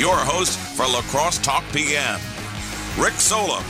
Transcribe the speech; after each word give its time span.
your 0.00 0.16
host 0.16 0.58
for 0.58 0.86
La 0.86 1.02
Crosse 1.02 1.36
Talk 1.36 1.62
PM, 1.74 2.18
Rick 2.98 3.12
Solem. 3.20 3.62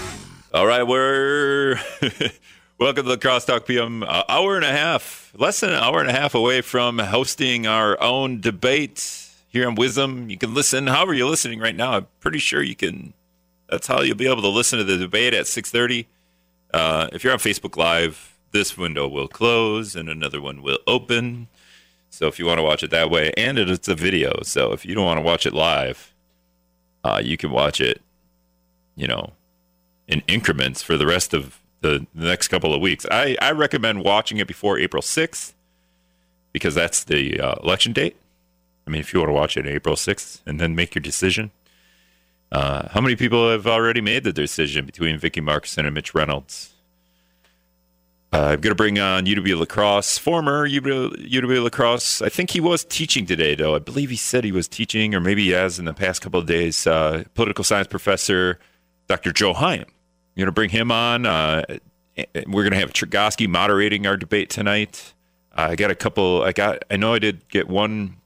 All 0.54 0.64
right, 0.64 0.84
we're 0.84 1.76
welcome 2.78 3.02
to 3.02 3.10
La 3.10 3.16
Crosse 3.16 3.46
Talk 3.46 3.66
PM. 3.66 4.04
Hour 4.04 4.54
and 4.54 4.64
a 4.64 4.70
half, 4.70 5.32
less 5.36 5.58
than 5.58 5.70
an 5.70 5.82
hour 5.82 5.98
and 5.98 6.08
a 6.08 6.12
half 6.12 6.36
away 6.36 6.60
from 6.60 7.00
hosting 7.00 7.66
our 7.66 8.00
own 8.00 8.40
debate 8.40 9.28
here 9.48 9.66
on 9.66 9.74
WIZM. 9.74 10.30
You 10.30 10.38
can 10.38 10.54
listen 10.54 10.86
however 10.86 11.14
you're 11.14 11.28
listening 11.28 11.58
right 11.58 11.74
now. 11.74 11.94
I'm 11.94 12.06
pretty 12.20 12.38
sure 12.38 12.62
you 12.62 12.76
can. 12.76 13.12
That's 13.68 13.88
how 13.88 14.02
you'll 14.02 14.14
be 14.14 14.30
able 14.30 14.42
to 14.42 14.48
listen 14.48 14.78
to 14.78 14.84
the 14.84 14.98
debate 14.98 15.34
at 15.34 15.46
6:30. 15.46 16.06
Uh, 16.72 17.08
if 17.12 17.24
you're 17.24 17.32
on 17.32 17.40
Facebook 17.40 17.76
Live, 17.76 18.38
this 18.52 18.78
window 18.78 19.08
will 19.08 19.26
close 19.26 19.96
and 19.96 20.08
another 20.08 20.40
one 20.40 20.62
will 20.62 20.78
open. 20.86 21.48
So 22.08 22.28
if 22.28 22.38
you 22.38 22.46
want 22.46 22.58
to 22.58 22.62
watch 22.62 22.84
it 22.84 22.90
that 22.90 23.10
way, 23.10 23.32
and 23.36 23.58
it's 23.58 23.88
a 23.88 23.96
video, 23.96 24.42
so 24.44 24.72
if 24.72 24.86
you 24.86 24.94
don't 24.94 25.04
want 25.04 25.18
to 25.18 25.22
watch 25.22 25.44
it 25.44 25.54
live, 25.54 26.09
uh, 27.04 27.20
you 27.22 27.36
can 27.36 27.50
watch 27.50 27.80
it. 27.80 28.02
You 28.96 29.06
know, 29.06 29.32
in 30.10 30.22
increments 30.26 30.82
for 30.82 30.96
the 30.96 31.06
rest 31.06 31.32
of 31.32 31.60
the, 31.80 32.06
the 32.14 32.26
next 32.26 32.48
couple 32.48 32.74
of 32.74 32.80
weeks. 32.80 33.06
I, 33.10 33.36
I 33.40 33.52
recommend 33.52 34.04
watching 34.04 34.38
it 34.38 34.46
before 34.46 34.78
April 34.78 35.02
6th 35.02 35.54
because 36.52 36.74
that's 36.74 37.04
the 37.04 37.40
uh, 37.40 37.54
election 37.62 37.92
date. 37.92 38.16
I 38.86 38.90
mean, 38.90 39.00
if 39.00 39.14
you 39.14 39.20
want 39.20 39.30
to 39.30 39.34
watch 39.34 39.56
it 39.56 39.66
April 39.66 39.94
6th 39.94 40.42
and 40.46 40.60
then 40.60 40.74
make 40.74 40.94
your 40.94 41.00
decision. 41.00 41.52
Uh, 42.50 42.88
how 42.88 43.00
many 43.00 43.14
people 43.14 43.50
have 43.50 43.66
already 43.66 44.00
made 44.00 44.24
the 44.24 44.32
decision 44.32 44.84
between 44.84 45.16
Vicki 45.16 45.40
Markussen 45.40 45.86
and 45.86 45.94
Mitch 45.94 46.14
Reynolds? 46.14 46.72
Uh, 48.32 48.52
I'm 48.52 48.60
going 48.60 48.70
to 48.70 48.76
bring 48.76 48.98
on 48.98 49.26
UW 49.26 49.58
La 49.58 49.64
Crosse, 49.64 50.16
former 50.16 50.68
UW, 50.68 51.28
UW 51.28 51.62
La 51.64 51.68
Crosse. 51.70 52.22
I 52.22 52.28
think 52.28 52.50
he 52.50 52.60
was 52.60 52.84
teaching 52.84 53.26
today, 53.26 53.56
though. 53.56 53.74
I 53.74 53.80
believe 53.80 54.10
he 54.10 54.16
said 54.16 54.44
he 54.44 54.52
was 54.52 54.68
teaching, 54.68 55.14
or 55.14 55.20
maybe 55.20 55.44
he 55.44 55.50
has 55.50 55.78
in 55.78 55.84
the 55.84 55.94
past 55.94 56.22
couple 56.22 56.38
of 56.38 56.46
days. 56.46 56.86
Uh, 56.86 57.24
political 57.34 57.64
science 57.64 57.88
professor 57.88 58.60
Dr. 59.08 59.32
Joe 59.32 59.52
Heim 59.52 59.86
going 60.40 60.46
to 60.46 60.52
bring 60.52 60.70
him 60.70 60.90
on. 60.90 61.26
Uh, 61.26 61.62
we're 62.46 62.62
going 62.62 62.72
to 62.72 62.78
have 62.78 62.92
Trigoski 62.92 63.48
moderating 63.48 64.06
our 64.06 64.16
debate 64.16 64.50
tonight. 64.50 65.14
I 65.52 65.76
got 65.76 65.90
a 65.90 65.94
couple. 65.94 66.42
I 66.42 66.52
got. 66.52 66.84
I 66.90 66.96
know 66.96 67.14
I 67.14 67.18
did 67.18 67.48
get 67.48 67.68
one 67.68 68.16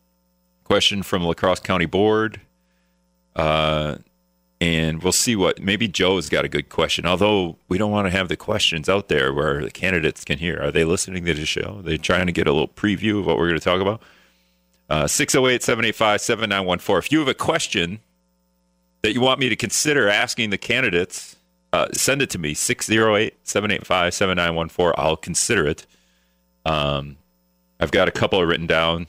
question 0.62 1.02
from 1.02 1.24
La 1.24 1.34
Crosse 1.34 1.60
County 1.60 1.86
Board, 1.86 2.40
uh, 3.36 3.93
and 4.94 5.02
we'll 5.02 5.12
see 5.12 5.34
what. 5.34 5.60
Maybe 5.60 5.88
Joe's 5.88 6.28
got 6.28 6.44
a 6.44 6.48
good 6.48 6.68
question. 6.68 7.04
Although 7.04 7.56
we 7.68 7.78
don't 7.78 7.90
want 7.90 8.06
to 8.06 8.10
have 8.10 8.28
the 8.28 8.36
questions 8.36 8.88
out 8.88 9.08
there 9.08 9.32
where 9.32 9.62
the 9.62 9.70
candidates 9.70 10.24
can 10.24 10.38
hear. 10.38 10.60
Are 10.62 10.70
they 10.70 10.84
listening 10.84 11.24
to 11.24 11.34
the 11.34 11.44
show? 11.44 11.78
Are 11.78 11.82
they 11.82 11.96
trying 11.96 12.26
to 12.26 12.32
get 12.32 12.46
a 12.46 12.52
little 12.52 12.68
preview 12.68 13.18
of 13.18 13.26
what 13.26 13.36
we're 13.36 13.48
going 13.48 13.58
to 13.58 13.64
talk 13.64 13.80
about. 13.80 14.00
Uh, 14.88 15.06
608 15.06 15.62
785 15.62 16.20
7914. 16.20 16.98
If 16.98 17.12
you 17.12 17.18
have 17.18 17.28
a 17.28 17.34
question 17.34 17.98
that 19.02 19.12
you 19.12 19.20
want 19.20 19.40
me 19.40 19.48
to 19.48 19.56
consider 19.56 20.08
asking 20.08 20.50
the 20.50 20.58
candidates, 20.58 21.36
uh, 21.72 21.88
send 21.92 22.22
it 22.22 22.30
to 22.30 22.38
me 22.38 22.54
608 22.54 23.34
785 23.42 24.14
7914. 24.14 24.94
I'll 24.96 25.16
consider 25.16 25.66
it. 25.66 25.86
Um, 26.64 27.16
I've 27.80 27.90
got 27.90 28.06
a 28.06 28.12
couple 28.12 28.44
written 28.44 28.66
down 28.66 29.08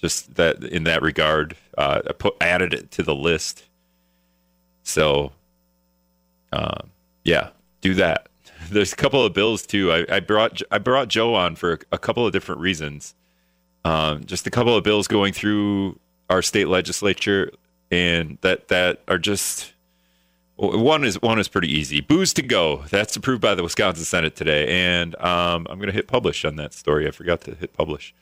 just 0.00 0.36
that 0.36 0.64
in 0.64 0.84
that 0.84 1.02
regard. 1.02 1.54
Uh, 1.76 2.00
I 2.08 2.12
put 2.12 2.34
added 2.40 2.72
it 2.72 2.90
to 2.92 3.02
the 3.02 3.14
list. 3.14 3.64
So, 4.88 5.32
uh, 6.52 6.82
yeah, 7.24 7.50
do 7.80 7.94
that. 7.94 8.28
There's 8.70 8.92
a 8.92 8.96
couple 8.96 9.24
of 9.24 9.34
bills 9.34 9.66
too. 9.66 9.92
I, 9.92 10.16
I 10.16 10.20
brought 10.20 10.62
I 10.70 10.78
brought 10.78 11.08
Joe 11.08 11.34
on 11.34 11.56
for 11.56 11.78
a 11.92 11.98
couple 11.98 12.26
of 12.26 12.32
different 12.32 12.60
reasons. 12.60 13.14
Um, 13.84 14.24
just 14.24 14.46
a 14.46 14.50
couple 14.50 14.76
of 14.76 14.84
bills 14.84 15.06
going 15.06 15.32
through 15.32 15.98
our 16.28 16.42
state 16.42 16.68
legislature, 16.68 17.50
and 17.90 18.38
that 18.40 18.68
that 18.68 19.02
are 19.08 19.18
just 19.18 19.72
one 20.56 21.04
is 21.04 21.20
one 21.22 21.38
is 21.38 21.48
pretty 21.48 21.70
easy. 21.70 22.00
Booze 22.00 22.32
to 22.34 22.42
go. 22.42 22.84
That's 22.90 23.14
approved 23.14 23.42
by 23.42 23.54
the 23.54 23.62
Wisconsin 23.62 24.04
Senate 24.04 24.36
today, 24.36 24.68
and 24.68 25.14
um, 25.16 25.66
I'm 25.70 25.78
going 25.78 25.88
to 25.88 25.92
hit 25.92 26.08
publish 26.08 26.44
on 26.44 26.56
that 26.56 26.74
story. 26.74 27.06
I 27.06 27.10
forgot 27.10 27.42
to 27.42 27.54
hit 27.54 27.74
publish. 27.74 28.14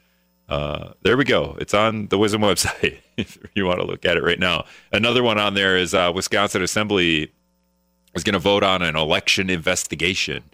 Uh, 0.48 0.92
there 1.02 1.16
we 1.16 1.24
go. 1.24 1.56
It's 1.60 1.74
on 1.74 2.08
the 2.08 2.18
WIZM 2.18 2.40
website 2.40 2.98
if 3.16 3.38
you 3.54 3.66
want 3.66 3.80
to 3.80 3.86
look 3.86 4.04
at 4.04 4.16
it 4.16 4.22
right 4.22 4.38
now. 4.38 4.64
Another 4.92 5.22
one 5.22 5.38
on 5.38 5.54
there 5.54 5.76
is 5.76 5.94
uh, 5.94 6.12
Wisconsin 6.14 6.62
Assembly 6.62 7.32
is 8.14 8.24
going 8.24 8.34
to 8.34 8.38
vote 8.38 8.62
on 8.62 8.82
an 8.82 8.96
election 8.96 9.50
investigation, 9.50 10.44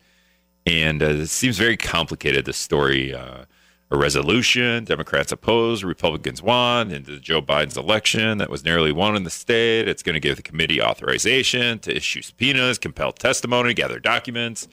and 0.66 1.02
uh, 1.02 1.06
it 1.06 1.26
seems 1.28 1.58
very 1.58 1.76
complicated. 1.76 2.44
This 2.44 2.58
story. 2.58 3.14
Uh, 3.14 3.44
a 3.92 3.96
resolution. 3.96 4.84
Democrats 4.84 5.32
oppose, 5.32 5.84
Republicans 5.84 6.42
won 6.42 6.90
into 6.90 7.20
Joe 7.20 7.42
Biden's 7.42 7.76
election 7.76 8.38
that 8.38 8.48
was 8.48 8.64
nearly 8.64 8.90
won 8.90 9.14
in 9.14 9.24
the 9.24 9.30
state. 9.30 9.86
It's 9.86 10.02
going 10.02 10.14
to 10.14 10.20
give 10.20 10.36
the 10.36 10.42
committee 10.42 10.80
authorization 10.80 11.78
to 11.80 11.94
issue 11.94 12.22
subpoenas, 12.22 12.78
compel 12.78 13.12
testimony, 13.12 13.74
gather 13.74 14.00
documents. 14.00 14.66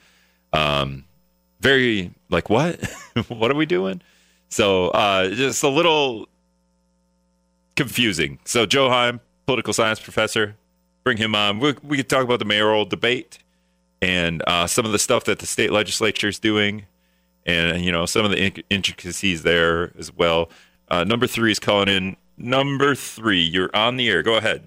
Um, 0.54 1.04
very 1.60 2.12
like 2.30 2.48
what? 2.48 2.82
what 3.28 3.50
are 3.50 3.56
we 3.56 3.66
doing? 3.66 4.00
So 4.50 4.88
uh, 4.88 5.30
just 5.30 5.62
a 5.62 5.68
little 5.68 6.28
confusing. 7.76 8.38
So 8.44 8.66
Joe 8.66 8.90
Heim, 8.90 9.20
political 9.46 9.72
science 9.72 10.00
professor, 10.00 10.56
bring 11.04 11.16
him 11.16 11.34
on. 11.34 11.60
We, 11.60 11.74
we 11.82 11.96
could 11.96 12.08
talk 12.08 12.24
about 12.24 12.38
the 12.38 12.44
mayoral 12.44 12.84
debate 12.84 13.38
and 14.02 14.42
uh, 14.46 14.66
some 14.66 14.84
of 14.84 14.92
the 14.92 14.98
stuff 14.98 15.24
that 15.24 15.38
the 15.38 15.46
state 15.46 15.72
legislature 15.72 16.28
is 16.28 16.38
doing 16.38 16.86
and 17.46 17.84
you 17.84 17.92
know 17.92 18.06
some 18.06 18.24
of 18.24 18.30
the 18.30 18.64
intricacies 18.70 19.42
there 19.42 19.92
as 19.98 20.12
well. 20.14 20.50
Uh, 20.88 21.04
number 21.04 21.26
three 21.26 21.52
is 21.52 21.58
calling 21.58 21.88
in. 21.88 22.16
Number 22.36 22.94
three, 22.94 23.42
you're 23.42 23.70
on 23.74 23.96
the 23.96 24.08
air. 24.08 24.22
Go 24.22 24.34
ahead. 24.34 24.66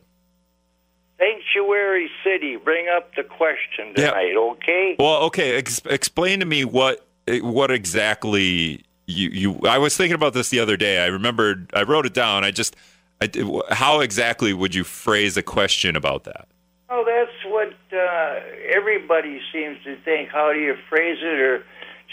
Sanctuary 1.18 2.10
City, 2.24 2.56
bring 2.56 2.88
up 2.88 3.16
the 3.16 3.24
question 3.24 3.96
tonight, 3.96 4.32
yeah. 4.34 4.40
okay? 4.40 4.96
Well, 5.00 5.24
okay. 5.24 5.56
Ex- 5.56 5.82
explain 5.86 6.40
to 6.40 6.46
me 6.46 6.66
what 6.66 7.06
what 7.28 7.72
exactly 7.72 8.84
you 9.14 9.30
you. 9.30 9.60
I 9.68 9.78
was 9.78 9.96
thinking 9.96 10.16
about 10.16 10.34
this 10.34 10.50
the 10.50 10.60
other 10.60 10.78
day. 10.78 11.04
I 11.04 11.08
remembered. 11.08 11.70
I 11.74 11.84
wrote 11.84 12.06
it 12.06 12.14
down. 12.14 12.44
I 12.44 12.52
just. 12.52 12.76
I, 13.22 13.30
how 13.70 14.02
exactly 14.02 14.54
would 14.54 14.76
you 14.76 14.84
phrase 14.84 15.38
a 15.38 15.44
question 15.44 15.96
about 15.96 16.26
that? 16.26 16.48
Oh, 16.90 17.06
that's 17.06 17.54
what 17.54 17.74
uh, 17.98 18.40
everybody 18.70 19.40
seems 19.54 19.78
to 19.84 19.96
think. 20.04 20.30
How 20.30 20.52
do 20.52 20.60
you 20.60 20.76
phrase 20.90 21.20
it, 21.22 21.40
or 21.40 21.64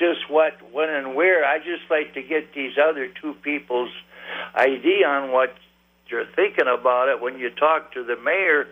just 0.00 0.30
what, 0.30 0.54
when, 0.72 0.88
and 0.88 1.14
where. 1.14 1.44
I 1.44 1.58
just 1.58 1.82
like 1.90 2.14
to 2.14 2.22
get 2.22 2.54
these 2.54 2.72
other 2.82 3.08
two 3.20 3.34
people's 3.42 3.92
idea 4.54 5.06
on 5.06 5.30
what 5.30 5.54
you're 6.08 6.26
thinking 6.34 6.66
about 6.66 7.08
it. 7.08 7.20
When 7.20 7.38
you 7.38 7.50
talk 7.50 7.92
to 7.92 8.02
the 8.02 8.16
mayor, 8.16 8.66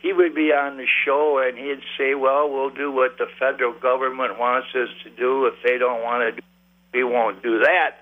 he 0.00 0.12
would 0.12 0.34
be 0.34 0.52
on 0.52 0.76
the 0.76 0.86
show 1.04 1.38
and 1.38 1.56
he'd 1.56 1.82
say, 1.96 2.14
"Well, 2.14 2.50
we'll 2.50 2.70
do 2.70 2.92
what 2.92 3.18
the 3.18 3.26
federal 3.38 3.72
government 3.72 4.38
wants 4.38 4.68
us 4.74 4.90
to 5.04 5.10
do. 5.10 5.46
If 5.46 5.54
they 5.64 5.78
don't 5.78 6.02
want 6.02 6.22
to, 6.22 6.40
do, 6.40 6.46
we 6.92 7.04
won't 7.04 7.42
do 7.42 7.58
that." 7.60 7.98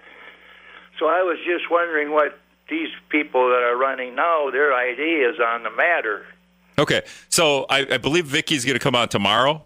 So 0.99 1.07
I 1.07 1.23
was 1.23 1.39
just 1.47 1.71
wondering 1.71 2.13
what 2.13 2.39
these 2.69 2.89
people 3.09 3.49
that 3.49 3.63
are 3.63 3.77
running 3.77 4.15
now, 4.15 4.51
their 4.51 4.75
ideas 4.75 5.37
on 5.41 5.63
the 5.65 5.71
matter. 5.71 6.27
Okay, 6.79 7.03
so 7.29 7.67
I, 7.69 7.87
I 7.95 7.99
believe 7.99 8.27
Vicki's 8.27 8.65
going 8.65 8.79
to 8.79 8.83
come 8.83 8.95
on 8.95 9.09
tomorrow. 9.09 9.65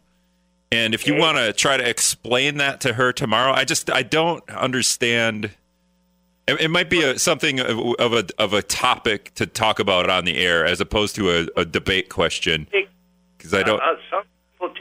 And 0.73 0.95
if 0.95 1.07
you 1.07 1.15
want 1.15 1.39
to 1.39 1.53
try 1.53 1.77
to 1.77 1.89
explain 1.89 2.57
that 2.57 2.81
to 2.81 2.95
her 2.95 3.13
tomorrow, 3.13 3.53
I 3.53 3.65
just 3.65 3.91
I 3.91 4.03
don't 4.03 4.49
understand. 4.51 5.51
It, 6.49 6.63
it 6.63 6.69
might 6.69 6.91
be 6.91 7.03
a, 7.03 7.19
something 7.19 7.61
of, 7.61 7.79
of, 8.01 8.13
a 8.13 8.25
of 8.39 8.53
a 8.53 8.63
topic 8.63 9.33
to 9.35 9.47
talk 9.47 9.79
about 9.79 10.11
on 10.11 10.25
the 10.25 10.37
air 10.37 10.67
as 10.67 10.81
opposed 10.81 11.15
to 11.17 11.31
a, 11.31 11.61
a 11.61 11.65
debate 11.65 12.09
question. 12.09 12.67
Because 13.39 13.55
I 13.55 13.63
don't. 13.63 13.81
Uh, 13.81 13.95
people 14.11 14.14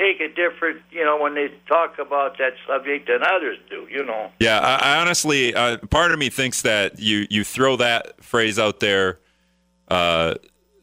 take 0.03 0.19
it 0.19 0.35
different, 0.35 0.81
you 0.91 1.03
know, 1.03 1.17
when 1.17 1.35
they 1.35 1.53
talk 1.67 1.97
about 1.99 2.37
that 2.37 2.53
subject 2.67 3.07
than 3.07 3.23
others 3.23 3.57
do. 3.69 3.87
You 3.89 4.03
know. 4.03 4.31
Yeah, 4.39 4.59
I, 4.59 4.95
I 4.95 5.01
honestly, 5.01 5.53
uh, 5.55 5.77
part 5.89 6.11
of 6.11 6.19
me 6.19 6.29
thinks 6.29 6.61
that 6.63 6.99
you 6.99 7.25
you 7.29 7.43
throw 7.43 7.75
that 7.77 8.23
phrase 8.23 8.59
out 8.59 8.79
there. 8.79 9.19
Uh, 9.87 10.35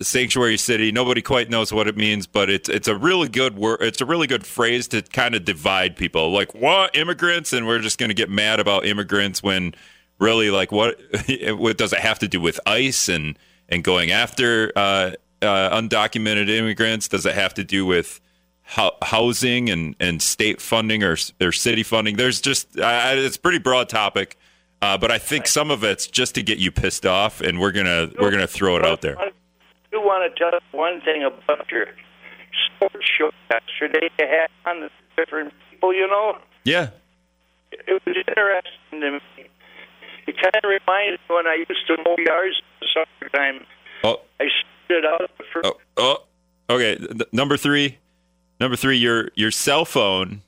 sanctuary 0.03 0.57
city. 0.57 0.91
Nobody 0.93 1.21
quite 1.21 1.51
knows 1.51 1.73
what 1.73 1.87
it 1.87 1.97
means, 1.97 2.27
but 2.27 2.49
it's 2.49 2.69
it's 2.69 2.89
a 2.89 2.97
really 2.97 3.29
good 3.29 3.57
word. 3.57 3.79
It's 3.83 4.01
a 4.01 4.07
really 4.07 4.27
good 4.27 4.47
phrase 4.47 4.89
to 4.89 5.03
kind 5.03 5.35
of 5.35 5.45
divide 5.45 5.97
people. 5.97 6.31
Like 6.33 6.55
what 6.55 6.97
immigrants, 6.97 7.53
and 7.53 7.67
we're 7.67 7.81
just 7.81 7.99
going 7.99 8.09
to 8.09 8.15
get 8.15 8.31
mad 8.31 8.61
about 8.61 8.87
immigrants 8.87 9.43
when 9.43 9.75
really 10.19 10.51
like 10.51 10.73
what 10.73 11.01
what 11.51 11.77
does 11.77 11.93
it 11.93 12.01
have 12.01 12.19
to 12.21 12.29
do 12.29 12.41
with 12.41 12.59
ICE 12.67 13.09
and 13.09 13.39
and 13.69 13.85
going 13.85 14.11
after 14.11 14.73
uh, 14.75 15.13
uh, 15.43 15.79
undocumented 15.79 16.49
immigrants? 16.49 17.09
Does 17.09 17.27
it 17.27 17.35
have 17.35 17.55
to 17.55 17.65
do 17.65 17.85
with 17.85 18.21
ho- 18.71 18.97
housing 19.03 19.71
and 19.71 19.97
and 20.01 20.23
state 20.23 20.61
funding 20.61 21.03
or 21.03 21.17
or 21.41 21.53
city 21.53 21.83
funding? 21.83 22.17
There's 22.17 22.41
just 22.41 22.79
uh, 22.79 23.13
it's 23.15 23.37
a 23.37 23.41
pretty 23.41 23.59
broad 23.59 23.89
topic. 23.89 24.37
Uh, 24.83 24.97
but 24.97 25.11
I 25.11 25.19
think 25.19 25.47
some 25.47 25.71
of 25.71 25.85
it's 25.85 26.07
just 26.07 26.37
to 26.37 26.43
get 26.43 26.57
you 26.59 26.71
pissed 26.71 27.05
off, 27.05 27.43
and 27.43 27.61
we're 27.61 27.73
gonna 27.73 28.11
we're 28.19 28.31
gonna 28.31 28.47
throw 28.47 28.77
it 28.77 28.85
out 28.85 29.03
there 29.03 29.17
do 29.91 30.01
want 30.01 30.35
to 30.35 30.39
tell 30.39 30.59
one 30.73 31.01
thing 31.01 31.23
about 31.23 31.71
your 31.71 31.87
sports 32.77 33.07
show 33.19 33.31
yesterday. 33.51 34.09
You 34.19 34.27
had 34.27 34.49
on 34.67 34.81
the 34.81 34.91
different 35.17 35.53
people, 35.71 35.93
you 35.93 36.07
know. 36.07 36.39
Yeah. 36.65 36.91
It 37.73 38.03
was 38.07 38.17
interesting 38.17 39.01
to 39.01 39.11
me. 39.13 39.49
It 40.27 40.37
kind 40.37 40.55
of 40.55 40.69
reminded 40.69 41.21
me 41.29 41.35
when 41.35 41.47
I 41.47 41.65
used 41.69 41.87
to 41.87 41.97
mow 42.05 42.17
yards 42.19 42.61
in 42.81 42.87
the 42.87 43.05
summertime. 43.21 43.67
Oh. 44.05 44.21
I 44.39 44.47
stood 44.85 45.05
out. 45.05 45.31
For, 45.53 45.67
Oh, 45.67 45.77
oh 45.97 46.19
okay. 46.69 46.97
Th- 46.97 47.33
number 47.33 47.57
three, 47.57 47.99
number 48.61 48.77
three. 48.77 48.97
Your 48.97 49.31
your 49.35 49.51
cell 49.51 49.85
phone, 49.85 50.43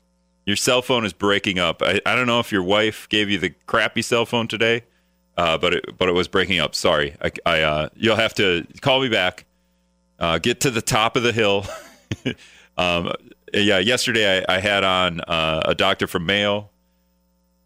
your 0.45 0.55
cell 0.55 0.81
phone 0.81 1.03
is 1.03 1.11
breaking 1.11 1.59
up. 1.59 1.81
I, 1.81 1.99
I 2.05 2.15
don't 2.15 2.27
know 2.27 2.39
if 2.39 2.51
your 2.51 2.63
wife 2.63 3.09
gave 3.09 3.29
you 3.29 3.37
the 3.39 3.49
crappy 3.65 4.01
cell 4.01 4.25
phone 4.25 4.47
today, 4.47 4.83
uh, 5.35 5.57
but 5.57 5.73
it 5.73 5.97
but 5.97 6.07
it 6.07 6.13
was 6.13 6.27
breaking 6.27 6.59
up. 6.59 6.75
Sorry, 6.75 7.15
I, 7.21 7.31
I 7.45 7.61
uh, 7.61 7.89
you'll 7.95 8.15
have 8.15 8.33
to 8.35 8.65
call 8.81 9.01
me 9.01 9.09
back. 9.09 9.45
Uh, 10.19 10.37
get 10.37 10.61
to 10.61 10.71
the 10.71 10.81
top 10.81 11.17
of 11.17 11.23
the 11.23 11.33
hill. 11.33 11.65
um, 12.77 13.11
yeah, 13.53 13.79
yesterday 13.79 14.43
I, 14.47 14.55
I 14.55 14.59
had 14.59 14.83
on 14.83 15.21
uh, 15.21 15.63
a 15.65 15.75
doctor 15.75 16.07
from 16.07 16.25
Mayo, 16.25 16.69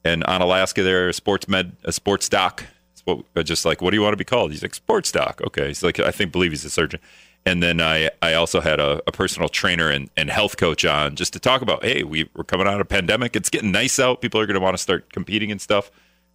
and 0.03 0.23
Onalaska 0.23 0.83
there 0.83 1.09
a 1.09 1.13
sports 1.13 1.47
med 1.47 1.75
a 1.83 1.91
sports 1.91 2.29
doc. 2.29 2.63
What, 3.03 3.45
just 3.45 3.63
like 3.63 3.81
what 3.81 3.91
do 3.91 3.95
you 3.95 4.01
want 4.01 4.13
to 4.13 4.17
be 4.17 4.25
called? 4.25 4.51
He's 4.51 4.61
like 4.61 4.75
sports 4.75 5.13
doc. 5.13 5.41
Okay, 5.47 5.67
he's 5.67 5.81
like 5.81 5.99
I 5.99 6.11
think 6.11 6.31
believe 6.31 6.51
he's 6.51 6.65
a 6.65 6.69
surgeon. 6.69 6.99
And 7.47 7.63
then 7.63 7.79
I, 7.79 8.09
I 8.21 8.33
also 8.33 8.59
had 8.59 8.81
a, 8.81 9.01
a 9.07 9.13
personal 9.13 9.47
trainer 9.47 9.89
and, 9.89 10.09
and 10.17 10.29
health 10.29 10.57
coach 10.57 10.83
on 10.83 11.15
just 11.15 11.31
to 11.31 11.39
talk 11.39 11.61
about, 11.61 11.81
hey, 11.81 12.03
we, 12.03 12.29
we're 12.35 12.43
coming 12.43 12.67
out 12.67 12.73
of 12.73 12.81
a 12.81 12.85
pandemic. 12.85 13.37
It's 13.37 13.49
getting 13.49 13.71
nice 13.71 13.99
out. 13.99 14.19
People 14.19 14.41
are 14.41 14.45
going 14.45 14.55
to 14.55 14.59
want 14.59 14.73
to 14.73 14.83
start 14.83 15.13
competing 15.13 15.49
and 15.49 15.61
stuff. 15.61 15.89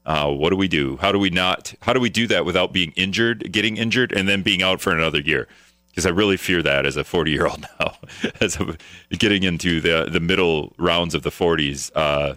Uh, 0.06 0.32
what 0.32 0.48
do 0.48 0.56
we 0.56 0.68
do? 0.68 0.96
How 1.02 1.12
do 1.12 1.18
we 1.18 1.28
not? 1.28 1.74
How 1.82 1.92
do 1.92 2.00
we 2.00 2.08
do 2.08 2.26
that 2.28 2.46
without 2.46 2.72
being 2.72 2.94
injured, 2.96 3.52
getting 3.52 3.76
injured, 3.76 4.10
and 4.10 4.26
then 4.26 4.40
being 4.40 4.62
out 4.62 4.80
for 4.80 4.90
another 4.90 5.20
year? 5.20 5.48
Because 5.90 6.06
I 6.06 6.08
really 6.08 6.38
fear 6.38 6.62
that 6.62 6.86
as 6.86 6.96
a 6.96 7.04
40 7.04 7.30
year 7.30 7.46
old 7.46 7.60
now, 7.78 7.92
as 8.40 8.58
a, 8.58 8.78
getting 9.10 9.42
into 9.42 9.82
the 9.82 10.08
the 10.10 10.18
middle 10.18 10.72
rounds 10.78 11.14
of 11.14 11.24
the 11.24 11.30
40s, 11.30 11.92
uh, 11.94 12.36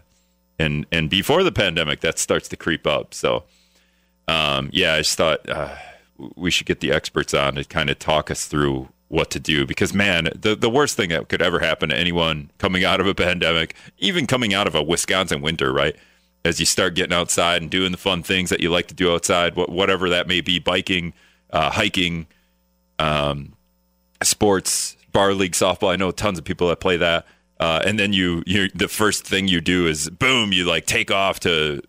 and 0.60 0.86
and 0.92 1.10
before 1.10 1.44
the 1.44 1.52
pandemic, 1.54 2.02
that 2.02 2.20
starts 2.20 2.50
to 2.50 2.58
creep 2.58 2.86
up. 2.86 3.14
So, 3.14 3.46
um, 4.28 4.70
yeah, 4.74 4.96
I 4.96 4.98
just 4.98 5.18
thought 5.18 5.50
uh, 5.50 5.76
we 6.36 6.52
should 6.52 6.66
get 6.66 6.80
the 6.80 6.92
experts 6.92 7.34
on 7.34 7.56
to 7.56 7.64
kind 7.64 7.90
of 7.90 8.00
talk 8.00 8.32
us 8.32 8.46
through 8.46 8.90
what 9.08 9.30
to 9.32 9.40
do. 9.40 9.66
Because 9.66 9.94
man 9.94 10.30
the, 10.36 10.56
the 10.56 10.70
worst 10.70 10.96
thing 10.98 11.10
that 11.10 11.30
could 11.30 11.42
ever 11.42 11.60
happen 11.60 11.90
to 11.90 11.98
anyone 11.98 12.52
coming 12.58 12.84
out 12.84 13.00
of 13.00 13.08
a 13.08 13.16
pandemic 13.16 13.76
even 13.98 14.28
coming 14.28 14.54
out 14.54 14.68
of 14.68 14.76
a 14.76 14.84
wisconsin 14.84 15.42
winter 15.42 15.74
right? 15.74 15.96
As 16.44 16.60
you 16.60 16.66
start 16.66 16.94
getting 16.94 17.14
outside 17.14 17.62
and 17.62 17.72
doing 17.72 17.92
the 17.92 17.98
fun 17.98 18.22
things 18.22 18.52
that 18.52 18.60
you 18.60 18.70
like 18.70 18.88
to 18.88 18.94
do 18.94 19.12
outside 19.12 19.56
whatever 19.56 20.10
that 20.10 20.28
may 20.28 20.42
be 20.42 20.60
biking 20.60 21.14
uh, 21.50 21.72
hiking 21.72 22.28
um, 23.00 23.54
sports 24.22 24.96
bar 25.12 25.34
league 25.34 25.54
softball 25.54 25.92
i 25.92 25.96
know 25.96 26.12
tons 26.12 26.38
of 26.38 26.44
people 26.44 26.68
that 26.68 26.80
play 26.80 26.98
that 26.98 27.26
uh, 27.60 27.82
and 27.86 27.98
then 27.98 28.12
you 28.12 28.44
you 28.46 28.70
the 28.76 28.88
first 28.88 29.26
thing 29.26 29.48
you 29.48 29.62
do 29.62 29.88
is 29.88 30.10
boom 30.10 30.52
you 30.52 30.66
like 30.66 30.86
take 30.86 31.10
off 31.10 31.40
to 31.40 31.82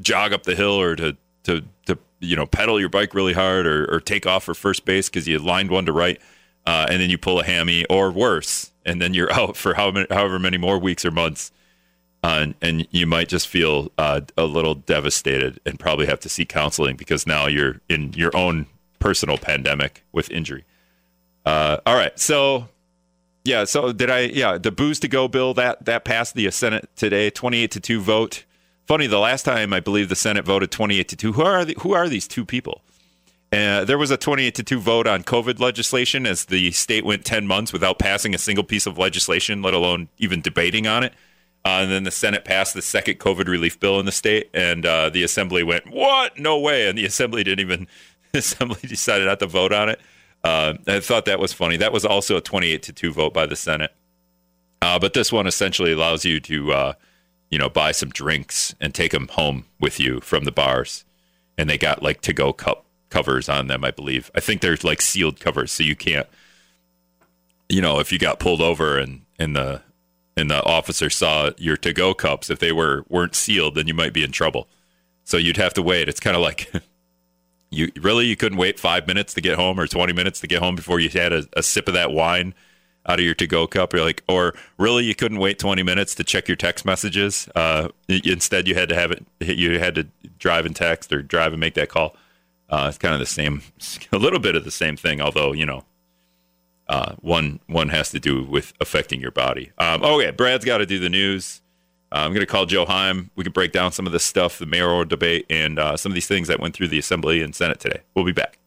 jog 0.00 0.32
up 0.32 0.42
the 0.44 0.54
hill 0.54 0.80
or 0.80 0.96
to 0.96 1.16
to 1.44 1.62
to 1.86 1.96
you 2.22 2.36
know 2.36 2.46
pedal 2.46 2.80
your 2.80 2.88
bike 2.88 3.14
really 3.14 3.32
hard 3.32 3.66
or, 3.66 3.92
or 3.92 4.00
take 4.00 4.26
off 4.26 4.44
for 4.44 4.54
first 4.54 4.84
base 4.84 5.08
because 5.08 5.28
you 5.28 5.38
lined 5.38 5.70
one 5.70 5.84
to 5.86 5.92
right 5.92 6.20
uh, 6.66 6.86
and 6.88 7.00
then 7.00 7.10
you 7.10 7.18
pull 7.18 7.40
a 7.40 7.44
hammy 7.44 7.84
or 7.86 8.10
worse 8.10 8.70
and 8.86 9.02
then 9.02 9.12
you're 9.12 9.32
out 9.38 9.56
for 9.56 9.74
how 9.74 9.90
many, 9.90 10.06
however 10.08 10.38
many 10.38 10.56
more 10.56 10.78
weeks 10.78 11.04
or 11.04 11.10
months 11.10 11.52
uh, 12.24 12.38
and, 12.40 12.54
and 12.62 12.88
you 12.92 13.04
might 13.04 13.28
just 13.28 13.48
feel 13.48 13.90
uh, 13.98 14.20
a 14.38 14.44
little 14.44 14.76
devastated 14.76 15.60
and 15.66 15.80
probably 15.80 16.06
have 16.06 16.20
to 16.20 16.28
seek 16.28 16.48
counseling 16.48 16.96
because 16.96 17.26
now 17.26 17.48
you're 17.48 17.80
in 17.88 18.12
your 18.12 18.34
own 18.36 18.66
personal 19.00 19.36
pandemic 19.36 20.04
with 20.12 20.30
injury. 20.30 20.64
Uh, 21.44 21.78
all 21.84 21.96
right 21.96 22.16
so 22.20 22.68
yeah 23.44 23.64
so 23.64 23.92
did 23.92 24.08
i 24.08 24.20
yeah 24.20 24.56
the 24.56 24.70
booze 24.70 25.00
to 25.00 25.08
go 25.08 25.26
bill 25.26 25.52
that 25.52 25.84
that 25.84 26.04
passed 26.04 26.36
the 26.36 26.48
senate 26.52 26.88
today 26.94 27.28
28 27.28 27.68
to 27.72 27.80
2 27.80 28.00
vote 28.00 28.44
funny 28.92 29.06
the 29.06 29.18
last 29.18 29.44
time 29.44 29.72
i 29.72 29.80
believe 29.80 30.10
the 30.10 30.14
senate 30.14 30.44
voted 30.44 30.70
28 30.70 31.08
to 31.08 31.16
2 31.16 31.32
who 31.32 31.40
are 31.40 31.64
the, 31.64 31.74
who 31.80 31.94
are 31.94 32.10
these 32.10 32.28
two 32.28 32.44
people 32.44 32.82
uh, 33.50 33.86
there 33.86 33.96
was 33.96 34.10
a 34.10 34.18
28 34.18 34.54
to 34.54 34.62
2 34.62 34.80
vote 34.80 35.06
on 35.06 35.22
COVID 35.22 35.60
legislation 35.60 36.26
as 36.26 36.46
the 36.46 36.70
state 36.72 37.04
went 37.04 37.26
10 37.26 37.46
months 37.46 37.70
without 37.70 37.98
passing 37.98 38.34
a 38.34 38.38
single 38.38 38.64
piece 38.64 38.86
of 38.86 38.96
legislation, 38.96 39.60
let 39.60 39.74
alone 39.74 40.08
even 40.16 40.40
debating 40.40 40.86
on 40.86 41.04
it. 41.04 41.12
Uh, 41.64 41.80
and 41.82 41.90
then 41.90 42.04
the 42.04 42.10
Senate 42.10 42.46
passed 42.46 42.72
the 42.72 42.80
second 42.80 43.18
COVID 43.18 43.48
relief 43.48 43.78
bill 43.78 44.00
in 44.00 44.06
the 44.06 44.12
state, 44.12 44.48
and 44.54 44.86
uh, 44.86 45.10
the 45.10 45.22
Assembly 45.22 45.62
went, 45.62 45.86
"What? 45.90 46.38
No 46.38 46.58
way!" 46.58 46.88
And 46.88 46.96
the 46.96 47.04
Assembly 47.12 47.44
didn't 47.44 47.60
even. 47.60 47.86
The 48.32 48.38
Assembly 48.38 48.80
decided 48.88 49.26
not 49.26 49.38
to 49.40 49.46
vote 49.46 49.72
on 49.72 49.90
it. 49.90 50.00
Uh, 50.42 50.74
I 50.88 51.00
thought 51.00 51.26
that 51.26 51.38
was 51.38 51.52
funny. 51.52 51.76
That 51.76 51.92
was 51.92 52.06
also 52.06 52.38
a 52.38 52.40
28 52.40 52.82
to 52.84 52.92
two 52.94 53.12
vote 53.12 53.34
by 53.34 53.44
the 53.44 53.54
Senate. 53.54 53.92
Uh, 54.80 54.98
but 54.98 55.12
this 55.12 55.30
one 55.30 55.46
essentially 55.46 55.92
allows 55.92 56.24
you 56.24 56.40
to, 56.40 56.72
uh, 56.72 56.92
you 57.52 57.58
know, 57.58 57.68
buy 57.68 57.92
some 57.92 58.08
drinks 58.08 58.74
and 58.80 58.94
take 58.94 59.12
them 59.12 59.28
home 59.28 59.66
with 59.78 60.00
you 60.00 60.20
from 60.20 60.44
the 60.44 60.50
bars, 60.50 61.04
and 61.58 61.68
they 61.68 61.76
got 61.76 62.02
like 62.02 62.22
to 62.22 62.32
go 62.32 62.50
cup 62.50 62.86
covers 63.10 63.46
on 63.46 63.66
them, 63.66 63.84
I 63.84 63.90
believe. 63.90 64.30
I 64.34 64.40
think 64.40 64.62
there's 64.62 64.82
like 64.82 65.02
sealed 65.02 65.38
covers, 65.38 65.70
so 65.70 65.82
you 65.82 65.94
can't, 65.94 66.26
you 67.68 67.82
know, 67.82 68.00
if 68.00 68.10
you 68.10 68.18
got 68.18 68.40
pulled 68.40 68.62
over 68.62 68.96
and 68.96 69.20
and 69.38 69.54
the 69.54 69.82
and 70.34 70.50
the 70.50 70.64
officer 70.64 71.10
saw 71.10 71.50
your 71.58 71.76
to 71.76 71.92
go 71.92 72.14
cups, 72.14 72.48
if 72.48 72.58
they 72.58 72.72
were 72.72 73.04
weren't 73.10 73.34
sealed, 73.34 73.74
then 73.74 73.86
you 73.86 73.92
might 73.92 74.14
be 74.14 74.24
in 74.24 74.32
trouble. 74.32 74.66
So 75.24 75.36
you'd 75.36 75.58
have 75.58 75.74
to 75.74 75.82
wait. 75.82 76.08
It's 76.08 76.20
kind 76.20 76.34
of 76.34 76.40
like 76.40 76.72
you 77.70 77.92
really 78.00 78.24
you 78.28 78.34
couldn't 78.34 78.56
wait 78.56 78.80
five 78.80 79.06
minutes 79.06 79.34
to 79.34 79.42
get 79.42 79.56
home 79.56 79.78
or 79.78 79.86
twenty 79.86 80.14
minutes 80.14 80.40
to 80.40 80.46
get 80.46 80.62
home 80.62 80.74
before 80.74 81.00
you 81.00 81.10
had 81.10 81.34
a, 81.34 81.46
a 81.54 81.62
sip 81.62 81.86
of 81.86 81.92
that 81.92 82.12
wine 82.12 82.54
out 83.06 83.18
of 83.18 83.24
your 83.24 83.34
to 83.34 83.46
go 83.46 83.66
cup. 83.66 83.92
You're 83.92 84.04
like, 84.04 84.22
or 84.28 84.54
really 84.78 85.04
you 85.04 85.14
couldn't 85.14 85.38
wait 85.38 85.58
twenty 85.58 85.82
minutes 85.82 86.14
to 86.16 86.24
check 86.24 86.48
your 86.48 86.56
text 86.56 86.84
messages. 86.84 87.48
Uh, 87.54 87.88
instead, 88.08 88.68
you 88.68 88.74
had 88.74 88.88
to 88.88 88.94
have 88.94 89.10
it. 89.10 89.24
You 89.40 89.78
had 89.78 89.94
to 89.96 90.06
drive 90.38 90.66
and 90.66 90.74
text 90.74 91.12
or 91.12 91.22
drive 91.22 91.52
and 91.52 91.60
make 91.60 91.74
that 91.74 91.88
call. 91.88 92.16
Uh, 92.68 92.86
it's 92.88 92.98
kind 92.98 93.12
of 93.12 93.20
the 93.20 93.26
same, 93.26 93.62
a 94.12 94.18
little 94.18 94.38
bit 94.38 94.56
of 94.56 94.64
the 94.64 94.70
same 94.70 94.96
thing, 94.96 95.20
although 95.20 95.52
you 95.52 95.66
know, 95.66 95.84
uh, 96.88 97.14
one 97.20 97.60
one 97.66 97.90
has 97.90 98.10
to 98.10 98.20
do 98.20 98.44
with 98.44 98.72
affecting 98.80 99.20
your 99.20 99.30
body. 99.30 99.72
Um, 99.78 100.02
okay, 100.02 100.30
Brad's 100.30 100.64
got 100.64 100.78
to 100.78 100.86
do 100.86 100.98
the 100.98 101.10
news. 101.10 101.60
Uh, 102.12 102.26
I'm 102.26 102.32
going 102.32 102.40
to 102.40 102.46
call 102.46 102.66
Joe 102.66 102.84
Heim. 102.84 103.30
We 103.36 103.44
can 103.44 103.54
break 103.54 103.72
down 103.72 103.92
some 103.92 104.06
of 104.06 104.12
this 104.12 104.24
stuff, 104.24 104.58
the 104.58 104.66
mayoral 104.66 105.06
debate, 105.06 105.46
and 105.48 105.78
uh, 105.78 105.96
some 105.96 106.12
of 106.12 106.14
these 106.14 106.26
things 106.26 106.48
that 106.48 106.60
went 106.60 106.74
through 106.74 106.88
the 106.88 106.98
Assembly 106.98 107.40
and 107.40 107.54
Senate 107.54 107.80
today. 107.80 108.00
We'll 108.14 108.26
be 108.26 108.32
back. 108.32 108.58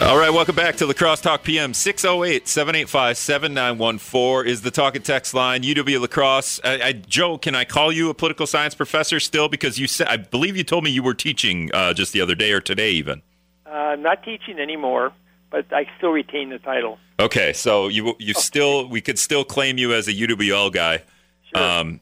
All 0.00 0.16
right, 0.16 0.30
welcome 0.30 0.56
back 0.56 0.76
to 0.76 0.86
La 0.86 0.94
Crosse 0.94 1.20
Talk 1.20 1.42
PM. 1.42 1.74
608 1.74 2.48
785 2.48 3.18
7914 3.18 4.50
is 4.50 4.62
the 4.62 4.70
talk 4.70 4.96
and 4.96 5.04
text 5.04 5.34
line. 5.34 5.62
UW 5.62 6.00
La 6.00 6.06
Crosse. 6.06 6.58
I, 6.64 6.80
I, 6.80 6.92
Joe, 6.92 7.36
can 7.36 7.54
I 7.54 7.66
call 7.66 7.92
you 7.92 8.08
a 8.08 8.14
political 8.14 8.46
science 8.46 8.74
professor 8.74 9.20
still? 9.20 9.50
Because 9.50 9.78
you 9.78 9.86
said, 9.86 10.08
I 10.08 10.16
believe 10.16 10.56
you 10.56 10.64
told 10.64 10.84
me 10.84 10.90
you 10.90 11.02
were 11.02 11.12
teaching 11.12 11.70
uh, 11.74 11.92
just 11.92 12.14
the 12.14 12.22
other 12.22 12.34
day 12.34 12.52
or 12.52 12.62
today, 12.62 12.92
even. 12.92 13.20
Uh, 13.66 13.68
I'm 13.68 14.02
not 14.02 14.22
teaching 14.22 14.58
anymore, 14.58 15.12
but 15.50 15.70
I 15.70 15.84
still 15.98 16.10
retain 16.10 16.48
the 16.48 16.58
title. 16.58 16.98
Okay, 17.20 17.52
so 17.52 17.88
you 17.88 18.16
you 18.18 18.32
still 18.32 18.88
we 18.88 19.02
could 19.02 19.18
still 19.18 19.44
claim 19.44 19.76
you 19.76 19.92
as 19.92 20.08
a 20.08 20.14
UWL 20.14 20.72
guy. 20.72 21.02
Sure. 21.54 21.62
Um, 21.62 22.00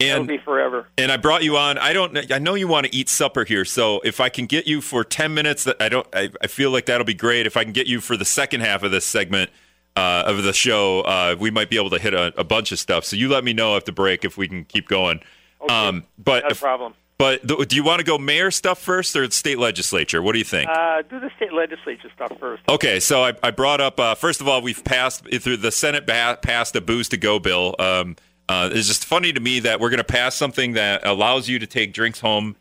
And 0.00 0.26
be 0.26 0.38
forever. 0.38 0.88
and 0.98 1.12
I 1.12 1.16
brought 1.16 1.44
you 1.44 1.56
on. 1.56 1.78
I 1.78 1.92
don't. 1.92 2.32
I 2.32 2.38
know 2.38 2.54
you 2.54 2.66
want 2.68 2.86
to 2.86 2.94
eat 2.94 3.08
supper 3.08 3.44
here, 3.44 3.64
so 3.64 4.00
if 4.04 4.20
I 4.20 4.28
can 4.28 4.46
get 4.46 4.66
you 4.66 4.80
for 4.80 5.04
ten 5.04 5.34
minutes, 5.34 5.64
that 5.64 5.76
I 5.80 5.88
don't. 5.88 6.06
I, 6.12 6.30
I 6.42 6.46
feel 6.48 6.70
like 6.70 6.86
that'll 6.86 7.04
be 7.06 7.14
great. 7.14 7.46
If 7.46 7.56
I 7.56 7.64
can 7.64 7.72
get 7.72 7.86
you 7.86 8.00
for 8.00 8.16
the 8.16 8.24
second 8.24 8.60
half 8.62 8.82
of 8.82 8.90
this 8.90 9.04
segment 9.04 9.50
uh, 9.96 10.24
of 10.26 10.42
the 10.42 10.52
show, 10.52 11.02
uh, 11.02 11.36
we 11.38 11.50
might 11.50 11.70
be 11.70 11.76
able 11.76 11.90
to 11.90 11.98
hit 12.00 12.12
a, 12.12 12.32
a 12.38 12.44
bunch 12.44 12.72
of 12.72 12.78
stuff. 12.80 13.04
So 13.04 13.14
you 13.16 13.28
let 13.28 13.44
me 13.44 13.52
know 13.52 13.76
after 13.76 13.92
break 13.92 14.24
if 14.24 14.36
we 14.36 14.48
can 14.48 14.64
keep 14.64 14.88
going. 14.88 15.20
Okay. 15.62 15.72
Um, 15.74 16.04
but 16.18 16.50
if- 16.50 16.60
problem. 16.60 16.94
but 17.16 17.46
th- 17.46 17.68
do 17.68 17.76
you 17.76 17.84
want 17.84 18.00
to 18.00 18.04
go 18.04 18.18
mayor 18.18 18.50
stuff 18.50 18.80
first 18.80 19.14
or 19.14 19.30
state 19.30 19.58
legislature? 19.60 20.20
What 20.20 20.32
do 20.32 20.38
you 20.38 20.44
think? 20.44 20.68
Uh, 20.68 21.02
do 21.08 21.20
the 21.20 21.30
state 21.36 21.52
legislature 21.52 22.10
stuff 22.14 22.32
first. 22.40 22.62
Okay, 22.68 22.98
so 23.00 23.22
I, 23.22 23.32
I 23.42 23.52
brought 23.52 23.80
up 23.80 23.98
uh, 24.00 24.16
first 24.16 24.40
of 24.40 24.48
all 24.48 24.60
we've 24.60 24.82
passed 24.84 25.24
through 25.40 25.58
the 25.58 25.70
Senate 25.70 26.04
ba- 26.04 26.38
passed 26.42 26.74
a 26.74 26.80
booze 26.80 27.08
to 27.10 27.16
go 27.16 27.38
bill. 27.38 27.76
Um, 27.78 28.16
uh, 28.48 28.70
it's 28.72 28.88
just 28.88 29.04
funny 29.04 29.32
to 29.32 29.40
me 29.40 29.60
that 29.60 29.80
we're 29.80 29.90
going 29.90 29.98
to 29.98 30.04
pass 30.04 30.34
something 30.34 30.72
that 30.72 31.06
allows 31.06 31.48
you 31.48 31.58
to 31.58 31.66
take 31.66 31.92
drinks 31.92 32.20
home 32.20 32.56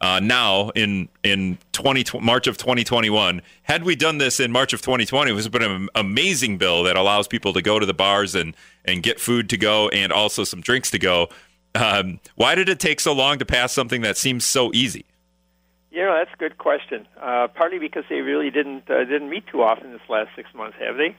uh, 0.00 0.20
now 0.20 0.70
in 0.70 1.08
in 1.22 1.58
20, 1.72 2.20
March 2.20 2.46
of 2.46 2.56
2021. 2.56 3.42
Had 3.62 3.84
we 3.84 3.96
done 3.96 4.18
this 4.18 4.40
in 4.40 4.52
March 4.52 4.72
of 4.72 4.82
2020, 4.82 5.30
it 5.32 5.42
have 5.42 5.50
been 5.50 5.62
an 5.62 5.88
amazing 5.94 6.58
bill 6.58 6.82
that 6.84 6.96
allows 6.96 7.28
people 7.28 7.52
to 7.52 7.62
go 7.62 7.78
to 7.78 7.86
the 7.86 7.94
bars 7.94 8.34
and 8.34 8.54
and 8.84 9.02
get 9.02 9.20
food 9.20 9.48
to 9.50 9.56
go 9.56 9.88
and 9.88 10.12
also 10.12 10.44
some 10.44 10.60
drinks 10.60 10.90
to 10.90 10.98
go. 10.98 11.28
Um, 11.74 12.20
why 12.36 12.54
did 12.54 12.68
it 12.68 12.80
take 12.80 13.00
so 13.00 13.12
long 13.12 13.38
to 13.38 13.44
pass 13.44 13.72
something 13.72 14.00
that 14.02 14.16
seems 14.16 14.44
so 14.44 14.72
easy? 14.72 15.04
Know, 15.92 16.14
that's 16.14 16.32
a 16.32 16.36
good 16.36 16.56
question. 16.58 17.06
Uh, 17.20 17.48
partly 17.48 17.78
because 17.78 18.04
they 18.08 18.20
really 18.20 18.50
didn't 18.50 18.88
uh, 18.88 19.04
didn't 19.04 19.28
meet 19.28 19.46
too 19.48 19.62
often 19.62 19.92
this 19.92 20.00
last 20.08 20.30
six 20.36 20.48
months, 20.54 20.76
have 20.78 20.96
they? 20.96 21.16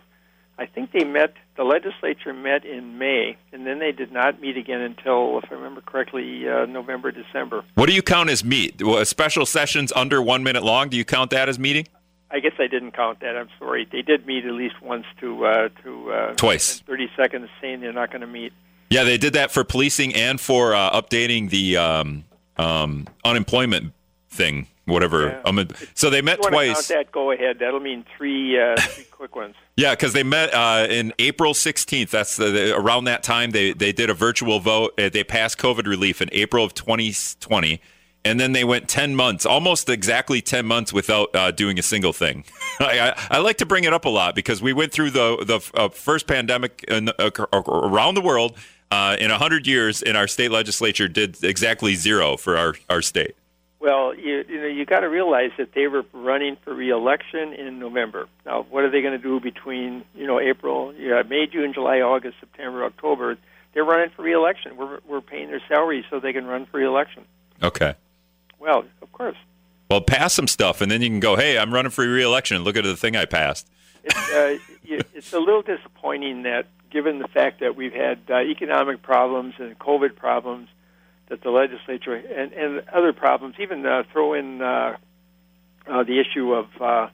I 0.60 0.66
think 0.66 0.92
they 0.92 1.04
met. 1.04 1.34
The 1.56 1.64
legislature 1.64 2.34
met 2.34 2.66
in 2.66 2.98
May, 2.98 3.38
and 3.52 3.66
then 3.66 3.80
they 3.80 3.92
did 3.92 4.12
not 4.12 4.42
meet 4.42 4.58
again 4.58 4.82
until, 4.82 5.38
if 5.40 5.52
I 5.52 5.56
remember 5.56 5.82
correctly, 5.82 6.48
uh, 6.48 6.66
November, 6.66 7.12
December. 7.12 7.64
What 7.76 7.88
do 7.88 7.94
you 7.94 8.02
count 8.02 8.30
as 8.30 8.44
meet? 8.44 8.82
Well, 8.82 9.04
Special 9.06 9.46
sessions 9.46 9.94
under 9.96 10.22
one 10.22 10.44
minute 10.44 10.64
long? 10.64 10.90
Do 10.90 10.98
you 10.98 11.06
count 11.06 11.32
that 11.32 11.48
as 11.48 11.60
meeting? 11.60 11.88
I 12.30 12.40
guess 12.40 12.54
I 12.60 12.68
didn't 12.68 12.92
count 12.92 13.22
that. 13.22 13.38
I'm 13.38 13.50
sorry. 13.58 13.88
They 13.90 14.02
did 14.02 14.26
meet 14.26 14.46
at 14.46 14.52
least 14.54 14.82
once 14.82 15.06
to 15.22 15.46
uh, 15.46 15.70
to 15.84 16.12
uh, 16.12 16.34
Twice. 16.34 16.80
Thirty 16.82 17.10
seconds 17.16 17.50
saying 17.62 17.80
they're 17.80 17.94
not 17.94 18.12
going 18.12 18.22
to 18.22 18.28
meet. 18.28 18.52
Yeah, 18.90 19.04
they 19.04 19.18
did 19.18 19.34
that 19.34 19.52
for 19.52 19.64
policing 19.64 20.14
and 20.14 20.40
for 20.40 20.74
uh, 20.76 20.92
updating 20.92 21.50
the 21.50 21.78
um, 21.78 22.26
um, 22.58 23.08
unemployment 23.24 23.94
thing 24.30 24.68
whatever. 24.88 25.28
Yeah. 25.28 25.42
Um, 25.46 25.68
so 25.94 26.10
they 26.10 26.22
met 26.22 26.40
If 26.40 26.46
you 26.46 26.52
wanna 26.52 26.68
twice. 26.74 26.88
That 26.88 27.12
go 27.12 27.32
ahead. 27.32 27.60
That'll 27.60 27.80
mean 27.80 28.04
three, 28.18 28.60
uh, 28.60 28.76
three 28.80 29.04
quick 29.06 29.36
ones. 29.36 29.56
Yeah, 29.76 29.92
because 29.94 30.14
they 30.14 30.24
met 30.24 30.54
uh, 30.54 30.88
in 30.90 31.14
April 31.20 31.54
16th. 31.54 32.10
That's 32.10 32.36
the, 32.38 32.46
the- 32.50 32.76
around 32.76 33.04
that 33.06 33.22
time 33.22 33.52
they 33.52 33.74
they 33.74 33.92
did 33.92 34.10
a 34.10 34.14
virtual 34.16 34.60
vote. 34.60 34.94
Uh, 35.00 35.10
They 35.10 35.24
passed 35.24 35.58
COVID 35.60 35.86
relief 35.86 36.22
in 36.22 36.30
April 36.32 36.64
of 36.66 36.74
2020, 36.74 37.80
and 38.26 38.40
then 38.40 38.54
they 38.54 38.64
went 38.64 38.88
10 38.90 39.16
months, 39.16 39.46
almost 39.46 39.90
exactly 39.90 40.42
10 40.42 40.66
months 40.66 40.92
without 40.92 41.36
uh, 41.36 41.52
doing 41.52 41.78
a 41.78 41.84
single 41.84 42.14
thing. 42.14 42.44
I, 42.80 43.00
I, 43.10 43.28
I 43.32 43.38
like 43.40 43.58
to 43.58 43.66
bring 43.66 43.84
it 43.84 43.94
up 43.94 44.06
a 44.06 44.10
lot 44.10 44.34
because 44.36 44.62
we 44.62 44.74
went 44.74 44.92
through 44.92 45.12
the 45.12 45.38
the 45.46 45.80
uh, 45.80 45.90
first 45.90 46.28
pandemic 46.28 46.84
in, 46.88 47.10
around 47.54 48.16
the 48.16 48.22
world 48.22 48.58
uh, 48.92 49.16
in 49.20 49.30
100 49.30 49.68
years, 49.68 50.02
and 50.02 50.16
our 50.18 50.28
state 50.28 50.52
legislature 50.52 51.08
did 51.08 51.44
exactly 51.44 51.96
zero 51.96 52.38
for 52.38 52.58
our, 52.58 52.74
our 52.90 53.02
state. 53.02 53.36
Well, 53.80 54.16
you, 54.16 54.44
you 54.50 54.62
know, 54.62 54.68
you 54.68 54.86
got 54.86 55.02
to 55.02 55.10
realize 55.10 55.52
that 55.58 55.74
they 55.74 55.88
were 55.88 56.04
running 56.12 56.58
for 56.64 56.74
reelection 56.74 57.54
in 57.54 57.78
November. 57.78 58.28
Now, 58.46 58.66
what 58.70 58.84
are 58.84 58.90
they 58.90 59.02
going 59.02 59.14
to 59.14 59.24
do 59.24 59.40
between 59.40 60.04
you 60.16 60.26
know 60.26 60.40
April, 60.40 60.94
yeah, 60.98 61.22
May, 61.24 61.46
June, 61.46 61.74
July, 61.74 62.02
August, 62.02 62.38
September, 62.40 62.84
October? 62.84 63.38
They're 63.74 63.84
running 63.84 64.10
for 64.16 64.24
reelection. 64.24 64.78
We're 64.78 65.00
we're 65.08 65.22
paying 65.22 65.50
their 65.50 65.62
salaries 65.68 66.06
so 66.10 66.20
they 66.20 66.34
can 66.34 66.46
run 66.46 66.66
for 66.66 66.78
reelection. 66.78 67.26
Okay. 67.62 67.96
Well, 68.60 68.86
of 69.02 69.12
course. 69.12 69.38
Well, 69.90 70.02
pass 70.02 70.34
some 70.34 70.48
stuff, 70.48 70.82
and 70.82 70.92
then 70.92 71.02
you 71.02 71.10
can 71.10 71.20
go, 71.20 71.36
hey, 71.36 71.58
I'm 71.58 71.74
running 71.74 71.92
for 71.92 72.06
reelection. 72.06 72.64
Look 72.64 72.76
at 72.76 72.84
the 72.84 72.98
thing 72.98 73.16
I 73.16 73.26
passed. 73.26 73.70
It's, 74.04 74.34
uh, 74.34 74.58
it's 75.14 75.34
a 75.34 75.40
little 75.40 75.62
disappointing 75.62 76.44
that, 76.44 76.66
given 76.90 77.20
the 77.20 77.28
fact 77.28 77.62
that 77.62 77.76
we've 77.76 77.94
had 77.94 78.20
uh, 78.30 78.40
economic 78.40 79.02
problems 79.02 79.54
and 79.60 79.78
COVID 79.80 80.16
problems, 80.16 80.68
that 81.30 81.42
the 81.42 81.50
legislature 81.50 82.16
and, 82.16 82.54
and 82.54 82.88
other 82.90 83.14
problems, 83.14 83.56
even 83.60 83.86
uh, 83.86 84.04
throw 84.12 84.34
in 84.34 84.62
uh, 84.62 84.98
uh, 85.88 86.04
the 86.04 86.20
issue 86.20 86.54
of 86.54 86.68
uh, 86.80 87.10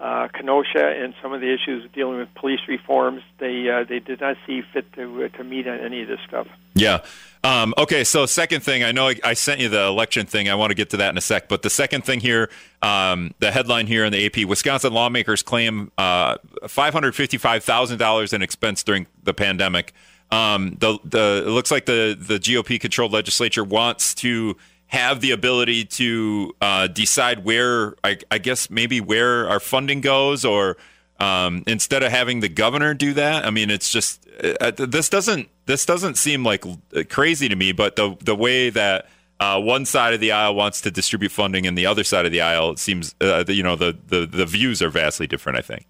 uh, 0.00 0.28
Kenosha 0.28 0.86
and 0.86 1.14
some 1.20 1.32
of 1.32 1.40
the 1.40 1.52
issues 1.52 1.88
dealing 1.92 2.18
with 2.18 2.32
police 2.34 2.60
reforms, 2.68 3.22
they 3.38 3.68
uh, 3.68 3.84
they 3.84 3.98
did 3.98 4.20
not 4.20 4.36
see 4.46 4.62
fit 4.72 4.92
to 4.92 5.24
uh, 5.24 5.28
to 5.36 5.44
meet 5.44 5.66
on 5.66 5.80
any 5.80 6.02
of 6.02 6.08
this 6.08 6.20
stuff. 6.26 6.46
Yeah. 6.74 7.00
Um, 7.42 7.74
okay. 7.76 8.04
So, 8.04 8.26
second 8.26 8.62
thing, 8.62 8.84
I 8.84 8.92
know 8.92 9.08
I, 9.08 9.16
I 9.24 9.34
sent 9.34 9.60
you 9.60 9.68
the 9.68 9.82
election 9.82 10.26
thing. 10.26 10.48
I 10.48 10.54
want 10.54 10.70
to 10.70 10.74
get 10.74 10.90
to 10.90 10.98
that 10.98 11.10
in 11.10 11.18
a 11.18 11.20
sec. 11.20 11.48
But 11.48 11.62
the 11.62 11.70
second 11.70 12.04
thing 12.04 12.20
here, 12.20 12.50
um, 12.82 13.34
the 13.40 13.50
headline 13.50 13.86
here 13.86 14.04
in 14.04 14.12
the 14.12 14.26
AP 14.26 14.48
Wisconsin 14.48 14.92
lawmakers 14.92 15.42
claim 15.42 15.90
uh, 15.98 16.36
$555,000 16.62 18.32
in 18.32 18.42
expense 18.42 18.82
during 18.82 19.06
the 19.22 19.34
pandemic. 19.34 19.94
Um, 20.30 20.76
the, 20.78 20.98
the, 21.04 21.44
it 21.46 21.50
looks 21.50 21.70
like 21.70 21.86
the, 21.86 22.16
the 22.18 22.38
GOP 22.38 22.80
controlled 22.80 23.12
legislature 23.12 23.64
wants 23.64 24.14
to 24.16 24.56
have 24.86 25.20
the 25.20 25.30
ability 25.30 25.84
to 25.84 26.54
uh, 26.60 26.86
decide 26.86 27.44
where, 27.44 27.94
I, 28.04 28.18
I 28.30 28.38
guess, 28.38 28.70
maybe 28.70 29.00
where 29.00 29.48
our 29.48 29.60
funding 29.60 30.00
goes 30.00 30.44
or 30.44 30.76
um, 31.20 31.64
instead 31.66 32.02
of 32.02 32.10
having 32.10 32.40
the 32.40 32.48
governor 32.48 32.94
do 32.94 33.12
that. 33.14 33.44
I 33.44 33.50
mean, 33.50 33.70
it's 33.70 33.90
just 33.90 34.26
uh, 34.60 34.70
this 34.70 35.08
doesn't 35.08 35.48
this 35.66 35.84
doesn't 35.84 36.16
seem 36.16 36.44
like 36.44 36.64
uh, 36.66 37.02
crazy 37.08 37.48
to 37.48 37.56
me, 37.56 37.72
but 37.72 37.96
the 37.96 38.16
the 38.20 38.36
way 38.36 38.70
that 38.70 39.08
uh, 39.40 39.60
one 39.60 39.84
side 39.84 40.14
of 40.14 40.20
the 40.20 40.32
aisle 40.32 40.54
wants 40.54 40.80
to 40.82 40.90
distribute 40.90 41.32
funding 41.32 41.66
and 41.66 41.76
the 41.76 41.86
other 41.86 42.04
side 42.04 42.26
of 42.26 42.32
the 42.32 42.40
aisle, 42.40 42.70
it 42.70 42.78
seems 42.78 43.14
uh, 43.20 43.44
you 43.48 43.62
know 43.62 43.76
the, 43.76 43.96
the 44.06 44.26
the 44.26 44.46
views 44.46 44.80
are 44.80 44.90
vastly 44.90 45.26
different. 45.26 45.58
I 45.58 45.62
think. 45.62 45.86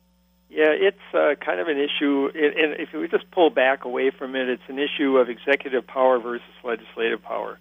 Yeah, 0.58 0.72
it's 0.72 1.14
uh, 1.14 1.36
kind 1.38 1.60
of 1.60 1.68
an 1.68 1.78
issue, 1.78 2.30
and 2.34 2.74
if 2.80 2.92
we 2.92 3.06
just 3.06 3.30
pull 3.30 3.48
back 3.48 3.84
away 3.84 4.10
from 4.10 4.34
it, 4.34 4.48
it's 4.48 4.62
an 4.66 4.80
issue 4.80 5.16
of 5.16 5.28
executive 5.28 5.86
power 5.86 6.18
versus 6.18 6.42
legislative 6.64 7.22
power. 7.22 7.60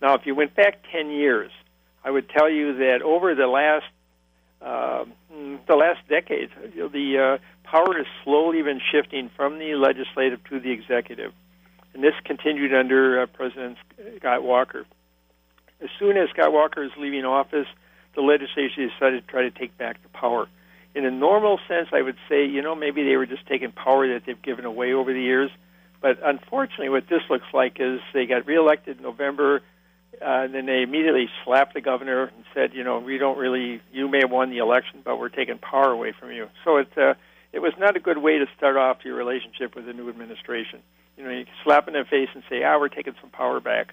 Now, 0.00 0.14
if 0.14 0.26
you 0.26 0.36
went 0.36 0.54
back 0.54 0.78
10 0.92 1.10
years, 1.10 1.50
I 2.04 2.12
would 2.12 2.28
tell 2.28 2.48
you 2.48 2.76
that 2.76 3.02
over 3.02 3.34
the 3.34 3.48
last 3.48 3.86
uh, 4.62 5.06
the 5.66 5.74
last 5.74 6.06
decade, 6.08 6.50
the 6.76 7.18
uh, 7.18 7.68
power 7.68 7.96
has 7.96 8.06
slowly 8.22 8.62
been 8.62 8.80
shifting 8.92 9.28
from 9.36 9.58
the 9.58 9.74
legislative 9.74 10.38
to 10.44 10.60
the 10.60 10.70
executive, 10.70 11.32
and 11.94 12.04
this 12.04 12.14
continued 12.24 12.72
under 12.72 13.22
uh, 13.22 13.26
President 13.26 13.76
Scott 14.18 14.44
Walker. 14.44 14.86
As 15.80 15.88
soon 15.98 16.16
as 16.16 16.30
Scott 16.30 16.52
Walker 16.52 16.84
is 16.84 16.92
leaving 16.96 17.24
office, 17.24 17.66
the 18.14 18.20
legislature 18.20 18.86
decided 18.86 19.26
to 19.26 19.32
try 19.32 19.42
to 19.42 19.50
take 19.50 19.76
back 19.76 20.00
the 20.04 20.08
power. 20.10 20.46
In 20.96 21.04
a 21.04 21.10
normal 21.10 21.60
sense, 21.68 21.88
I 21.92 22.00
would 22.00 22.16
say, 22.26 22.46
you 22.46 22.62
know, 22.62 22.74
maybe 22.74 23.04
they 23.04 23.16
were 23.16 23.26
just 23.26 23.46
taking 23.46 23.70
power 23.70 24.08
that 24.14 24.22
they've 24.24 24.40
given 24.40 24.64
away 24.64 24.94
over 24.94 25.12
the 25.12 25.20
years. 25.20 25.50
But 26.00 26.18
unfortunately, 26.24 26.88
what 26.88 27.06
this 27.06 27.20
looks 27.28 27.44
like 27.52 27.76
is 27.78 28.00
they 28.14 28.24
got 28.24 28.46
reelected 28.46 28.96
in 28.96 29.02
November, 29.02 29.60
uh, 30.22 30.44
and 30.44 30.54
then 30.54 30.64
they 30.64 30.80
immediately 30.80 31.28
slapped 31.44 31.74
the 31.74 31.82
governor 31.82 32.22
and 32.24 32.44
said, 32.54 32.72
you 32.72 32.82
know, 32.82 32.98
we 32.98 33.18
don't 33.18 33.36
really, 33.36 33.82
you 33.92 34.08
may 34.08 34.20
have 34.20 34.30
won 34.30 34.48
the 34.48 34.56
election, 34.58 35.02
but 35.04 35.18
we're 35.20 35.28
taking 35.28 35.58
power 35.58 35.90
away 35.90 36.14
from 36.18 36.32
you. 36.32 36.48
So 36.64 36.78
it, 36.78 36.88
uh, 36.96 37.12
it 37.52 37.60
was 37.60 37.74
not 37.78 37.94
a 37.94 38.00
good 38.00 38.18
way 38.18 38.38
to 38.38 38.46
start 38.56 38.78
off 38.78 39.04
your 39.04 39.16
relationship 39.16 39.76
with 39.76 39.84
the 39.84 39.92
new 39.92 40.08
administration. 40.08 40.80
You 41.18 41.24
know, 41.24 41.30
you 41.30 41.44
slap 41.62 41.88
in 41.88 41.92
their 41.92 42.06
face 42.06 42.30
and 42.32 42.42
say, 42.48 42.62
ah, 42.62 42.78
we're 42.78 42.88
taking 42.88 43.14
some 43.20 43.28
power 43.28 43.60
back. 43.60 43.92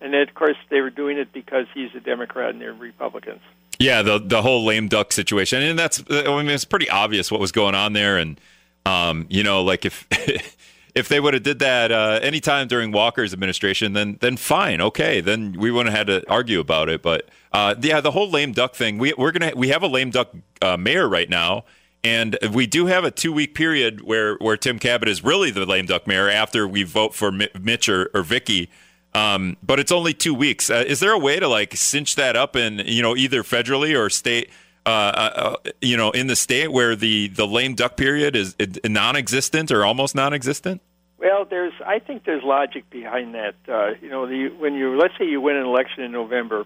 And 0.00 0.14
then, 0.14 0.22
of 0.22 0.34
course, 0.34 0.56
they 0.70 0.80
were 0.80 0.90
doing 0.90 1.18
it 1.18 1.32
because 1.32 1.66
he's 1.74 1.94
a 1.94 2.00
Democrat 2.00 2.50
and 2.50 2.60
they're 2.60 2.72
Republicans. 2.72 3.40
Yeah, 3.78 4.02
the 4.02 4.18
the 4.18 4.42
whole 4.42 4.64
lame 4.64 4.88
duck 4.88 5.12
situation, 5.12 5.62
and 5.62 5.78
that's 5.78 6.02
I 6.10 6.24
mean 6.24 6.48
it's 6.48 6.64
pretty 6.64 6.90
obvious 6.90 7.30
what 7.30 7.40
was 7.40 7.52
going 7.52 7.76
on 7.76 7.92
there, 7.92 8.16
and 8.16 8.40
um, 8.84 9.26
you 9.28 9.44
know, 9.44 9.62
like 9.62 9.84
if 9.84 10.06
if 10.94 11.08
they 11.08 11.20
would 11.20 11.34
have 11.34 11.44
did 11.44 11.60
that 11.60 11.92
uh, 11.92 12.18
anytime 12.20 12.66
during 12.66 12.90
Walker's 12.90 13.32
administration, 13.32 13.92
then 13.92 14.18
then 14.20 14.36
fine, 14.36 14.80
okay, 14.80 15.20
then 15.20 15.52
we 15.52 15.70
wouldn't 15.70 15.94
have 15.94 16.08
had 16.08 16.24
to 16.24 16.30
argue 16.30 16.58
about 16.58 16.88
it. 16.88 17.02
But 17.02 17.28
uh, 17.52 17.76
yeah, 17.80 18.00
the 18.00 18.10
whole 18.10 18.28
lame 18.28 18.52
duck 18.52 18.74
thing, 18.74 18.98
we 18.98 19.12
we're 19.16 19.30
gonna 19.30 19.52
we 19.54 19.68
have 19.68 19.84
a 19.84 19.88
lame 19.88 20.10
duck 20.10 20.32
uh, 20.60 20.76
mayor 20.76 21.08
right 21.08 21.30
now. 21.30 21.64
And 22.04 22.38
we 22.52 22.68
do 22.68 22.86
have 22.86 23.02
a 23.02 23.10
two 23.10 23.32
week 23.32 23.54
period 23.56 24.02
where, 24.02 24.36
where 24.36 24.56
Tim 24.56 24.78
Kabat 24.78 25.08
is 25.08 25.24
really 25.24 25.50
the 25.50 25.66
lame 25.66 25.86
duck 25.86 26.06
mayor 26.06 26.28
after 26.28 26.66
we 26.66 26.84
vote 26.84 27.12
for 27.12 27.32
Mi- 27.32 27.50
Mitch 27.60 27.88
or, 27.88 28.08
or 28.14 28.22
Vicki. 28.22 28.70
Um, 29.14 29.56
but 29.62 29.80
it's 29.80 29.92
only 29.92 30.14
two 30.14 30.34
weeks. 30.34 30.70
Uh, 30.70 30.84
is 30.86 31.00
there 31.00 31.12
a 31.12 31.18
way 31.18 31.40
to 31.40 31.48
like 31.48 31.74
cinch 31.76 32.16
that 32.16 32.36
up 32.36 32.56
in 32.56 32.78
you 32.86 33.02
know 33.02 33.16
either 33.16 33.42
federally 33.42 33.98
or 33.98 34.10
state? 34.10 34.50
Uh, 34.86 34.90
uh, 34.90 35.56
you 35.82 35.98
know, 35.98 36.10
in 36.12 36.28
the 36.28 36.36
state 36.36 36.72
where 36.72 36.96
the 36.96 37.28
the 37.28 37.46
lame 37.46 37.74
duck 37.74 37.96
period 37.96 38.34
is 38.34 38.56
uh, 38.60 38.66
non-existent 38.84 39.70
or 39.70 39.84
almost 39.84 40.14
non-existent. 40.14 40.80
Well, 41.18 41.44
there's 41.44 41.74
I 41.84 41.98
think 41.98 42.24
there's 42.24 42.42
logic 42.42 42.88
behind 42.88 43.34
that. 43.34 43.54
Uh, 43.68 43.94
you 44.00 44.08
know, 44.08 44.26
the, 44.26 44.48
when 44.58 44.74
you 44.74 44.96
let's 44.96 45.14
say 45.18 45.26
you 45.26 45.40
win 45.40 45.56
an 45.56 45.66
election 45.66 46.04
in 46.04 46.12
November, 46.12 46.64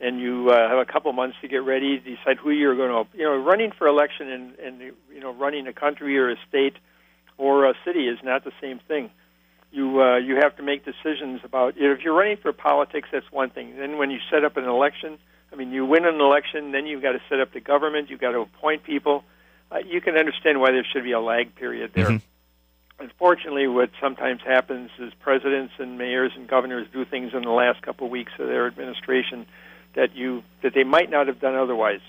and 0.00 0.20
you 0.20 0.50
uh, 0.50 0.68
have 0.68 0.78
a 0.78 0.84
couple 0.86 1.12
months 1.12 1.36
to 1.42 1.48
get 1.48 1.64
ready, 1.64 1.98
decide 1.98 2.38
who 2.38 2.50
you're 2.50 2.76
going 2.76 3.04
to. 3.04 3.18
You 3.18 3.24
know, 3.24 3.36
running 3.36 3.72
for 3.72 3.86
election 3.86 4.30
and 4.30 4.58
and 4.58 4.80
you 4.80 5.20
know 5.20 5.32
running 5.32 5.66
a 5.66 5.72
country 5.72 6.18
or 6.18 6.30
a 6.30 6.36
state 6.48 6.76
or 7.36 7.66
a 7.66 7.74
city 7.84 8.06
is 8.08 8.18
not 8.22 8.44
the 8.44 8.52
same 8.60 8.78
thing. 8.86 9.10
You 9.72 10.02
uh, 10.02 10.16
you 10.16 10.36
have 10.36 10.56
to 10.56 10.62
make 10.62 10.84
decisions 10.84 11.40
about 11.44 11.74
if 11.76 12.00
you're 12.02 12.14
running 12.14 12.36
for 12.38 12.52
politics. 12.52 13.08
That's 13.12 13.30
one 13.30 13.50
thing. 13.50 13.76
Then 13.78 13.98
when 13.98 14.10
you 14.10 14.18
set 14.30 14.44
up 14.44 14.56
an 14.56 14.64
election, 14.64 15.18
I 15.52 15.56
mean, 15.56 15.70
you 15.72 15.84
win 15.86 16.04
an 16.04 16.20
election, 16.20 16.72
then 16.72 16.86
you've 16.86 17.02
got 17.02 17.12
to 17.12 17.20
set 17.28 17.38
up 17.40 17.52
the 17.52 17.60
government. 17.60 18.10
You've 18.10 18.20
got 18.20 18.32
to 18.32 18.40
appoint 18.40 18.82
people. 18.82 19.22
Uh, 19.70 19.78
you 19.86 20.00
can 20.00 20.16
understand 20.16 20.60
why 20.60 20.72
there 20.72 20.84
should 20.84 21.04
be 21.04 21.12
a 21.12 21.20
lag 21.20 21.54
period 21.54 21.92
there. 21.94 22.06
Mhm. 22.06 22.22
Unfortunately, 22.98 23.66
what 23.66 23.90
sometimes 24.00 24.42
happens 24.42 24.90
is 24.98 25.12
presidents 25.20 25.72
and 25.78 25.96
mayors 25.96 26.32
and 26.36 26.46
governors 26.48 26.86
do 26.92 27.04
things 27.04 27.32
in 27.32 27.42
the 27.42 27.50
last 27.50 27.80
couple 27.80 28.06
of 28.06 28.10
weeks 28.10 28.32
of 28.38 28.48
their 28.48 28.66
administration 28.66 29.46
that 29.94 30.14
you 30.14 30.42
that 30.62 30.74
they 30.74 30.84
might 30.84 31.10
not 31.10 31.26
have 31.28 31.40
done 31.40 31.54
otherwise. 31.54 32.00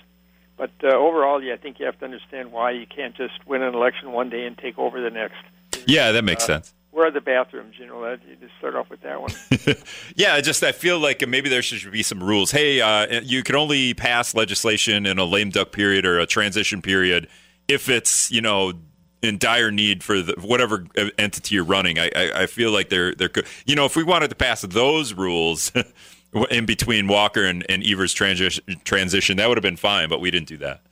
But 0.58 0.70
uh, 0.84 0.88
overall, 0.88 1.42
yeah, 1.42 1.54
I 1.54 1.56
think 1.56 1.78
you 1.80 1.86
have 1.86 1.98
to 2.00 2.04
understand 2.04 2.52
why 2.52 2.72
you 2.72 2.86
can't 2.86 3.14
just 3.16 3.34
win 3.46 3.62
an 3.62 3.74
election 3.74 4.12
one 4.12 4.28
day 4.28 4.44
and 4.44 4.58
take 4.58 4.78
over 4.78 5.00
the 5.00 5.10
next. 5.10 5.42
Yeah, 5.86 6.12
that 6.12 6.24
makes 6.24 6.44
Uh, 6.44 6.46
sense. 6.58 6.74
Where 6.92 7.06
are 7.06 7.10
the 7.10 7.22
bathrooms? 7.22 7.76
You 7.78 7.86
know, 7.86 8.06
you 8.06 8.36
just 8.38 8.52
start 8.58 8.76
off 8.76 8.90
with 8.90 9.00
that 9.00 9.20
one. 9.20 9.32
yeah, 10.14 10.38
just 10.42 10.62
I 10.62 10.72
feel 10.72 10.98
like 10.98 11.26
maybe 11.26 11.48
there 11.48 11.62
should 11.62 11.90
be 11.90 12.02
some 12.02 12.22
rules. 12.22 12.50
Hey, 12.50 12.82
uh, 12.82 13.20
you 13.22 13.42
can 13.42 13.56
only 13.56 13.94
pass 13.94 14.34
legislation 14.34 15.06
in 15.06 15.18
a 15.18 15.24
lame 15.24 15.48
duck 15.48 15.72
period 15.72 16.04
or 16.04 16.20
a 16.20 16.26
transition 16.26 16.82
period 16.82 17.28
if 17.66 17.88
it's 17.88 18.30
you 18.30 18.42
know 18.42 18.74
in 19.22 19.38
dire 19.38 19.70
need 19.70 20.02
for 20.02 20.20
the, 20.20 20.34
whatever 20.40 20.84
entity 21.16 21.54
you're 21.54 21.64
running. 21.64 21.98
I, 21.98 22.10
I, 22.14 22.42
I 22.42 22.46
feel 22.46 22.70
like 22.72 22.90
they're 22.90 23.14
they're 23.14 23.30
good. 23.30 23.46
You 23.64 23.74
know, 23.74 23.86
if 23.86 23.96
we 23.96 24.02
wanted 24.02 24.28
to 24.28 24.36
pass 24.36 24.60
those 24.60 25.14
rules 25.14 25.72
in 26.50 26.66
between 26.66 27.08
Walker 27.08 27.44
and, 27.44 27.64
and 27.70 27.82
Evers 27.86 28.12
transition 28.12 28.64
transition, 28.84 29.38
that 29.38 29.48
would 29.48 29.56
have 29.56 29.62
been 29.62 29.76
fine. 29.76 30.10
But 30.10 30.20
we 30.20 30.30
didn't 30.30 30.48
do 30.48 30.58
that. 30.58 30.82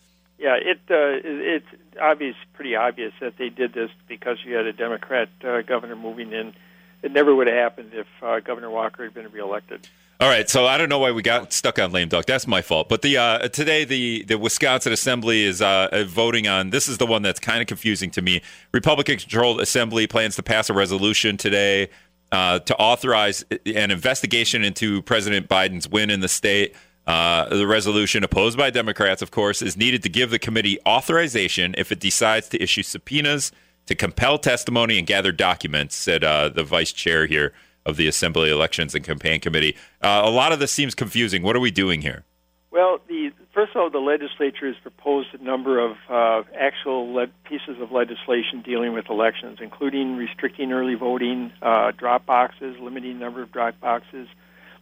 Yeah, 0.40 0.56
it 0.56 0.78
uh, 0.90 1.20
it's 1.22 1.66
obvious, 2.00 2.34
pretty 2.54 2.74
obvious 2.74 3.12
that 3.20 3.36
they 3.36 3.50
did 3.50 3.74
this 3.74 3.90
because 4.08 4.38
you 4.42 4.54
had 4.54 4.64
a 4.64 4.72
Democrat 4.72 5.28
uh, 5.44 5.60
governor 5.60 5.96
moving 5.96 6.32
in. 6.32 6.54
It 7.02 7.12
never 7.12 7.34
would 7.34 7.46
have 7.46 7.56
happened 7.56 7.90
if 7.92 8.06
uh, 8.22 8.40
Governor 8.40 8.70
Walker 8.70 9.04
had 9.04 9.12
been 9.12 9.30
reelected. 9.30 9.86
All 10.18 10.28
right, 10.28 10.48
so 10.48 10.66
I 10.66 10.76
don't 10.76 10.88
know 10.90 10.98
why 10.98 11.12
we 11.12 11.22
got 11.22 11.52
stuck 11.52 11.78
on 11.78 11.92
lame 11.92 12.08
duck. 12.08 12.26
That's 12.26 12.46
my 12.46 12.62
fault. 12.62 12.88
But 12.88 13.02
the 13.02 13.18
uh, 13.18 13.48
today 13.48 13.84
the 13.84 14.22
the 14.24 14.38
Wisconsin 14.38 14.94
Assembly 14.94 15.44
is 15.44 15.60
uh, 15.60 16.04
voting 16.08 16.48
on. 16.48 16.70
This 16.70 16.88
is 16.88 16.96
the 16.96 17.06
one 17.06 17.20
that's 17.20 17.40
kind 17.40 17.60
of 17.60 17.66
confusing 17.66 18.10
to 18.12 18.22
me. 18.22 18.40
Republican-controlled 18.72 19.60
Assembly 19.60 20.06
plans 20.06 20.36
to 20.36 20.42
pass 20.42 20.70
a 20.70 20.74
resolution 20.74 21.36
today 21.36 21.90
uh, 22.32 22.60
to 22.60 22.76
authorize 22.76 23.44
an 23.66 23.90
investigation 23.90 24.64
into 24.64 25.02
President 25.02 25.48
Biden's 25.48 25.88
win 25.88 26.08
in 26.08 26.20
the 26.20 26.28
state. 26.28 26.74
Uh, 27.06 27.48
the 27.48 27.66
resolution, 27.66 28.22
opposed 28.22 28.56
by 28.56 28.70
Democrats, 28.70 29.22
of 29.22 29.30
course, 29.30 29.62
is 29.62 29.76
needed 29.76 30.02
to 30.02 30.08
give 30.08 30.30
the 30.30 30.38
committee 30.38 30.78
authorization 30.86 31.74
if 31.78 31.90
it 31.90 31.98
decides 31.98 32.48
to 32.48 32.62
issue 32.62 32.82
subpoenas 32.82 33.52
to 33.86 33.94
compel 33.94 34.38
testimony 34.38 34.98
and 34.98 35.06
gather 35.06 35.32
documents, 35.32 35.96
said 35.96 36.22
uh, 36.22 36.48
the 36.48 36.62
vice 36.62 36.92
chair 36.92 37.26
here 37.26 37.52
of 37.86 37.96
the 37.96 38.06
Assembly 38.06 38.50
Elections 38.50 38.94
and 38.94 39.04
Campaign 39.04 39.40
Committee. 39.40 39.76
Uh, 40.00 40.22
a 40.24 40.30
lot 40.30 40.52
of 40.52 40.60
this 40.60 40.70
seems 40.70 40.94
confusing. 40.94 41.42
What 41.42 41.56
are 41.56 41.60
we 41.60 41.70
doing 41.70 42.02
here? 42.02 42.24
Well, 42.70 43.00
the 43.08 43.32
first 43.52 43.72
of 43.74 43.82
all, 43.82 43.90
the 43.90 43.98
legislature 43.98 44.68
has 44.68 44.76
proposed 44.80 45.34
a 45.34 45.42
number 45.42 45.80
of 45.80 45.96
uh, 46.08 46.48
actual 46.56 47.12
le- 47.12 47.26
pieces 47.44 47.80
of 47.80 47.90
legislation 47.90 48.62
dealing 48.62 48.92
with 48.92 49.10
elections, 49.10 49.58
including 49.60 50.16
restricting 50.16 50.70
early 50.70 50.94
voting, 50.94 51.52
uh, 51.60 51.90
drop 51.90 52.26
boxes, 52.26 52.76
limiting 52.80 53.18
number 53.18 53.42
of 53.42 53.50
drop 53.50 53.80
boxes, 53.80 54.28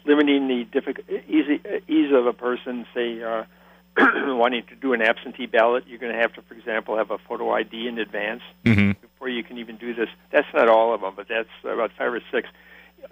limiting 0.05 0.49
the 0.49 0.65
difficult, 0.65 1.09
easy, 1.29 1.61
ease 1.89 2.13
of 2.13 2.27
a 2.27 2.33
person, 2.33 2.87
say, 2.95 3.23
uh, 3.23 3.45
wanting 3.99 4.63
to 4.67 4.77
do 4.77 4.93
an 4.93 5.03
absentee 5.03 5.47
ballot. 5.47 5.85
You're 5.87 5.99
going 5.99 6.13
to 6.13 6.19
have 6.19 6.33
to, 6.35 6.43
for 6.43 6.55
example, 6.55 6.97
have 6.97 7.11
a 7.11 7.19
photo 7.19 7.53
ID 7.53 7.89
in 7.89 7.99
advance 7.99 8.43
mm-hmm. 8.65 8.93
before 9.01 9.29
you 9.29 9.43
can 9.43 9.59
even 9.59 9.77
do 9.77 9.95
this. 9.95 10.09
That's 10.31 10.47
not 10.55 10.69
all 10.69 10.95
of 10.95 11.01
them, 11.01 11.15
but 11.17 11.27
that's 11.29 11.49
about 11.65 11.91
five 11.99 12.13
or 12.13 12.21
six. 12.33 12.49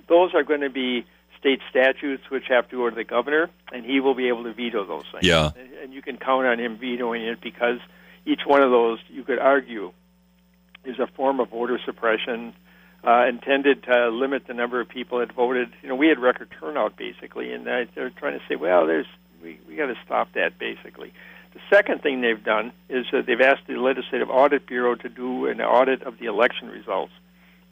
Those 0.08 0.34
are 0.34 0.42
going 0.42 0.60
to 0.60 0.70
be 0.70 1.06
state 1.38 1.60
statutes 1.70 2.24
which 2.30 2.44
have 2.48 2.68
to 2.70 2.76
go 2.76 2.90
to 2.90 2.94
the 2.94 3.04
governor, 3.04 3.50
and 3.72 3.84
he 3.84 4.00
will 4.00 4.14
be 4.14 4.28
able 4.28 4.44
to 4.44 4.52
veto 4.52 4.84
those 4.84 5.04
things. 5.12 5.26
Yeah. 5.26 5.50
And, 5.58 5.72
and 5.82 5.94
you 5.94 6.02
can 6.02 6.16
count 6.18 6.46
on 6.46 6.58
him 6.58 6.78
vetoing 6.78 7.22
it 7.22 7.40
because 7.40 7.78
each 8.24 8.42
one 8.46 8.62
of 8.62 8.70
those, 8.70 8.98
you 9.08 9.22
could 9.24 9.38
argue, 9.38 9.92
is 10.84 10.98
a 10.98 11.06
form 11.06 11.40
of 11.40 11.50
voter 11.50 11.78
suppression 11.84 12.54
uh, 13.06 13.26
intended 13.28 13.84
to 13.84 14.08
limit 14.08 14.46
the 14.46 14.54
number 14.54 14.80
of 14.80 14.88
people 14.88 15.20
that 15.20 15.32
voted. 15.32 15.68
You 15.82 15.88
know, 15.88 15.94
we 15.94 16.08
had 16.08 16.18
record 16.18 16.48
turnout 16.58 16.96
basically, 16.96 17.52
and 17.52 17.66
they're 17.66 18.10
trying 18.10 18.38
to 18.38 18.44
say, 18.48 18.56
well, 18.56 18.86
there's 18.86 19.06
we 19.42 19.58
we 19.68 19.76
got 19.76 19.86
to 19.86 19.96
stop 20.04 20.32
that 20.34 20.58
basically. 20.58 21.12
The 21.54 21.60
second 21.74 22.02
thing 22.02 22.20
they've 22.20 22.42
done 22.42 22.72
is 22.88 23.06
that 23.12 23.24
they've 23.26 23.40
asked 23.40 23.66
the 23.66 23.76
Legislative 23.76 24.28
Audit 24.28 24.66
Bureau 24.66 24.94
to 24.96 25.08
do 25.08 25.46
an 25.46 25.60
audit 25.60 26.02
of 26.02 26.18
the 26.18 26.26
election 26.26 26.68
results. 26.68 27.12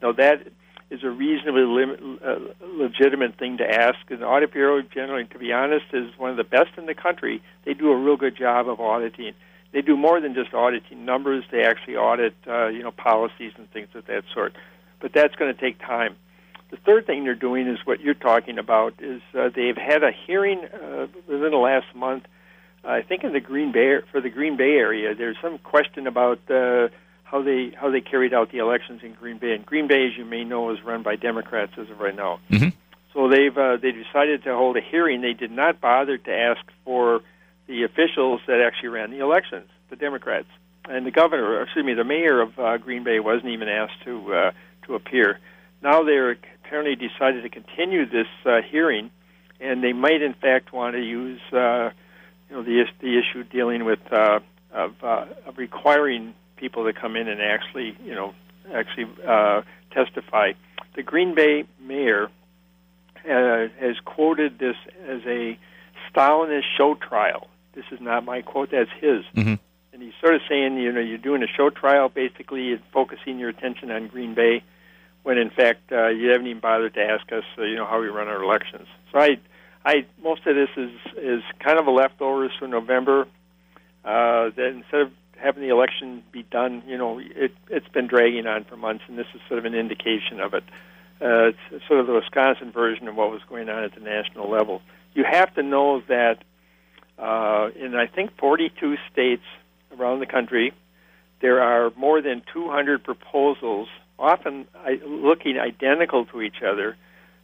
Now 0.01 0.13
that 0.13 0.47
is 0.89 1.03
a 1.03 1.09
reasonably 1.09 1.63
lim- 1.63 2.19
uh, 2.23 2.35
legitimate 2.77 3.37
thing 3.37 3.57
to 3.57 3.63
ask. 3.63 3.97
And 4.09 4.21
the 4.21 4.25
Audit 4.25 4.53
Bureau, 4.53 4.81
generally, 4.81 5.25
to 5.25 5.39
be 5.39 5.51
honest, 5.51 5.85
is 5.93 6.11
one 6.17 6.29
of 6.29 6.37
the 6.37 6.43
best 6.43 6.77
in 6.77 6.85
the 6.85 6.93
country. 6.93 7.41
They 7.65 7.73
do 7.73 7.91
a 7.91 7.97
real 7.97 8.17
good 8.17 8.37
job 8.37 8.69
of 8.69 8.79
auditing. 8.79 9.33
They 9.71 9.81
do 9.81 9.97
more 9.97 10.21
than 10.21 10.33
just 10.33 10.53
auditing 10.53 11.03
numbers. 11.03 11.43
They 11.51 11.63
actually 11.63 11.97
audit, 11.97 12.35
uh, 12.47 12.67
you 12.67 12.83
know, 12.83 12.91
policies 12.91 13.51
and 13.57 13.69
things 13.71 13.89
of 13.95 14.05
that 14.05 14.23
sort. 14.33 14.55
But 15.05 15.13
that's 15.13 15.35
going 15.35 15.53
to 15.53 15.61
take 15.61 15.77
time. 15.77 16.15
The 16.71 16.77
third 16.77 17.05
thing 17.05 17.25
they're 17.25 17.35
doing 17.35 17.67
is 17.67 17.77
what 17.85 18.01
you're 18.01 18.15
talking 18.15 18.57
about. 18.57 18.95
Is 18.97 19.21
uh, 19.37 19.49
they've 19.55 19.77
had 19.77 20.01
a 20.01 20.09
hearing 20.25 20.65
uh, 20.65 21.05
within 21.27 21.51
the 21.51 21.57
last 21.57 21.85
month. 21.93 22.23
I 22.83 23.03
think 23.03 23.23
in 23.23 23.31
the 23.31 23.39
Green 23.39 23.71
Bay 23.71 23.99
for 24.11 24.19
the 24.19 24.31
Green 24.31 24.57
Bay 24.57 24.77
area, 24.77 25.13
there's 25.13 25.37
some 25.43 25.59
question 25.59 26.07
about. 26.07 26.39
Uh, 26.49 26.87
how 27.25 27.41
they 27.41 27.71
how 27.75 27.91
they 27.91 28.01
carried 28.01 28.33
out 28.33 28.51
the 28.51 28.59
elections 28.59 29.01
in 29.03 29.13
Green 29.13 29.37
Bay. 29.37 29.53
And 29.53 29.65
Green 29.65 29.87
Bay, 29.87 30.07
as 30.07 30.17
you 30.17 30.25
may 30.25 30.43
know, 30.43 30.71
is 30.71 30.83
run 30.83 31.03
by 31.03 31.15
Democrats 31.15 31.73
as 31.75 31.89
of 31.89 31.99
right 31.99 32.15
now. 32.15 32.39
Mm-hmm. 32.51 32.69
So 33.13 33.29
they've 33.29 33.57
uh, 33.57 33.77
they 33.77 33.91
decided 33.91 34.43
to 34.43 34.55
hold 34.55 34.77
a 34.77 34.81
hearing. 34.81 35.21
They 35.21 35.33
did 35.33 35.51
not 35.51 35.81
bother 35.81 36.17
to 36.17 36.31
ask 36.31 36.61
for 36.83 37.21
the 37.67 37.83
officials 37.83 38.41
that 38.47 38.61
actually 38.61 38.89
ran 38.89 39.09
the 39.09 39.19
elections, 39.19 39.69
the 39.89 39.95
Democrats, 39.95 40.47
and 40.87 41.05
the 41.05 41.11
governor. 41.11 41.61
Excuse 41.63 41.85
me, 41.85 41.95
the 41.95 42.03
mayor 42.03 42.41
of 42.41 42.59
uh, 42.59 42.77
Green 42.77 43.03
Bay 43.03 43.19
wasn't 43.19 43.49
even 43.49 43.67
asked 43.69 44.03
to 44.05 44.33
uh, 44.33 44.51
to 44.87 44.95
appear. 44.95 45.39
Now 45.81 46.03
they're 46.03 46.37
apparently 46.63 46.95
decided 46.95 47.43
to 47.43 47.49
continue 47.49 48.05
this 48.05 48.27
uh, 48.45 48.61
hearing, 48.69 49.11
and 49.59 49.83
they 49.83 49.93
might 49.93 50.21
in 50.21 50.33
fact 50.33 50.73
want 50.73 50.95
to 50.95 51.01
use 51.01 51.41
uh, 51.53 51.91
you 52.49 52.55
know 52.55 52.63
the 52.63 52.85
the 53.01 53.19
issue 53.19 53.43
dealing 53.43 53.85
with 53.85 53.99
uh, 54.11 54.39
of, 54.71 54.93
uh, 55.03 55.25
of 55.45 55.57
requiring 55.57 56.33
people 56.57 56.85
to 56.85 56.93
come 56.93 57.15
in 57.15 57.27
and 57.27 57.41
actually, 57.41 57.97
you 58.03 58.13
know, 58.13 58.33
actually 58.73 59.07
uh, 59.27 59.61
testify. 59.91 60.51
The 60.95 61.03
Green 61.03 61.35
Bay 61.35 61.65
mayor 61.79 62.29
uh, 63.25 63.67
has 63.79 63.95
quoted 64.03 64.59
this 64.59 64.75
as 65.07 65.21
a 65.25 65.57
Stalinist 66.09 66.63
show 66.77 66.95
trial. 66.95 67.47
This 67.73 67.85
is 67.91 67.99
not 67.99 68.23
my 68.23 68.41
quote; 68.41 68.71
that's 68.71 68.89
his. 68.99 69.23
Mm-hmm. 69.35 69.55
And 69.93 70.03
he's 70.03 70.13
sort 70.21 70.35
of 70.35 70.41
saying, 70.49 70.77
you 70.77 70.91
know, 70.91 70.99
you're 70.99 71.17
doing 71.17 71.43
a 71.43 71.47
show 71.47 71.69
trial, 71.69 72.09
basically, 72.09 72.73
and 72.73 72.81
focusing 72.91 73.39
your 73.39 73.49
attention 73.49 73.91
on 73.91 74.07
Green 74.07 74.33
Bay, 74.33 74.63
when 75.25 75.39
in 75.39 75.49
fact 75.49 75.91
uh, 75.91 76.09
you 76.09 76.29
haven't 76.29 76.45
even 76.45 76.61
bothered 76.61 76.93
to 76.93 77.01
ask 77.01 77.31
us, 77.31 77.43
uh, 77.57 77.63
you 77.63 77.75
know, 77.75 77.85
how 77.87 77.99
we 77.99 78.07
run 78.07 78.27
our 78.27 78.43
elections. 78.43 78.87
So 79.11 79.17
I, 79.17 79.39
I, 79.83 80.05
most 80.21 80.45
of 80.45 80.55
this 80.55 80.69
is 80.77 80.91
is 81.17 81.41
kind 81.59 81.79
of 81.79 81.87
a 81.87 81.91
leftovers 81.91 82.51
from 82.59 82.69
November. 82.69 83.27
Uh, 84.03 84.53
that 84.55 84.67
instead 84.67 85.01
of 85.01 85.11
having 85.35 85.63
the 85.63 85.69
election 85.69 86.23
be 86.31 86.43
done, 86.43 86.83
you 86.85 86.95
know, 86.95 87.17
it, 87.19 87.51
it's 87.71 87.87
been 87.87 88.05
dragging 88.05 88.45
on 88.45 88.65
for 88.65 88.77
months, 88.77 89.03
and 89.07 89.17
this 89.17 89.25
is 89.33 89.41
sort 89.47 89.57
of 89.57 89.65
an 89.65 89.73
indication 89.73 90.39
of 90.39 90.53
it. 90.53 90.63
Uh, 91.19 91.49
it's 91.71 91.87
sort 91.87 91.99
of 91.99 92.05
the 92.05 92.13
Wisconsin 92.13 92.71
version 92.71 93.07
of 93.07 93.15
what 93.15 93.31
was 93.31 93.41
going 93.49 93.67
on 93.67 93.83
at 93.83 93.95
the 93.95 94.01
national 94.01 94.47
level. 94.47 94.83
You 95.15 95.23
have 95.23 95.51
to 95.55 95.63
know 95.63 96.01
that 96.07 96.43
uh, 97.17 97.69
in, 97.75 97.95
I 97.95 98.05
think, 98.05 98.37
42 98.37 98.97
states 99.11 99.43
around 99.97 100.19
the 100.19 100.27
country, 100.27 100.71
there 101.41 101.63
are 101.63 101.91
more 101.97 102.21
than 102.21 102.43
200 102.53 103.03
proposals, 103.03 103.87
often 104.17 104.65
looking 105.05 105.57
identical 105.57 106.25
to 106.27 106.41
each 106.41 106.61
other, 106.65 106.95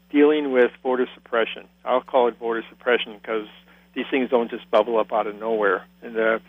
dealing 0.10 0.52
with 0.52 0.72
voter 0.84 1.08
suppression. 1.14 1.66
I'll 1.86 2.02
call 2.02 2.28
it 2.28 2.38
voter 2.40 2.64
suppression 2.70 3.18
because 3.22 3.48
these 3.94 4.06
things 4.10 4.30
don't 4.30 4.50
just 4.50 4.70
bubble 4.72 4.98
up 5.00 5.12
out 5.12 5.28
of 5.28 5.36
nowhere. 5.36 5.86
And 6.02 6.18
uh, 6.18 6.40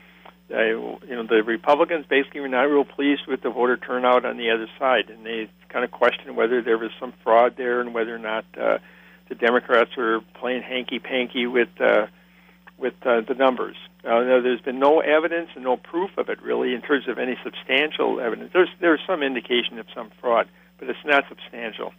I, 0.54 0.66
you 0.68 0.98
know, 1.08 1.26
the 1.26 1.42
Republicans 1.42 2.06
basically 2.08 2.40
were 2.40 2.48
not 2.48 2.62
real 2.62 2.84
pleased 2.84 3.22
with 3.26 3.42
the 3.42 3.50
voter 3.50 3.76
turnout 3.76 4.24
on 4.24 4.36
the 4.36 4.50
other 4.50 4.68
side, 4.78 5.10
and 5.10 5.24
they 5.24 5.48
kind 5.68 5.84
of 5.84 5.90
questioned 5.90 6.36
whether 6.36 6.62
there 6.62 6.78
was 6.78 6.90
some 7.00 7.12
fraud 7.24 7.54
there 7.56 7.80
and 7.80 7.94
whether 7.94 8.14
or 8.14 8.18
not 8.18 8.44
uh, 8.60 8.78
the 9.28 9.34
Democrats 9.34 9.96
were 9.96 10.20
playing 10.34 10.62
hanky 10.62 10.98
panky 10.98 11.46
with 11.46 11.68
uh, 11.80 12.06
with 12.78 12.94
uh, 13.02 13.22
the 13.26 13.34
numbers. 13.34 13.76
Uh, 14.04 14.20
there's 14.40 14.60
been 14.60 14.80
no 14.80 15.00
evidence 15.00 15.50
and 15.54 15.62
no 15.62 15.76
proof 15.76 16.10
of 16.18 16.28
it 16.28 16.42
really 16.42 16.74
in 16.74 16.82
terms 16.82 17.06
of 17.06 17.18
any 17.18 17.36
substantial 17.44 18.20
evidence. 18.20 18.50
There's 18.52 18.68
there's 18.80 19.00
some 19.06 19.22
indication 19.22 19.78
of 19.78 19.86
some 19.94 20.10
fraud, 20.20 20.48
but 20.78 20.88
it's 20.88 20.98
not 21.04 21.24
substantial. 21.28 21.94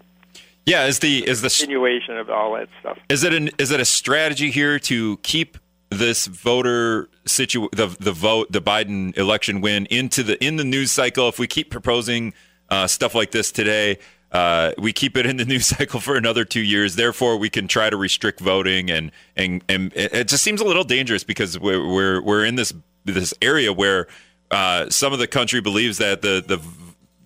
Yeah, 0.66 0.86
is 0.86 1.00
the 1.00 1.28
is 1.28 1.42
the 1.42 1.50
continuation 1.50 2.18
of 2.18 2.30
all 2.30 2.54
that 2.56 2.68
stuff? 2.80 2.98
Is 3.10 3.24
it 3.24 3.34
an 3.34 3.50
is 3.58 3.72
it 3.72 3.80
a 3.80 3.86
strategy 3.86 4.52
here 4.52 4.80
to 4.80 5.18
keep 5.18 5.58
this 5.94 6.28
voter 6.28 7.10
situ 7.26 7.70
the 7.72 7.96
the 8.00 8.12
vote 8.12 8.52
the 8.52 8.62
Biden 8.62 9.16
election 9.18 9.62
win 9.62 9.86
into 9.88 10.24
the 10.24 10.44
in 10.44 10.58
the 10.58 10.64
news 10.64 10.92
cycle. 10.92 11.30
If 11.30 11.40
we 11.40 11.48
keep 11.48 11.70
proposing 11.70 12.34
uh, 12.70 12.88
stuff 12.88 13.16
like 13.16 13.32
this 13.32 13.52
today, 13.52 14.00
uh, 14.34 14.74
we 14.78 14.92
keep 14.92 15.16
it 15.16 15.26
in 15.26 15.38
the 15.38 15.46
news 15.54 15.68
cycle 15.68 16.00
for 16.00 16.16
another 16.16 16.44
two 16.44 16.62
years. 16.62 16.96
Therefore, 16.96 17.38
we 17.38 17.50
can 17.50 17.68
try 17.68 17.90
to 17.90 17.98
restrict 17.98 18.40
voting, 18.40 18.90
and 18.90 19.12
and 19.36 19.64
and 19.70 19.94
it 19.96 20.28
just 20.28 20.44
seems 20.44 20.60
a 20.60 20.66
little 20.66 20.84
dangerous 20.84 21.24
because 21.24 21.60
we're 21.60 21.88
we're, 21.88 22.22
we're 22.22 22.46
in 22.46 22.56
this 22.56 22.74
this 23.06 23.34
area 23.42 23.72
where 23.72 24.08
uh, 24.52 24.90
some 24.90 25.14
of 25.14 25.20
the 25.20 25.28
country 25.28 25.62
believes 25.62 26.00
that 26.00 26.22
the 26.22 26.44
the 26.46 26.60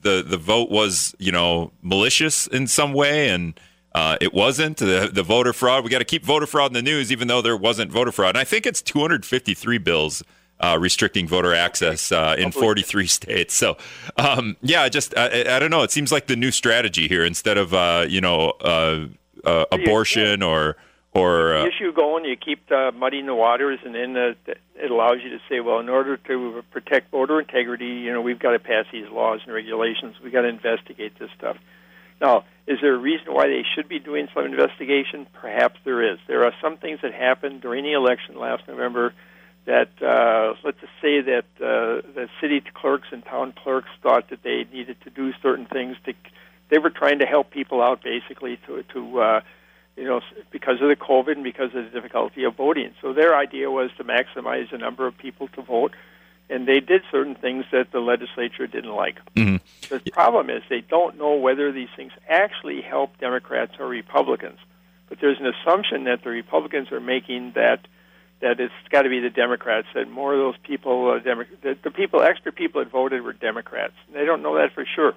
the 0.02 0.22
the 0.22 0.38
vote 0.38 0.70
was 0.70 1.16
you 1.18 1.32
know 1.32 1.72
malicious 1.82 2.48
in 2.48 2.68
some 2.68 2.94
way 2.94 3.30
and 3.30 3.60
uh, 3.96 4.16
it 4.22 4.32
wasn't 4.32 4.78
the, 4.78 5.10
the 5.12 5.24
voter 5.24 5.54
fraud. 5.54 5.84
We 5.84 5.90
got 5.90 6.00
to 6.00 6.06
keep 6.06 6.24
voter 6.24 6.46
fraud 6.46 6.70
in 6.70 6.74
the 6.74 6.84
news, 6.84 7.12
even 7.12 7.28
though 7.28 7.42
there 7.42 7.58
wasn't 7.58 7.92
voter 7.92 8.12
fraud. 8.12 8.36
And 8.36 8.38
I 8.38 8.44
think 8.44 8.68
it's 8.68 8.80
253 8.84 9.80
bills 9.80 10.22
uh, 10.60 10.78
restricting 10.80 11.28
voter 11.28 11.54
access 11.54 12.12
uh, 12.12 12.36
in 12.38 12.52
43 12.52 13.08
states. 13.08 13.54
So, 13.54 13.78
um, 14.18 14.58
yeah, 14.62 14.88
just 14.90 15.18
I, 15.18 15.56
I, 15.56 15.60
don't 15.60 15.72
know. 15.72 15.84
It 15.84 15.92
seems 15.92 16.12
like 16.12 16.28
the 16.28 16.36
new 16.36 16.52
strategy 16.52 17.08
here 17.08 17.24
instead 17.24 17.58
of 17.58 17.74
uh, 17.74 18.06
you 18.08 18.22
know 18.22 18.52
uh, 18.62 19.08
uh, 19.44 19.66
abortion 19.72 20.42
or 20.42 20.78
or 21.14 21.50
the 21.50 21.68
issue 21.68 21.94
going. 21.94 22.26
You 22.26 22.36
keep 22.36 22.70
muddying 22.70 23.26
the 23.26 23.36
waters, 23.36 23.80
and 23.86 23.96
then 23.96 24.16
it 24.16 24.92
allows 24.92 25.18
you 25.24 25.30
to 25.30 25.40
say, 25.50 25.60
well, 25.60 25.80
in 25.80 25.90
order 25.90 26.18
to 26.18 26.64
protect 26.72 27.12
voter 27.12 27.40
integrity, 27.40 27.86
you 27.86 28.14
know, 28.14 28.22
we've 28.22 28.40
got 28.40 28.52
to 28.52 28.60
pass 28.60 28.86
these 28.92 29.10
laws 29.10 29.42
and 29.46 29.54
regulations. 29.54 30.16
We've 30.24 30.34
got 30.34 30.42
to 30.42 30.50
investigate 30.50 31.18
this 31.20 31.30
stuff. 31.38 31.58
Now, 32.20 32.46
is 32.66 32.80
there 32.82 32.96
a 32.96 32.98
reason 32.98 33.34
why 33.34 33.48
they 33.48 33.64
should 33.76 33.88
be 33.88 34.00
doing 34.00 34.28
some 34.34 34.46
investigation? 34.46 35.28
Perhaps 35.34 35.80
there 35.86 36.14
is. 36.14 36.20
There 36.28 36.46
are 36.46 36.54
some 36.62 36.78
things 36.78 37.00
that 37.04 37.14
happened 37.14 37.62
during 37.62 37.84
the 37.84 37.94
election 37.94 38.40
last 38.40 38.68
November 38.68 39.14
that, 39.68 39.90
uh, 40.02 40.56
let's 40.64 40.80
just 40.82 40.94
say 41.02 41.22
that 41.22 41.46
uh, 41.60 42.02
the 42.16 42.28
city 42.42 42.64
clerks 42.74 43.10
and 43.12 43.24
town 43.24 43.54
clerks 43.54 43.90
thought 44.02 44.30
that 44.30 44.42
they 44.42 44.66
needed 44.74 44.98
to 45.02 45.10
do 45.10 45.34
certain 45.42 45.66
things 45.66 45.96
to. 46.06 46.14
They 46.70 46.80
were 46.80 46.90
trying 46.90 47.20
to 47.20 47.26
help 47.26 47.52
people 47.52 47.82
out, 47.82 48.02
basically, 48.04 48.58
to 48.66 48.84
to 48.94 49.20
uh, 49.20 49.42
you 49.96 50.06
know 50.06 50.22
because 50.52 50.82
of 50.82 50.88
the 50.88 50.96
COVID 50.96 51.34
and 51.34 51.44
because 51.44 51.76
of 51.76 51.86
the 51.86 51.92
difficulty 51.92 52.44
of 52.44 52.56
voting. 52.56 52.94
So 53.02 53.14
their 53.14 53.36
idea 53.36 53.70
was 53.70 53.92
to 53.98 54.04
maximize 54.04 54.72
the 54.72 54.78
number 54.78 55.06
of 55.06 55.18
people 55.18 55.48
to 55.50 55.62
vote 55.62 55.94
and 56.50 56.68
they 56.68 56.80
did 56.80 57.02
certain 57.12 57.36
things 57.36 57.66
that 57.72 57.92
the 57.92 58.00
legislature 58.00 58.68
didn't 58.68 58.94
like. 58.94 59.20
Mm-hmm. 59.36 59.58
The 59.90 60.12
problem 60.12 60.50
is 60.50 60.64
they 60.70 60.82
don't 60.82 61.18
know 61.18 61.36
whether 61.36 61.72
these 61.72 61.90
things 61.96 62.12
actually 62.30 62.82
help 62.82 63.18
Democrats 63.20 63.74
or 63.80 63.88
Republicans. 63.88 64.60
But 65.10 65.20
there's 65.20 65.40
an 65.40 65.48
assumption 65.48 66.06
that 66.06 66.24
the 66.24 66.30
Republicans 66.30 66.92
are 66.92 67.00
making 67.00 67.54
that 67.56 67.88
that 68.40 68.60
it's 68.60 68.74
got 68.90 69.04
to 69.04 69.10
be 69.10 69.20
the 69.20 69.30
Democrats. 69.30 69.88
That 69.96 70.10
more 70.10 70.34
of 70.34 70.40
those 70.40 70.58
people, 70.64 71.12
uh, 71.12 71.20
Demo- 71.20 71.46
the, 71.62 71.78
the 71.84 71.92
people, 71.92 72.22
extra 72.22 72.52
people 72.52 72.84
that 72.84 72.92
voted 72.92 73.24
were 73.24 73.34
Democrats. 73.34 73.94
They 74.14 74.26
don't 74.26 74.44
know 74.44 74.56
that 74.56 74.74
for 74.74 74.86
sure. 74.96 75.14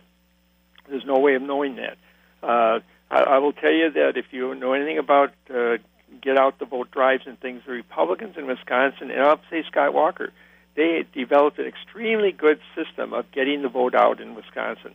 There's 0.89 1.05
no 1.05 1.19
way 1.19 1.35
of 1.35 1.43
knowing 1.43 1.77
that. 1.77 1.97
Uh, 2.43 2.81
I, 3.11 3.23
I 3.23 3.39
will 3.39 3.53
tell 3.53 3.73
you 3.73 3.91
that 3.93 4.17
if 4.17 4.27
you 4.31 4.55
know 4.55 4.73
anything 4.73 4.99
about 4.99 5.33
uh, 5.55 5.77
get 6.21 6.39
out 6.39 6.59
the 6.59 6.65
vote 6.65 6.91
drives 6.91 7.25
and 7.27 7.39
things, 7.39 7.63
the 7.67 7.73
Republicans 7.73 8.37
in 8.37 8.47
Wisconsin, 8.47 9.11
and 9.11 9.23
I'll 9.23 9.41
say 9.51 9.63
Scott 9.71 9.95
Walker, 9.95 10.33
they 10.77 11.05
developed 11.15 11.59
an 11.59 11.67
extremely 11.67 12.33
good 12.33 12.61
system 12.75 13.13
of 13.13 13.31
getting 13.33 13.63
the 13.63 13.69
vote 13.69 13.95
out 13.95 14.21
in 14.21 14.35
Wisconsin. 14.35 14.95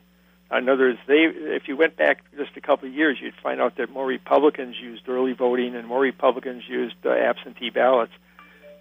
In 0.52 0.70
other 0.70 0.90
words, 0.90 1.00
they 1.08 1.24
if 1.24 1.68
you 1.68 1.76
went 1.76 1.98
back 1.98 2.24
just 2.38 2.56
a 2.56 2.62
couple 2.62 2.88
of 2.88 2.94
years, 2.94 3.18
you'd 3.20 3.34
find 3.42 3.60
out 3.60 3.78
that 3.78 3.90
more 3.90 4.06
Republicans 4.06 4.76
used 4.80 5.08
early 5.10 5.34
voting 5.34 5.76
and 5.76 5.88
more 5.88 6.00
Republicans 6.00 6.64
used 6.68 6.96
uh, 7.04 7.10
absentee 7.10 7.72
ballots 7.72 8.12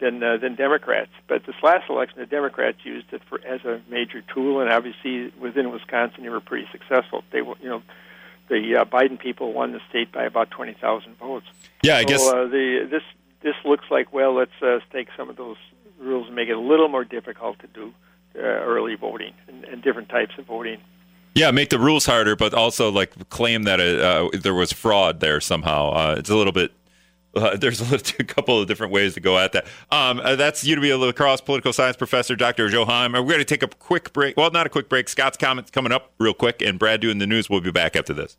than 0.00 0.22
uh, 0.22 0.37
than 0.37 0.57
Democrats. 0.57 1.11
But 1.27 1.46
this 1.46 1.57
last 1.62 1.88
election, 1.88 2.18
the 2.18 2.27
Democrats 2.27 2.79
used 2.85 3.12
it 3.12 3.22
for 3.29 3.40
as 3.46 3.64
a 3.64 3.81
major 3.88 4.22
tool, 4.22 4.61
and 4.61 4.70
obviously 4.70 5.33
within 5.40 5.70
Wisconsin, 5.70 6.22
they 6.22 6.29
were 6.29 6.40
pretty 6.40 6.68
successful. 6.70 7.24
They 7.31 7.38
you 7.38 7.57
know, 7.62 7.83
the 8.48 8.77
uh, 8.77 8.85
Biden 8.85 9.18
people 9.18 9.53
won 9.55 9.72
the 9.72 9.81
state 9.88 10.12
by 10.12 10.24
about 10.24 10.50
twenty 10.50 10.74
thousand 10.74 11.18
votes. 11.18 11.46
Yeah, 11.83 11.96
I 11.96 12.03
so, 12.03 12.09
guess 12.09 12.29
uh, 12.29 12.44
the 12.46 12.87
this 12.90 13.03
this 13.40 13.57
looks 13.64 13.85
like 13.90 14.12
well, 14.12 14.35
let's 14.35 14.62
uh, 14.62 14.81
take 14.92 15.09
some 15.16 15.31
of 15.31 15.37
those 15.37 15.57
rules 15.98 16.27
and 16.27 16.37
make 16.37 16.50
it 16.50 16.57
a 16.57 16.61
little 16.61 16.88
more 16.88 17.05
difficult 17.05 17.59
to 17.61 17.66
do 17.68 17.94
uh, 18.37 18.40
early 18.40 18.96
voting 18.96 19.33
and, 19.48 19.64
and 19.64 19.83
different 19.83 20.11
types 20.11 20.35
of 20.38 20.44
voting. 20.44 20.81
Yeah, 21.35 21.51
make 21.51 21.70
the 21.70 21.81
rules 21.81 22.07
harder, 22.07 22.37
but 22.37 22.55
also 22.55 22.92
like 22.92 23.29
claim 23.29 23.64
that 23.64 23.81
it, 23.81 24.01
uh, 24.01 24.31
there 24.33 24.55
was 24.55 24.73
fraud 24.73 25.18
there 25.18 25.40
somehow. 25.40 25.90
Uh, 25.90 26.14
it's 26.18 26.31
a 26.31 26.37
little 26.37 26.53
bit. 26.53 26.73
Uh, 27.35 27.57
there's 27.61 27.81
a, 27.81 27.85
little, 27.85 28.14
a 28.20 28.25
couple 28.25 28.61
of 28.61 28.68
different 28.68 28.92
ways 28.92 29.14
to 29.14 29.20
go 29.20 29.37
at 29.37 29.53
that. 29.53 29.66
Um, 29.90 30.20
uh, 30.20 30.37
that's 30.37 30.64
UW 30.64 30.99
La 30.99 31.12
Crosse 31.12 31.40
political 31.40 31.73
science 31.73 31.97
professor 31.97 32.37
Dr. 32.37 32.68
Joe 32.68 32.85
Heim. 32.85 33.12
We're 33.12 33.23
going 33.23 33.38
to 33.38 33.44
take 33.44 33.64
a 33.64 33.68
quick 33.68 34.12
break. 34.12 34.37
Well, 34.37 34.51
not 34.53 34.66
a 34.66 34.70
quick 34.70 34.88
break. 34.88 35.09
Scott's 35.09 35.37
comments 35.37 35.73
coming 35.73 35.90
up 35.90 36.12
real 36.18 36.35
quick, 36.35 36.62
and 36.62 36.79
Brad 36.79 37.01
doing 37.01 37.18
the 37.18 37.27
news. 37.27 37.51
We'll 37.51 37.61
be 37.61 37.73
back 37.73 37.97
after 37.97 38.14
this. 38.14 38.37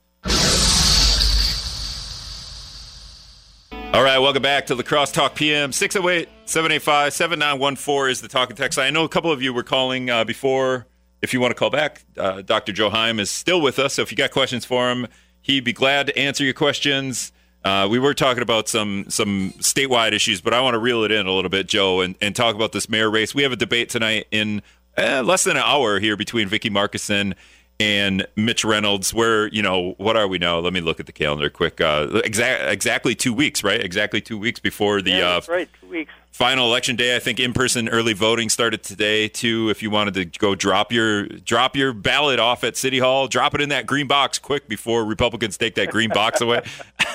All 3.93 4.03
right, 4.03 4.19
welcome 4.19 4.41
back 4.41 4.65
to 4.67 4.75
La 4.75 4.83
Crosse 4.83 5.11
Talk 5.11 5.35
PM. 5.35 5.73
608 5.73 6.29
785 6.45 7.13
7914 7.13 8.11
is 8.11 8.21
the 8.21 8.27
talking 8.29 8.55
text. 8.55 8.79
I 8.79 8.89
know 8.89 9.03
a 9.03 9.09
couple 9.09 9.31
of 9.31 9.41
you 9.41 9.53
were 9.53 9.63
calling 9.63 10.09
uh, 10.09 10.23
before 10.23 10.85
if 11.25 11.33
you 11.33 11.41
want 11.41 11.49
to 11.49 11.55
call 11.55 11.71
back, 11.71 12.05
uh, 12.17 12.43
Dr. 12.43 12.71
Joe 12.71 12.91
Heim 12.91 13.19
is 13.19 13.31
still 13.31 13.59
with 13.59 13.79
us. 13.79 13.95
So 13.95 14.03
if 14.03 14.11
you 14.11 14.15
got 14.15 14.29
questions 14.29 14.63
for 14.63 14.91
him, 14.91 15.07
he'd 15.41 15.63
be 15.63 15.73
glad 15.73 16.05
to 16.05 16.17
answer 16.17 16.43
your 16.43 16.53
questions. 16.53 17.31
Uh, 17.63 17.87
we 17.89 17.97
were 17.97 18.13
talking 18.13 18.43
about 18.43 18.69
some 18.69 19.05
some 19.09 19.51
statewide 19.57 20.11
issues, 20.11 20.39
but 20.39 20.53
I 20.53 20.61
want 20.61 20.75
to 20.75 20.79
reel 20.79 21.03
it 21.03 21.11
in 21.11 21.25
a 21.25 21.31
little 21.31 21.49
bit, 21.49 21.67
Joe, 21.67 22.01
and, 22.01 22.13
and 22.21 22.35
talk 22.35 22.53
about 22.53 22.73
this 22.73 22.87
mayor 22.87 23.09
race. 23.09 23.33
We 23.33 23.41
have 23.41 23.51
a 23.51 23.55
debate 23.55 23.89
tonight 23.89 24.27
in 24.29 24.61
eh, 24.97 25.21
less 25.21 25.45
than 25.45 25.57
an 25.57 25.63
hour 25.65 25.99
here 25.99 26.15
between 26.15 26.47
Vicki 26.47 26.69
Markussen 26.69 27.33
and 27.79 28.25
Mitch 28.35 28.63
Reynolds. 28.65 29.13
Where 29.13 29.47
you 29.47 29.61
know 29.61 29.95
what 29.97 30.17
are 30.17 30.27
we 30.27 30.37
now? 30.37 30.59
Let 30.59 30.73
me 30.73 30.81
look 30.81 30.99
at 30.99 31.05
the 31.05 31.11
calendar 31.11 31.49
quick. 31.49 31.81
Uh, 31.81 32.07
exa- 32.25 32.69
exactly 32.69 33.15
two 33.15 33.33
weeks, 33.33 33.63
right? 33.63 33.79
Exactly 33.79 34.21
two 34.21 34.37
weeks 34.37 34.59
before 34.59 35.01
the 35.01 35.11
yeah, 35.11 35.37
uh, 35.37 35.41
right, 35.47 35.69
two 35.81 35.87
weeks 35.87 36.11
final 36.35 36.67
election 36.67 36.97
day. 36.97 37.15
I 37.15 37.19
think 37.19 37.39
in-person 37.39 37.87
early 37.87 38.11
voting 38.11 38.49
started 38.49 38.83
today 38.83 39.29
too. 39.29 39.69
If 39.69 39.81
you 39.81 39.89
wanted 39.89 40.15
to 40.15 40.25
go 40.25 40.53
drop 40.53 40.91
your 40.91 41.27
drop 41.27 41.77
your 41.77 41.93
ballot 41.93 42.39
off 42.39 42.65
at 42.65 42.75
City 42.75 42.99
Hall, 42.99 43.29
drop 43.29 43.55
it 43.55 43.61
in 43.61 43.69
that 43.69 43.85
green 43.85 44.05
box 44.05 44.37
quick 44.37 44.67
before 44.67 45.05
Republicans 45.05 45.57
take 45.57 45.75
that 45.75 45.91
green 45.91 46.09
box 46.09 46.41
away. 46.41 46.61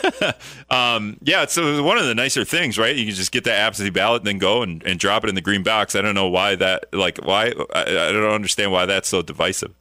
um, 0.70 1.18
yeah, 1.22 1.44
so 1.44 1.82
one 1.82 1.98
of 1.98 2.06
the 2.06 2.14
nicer 2.14 2.44
things, 2.44 2.78
right? 2.78 2.96
You 2.96 3.04
can 3.04 3.14
just 3.14 3.30
get 3.30 3.44
that 3.44 3.58
absentee 3.58 3.90
ballot 3.90 4.22
and 4.22 4.26
then 4.26 4.38
go 4.38 4.62
and, 4.62 4.82
and 4.84 4.98
drop 4.98 5.22
it 5.24 5.28
in 5.28 5.34
the 5.34 5.42
green 5.42 5.62
box. 5.62 5.94
I 5.94 6.00
don't 6.00 6.14
know 6.14 6.28
why 6.28 6.54
that 6.56 6.86
like 6.94 7.18
why 7.18 7.52
I, 7.74 7.82
I 7.82 8.12
don't 8.12 8.32
understand 8.32 8.72
why 8.72 8.86
that's 8.86 9.08
so 9.08 9.20
divisive. 9.20 9.74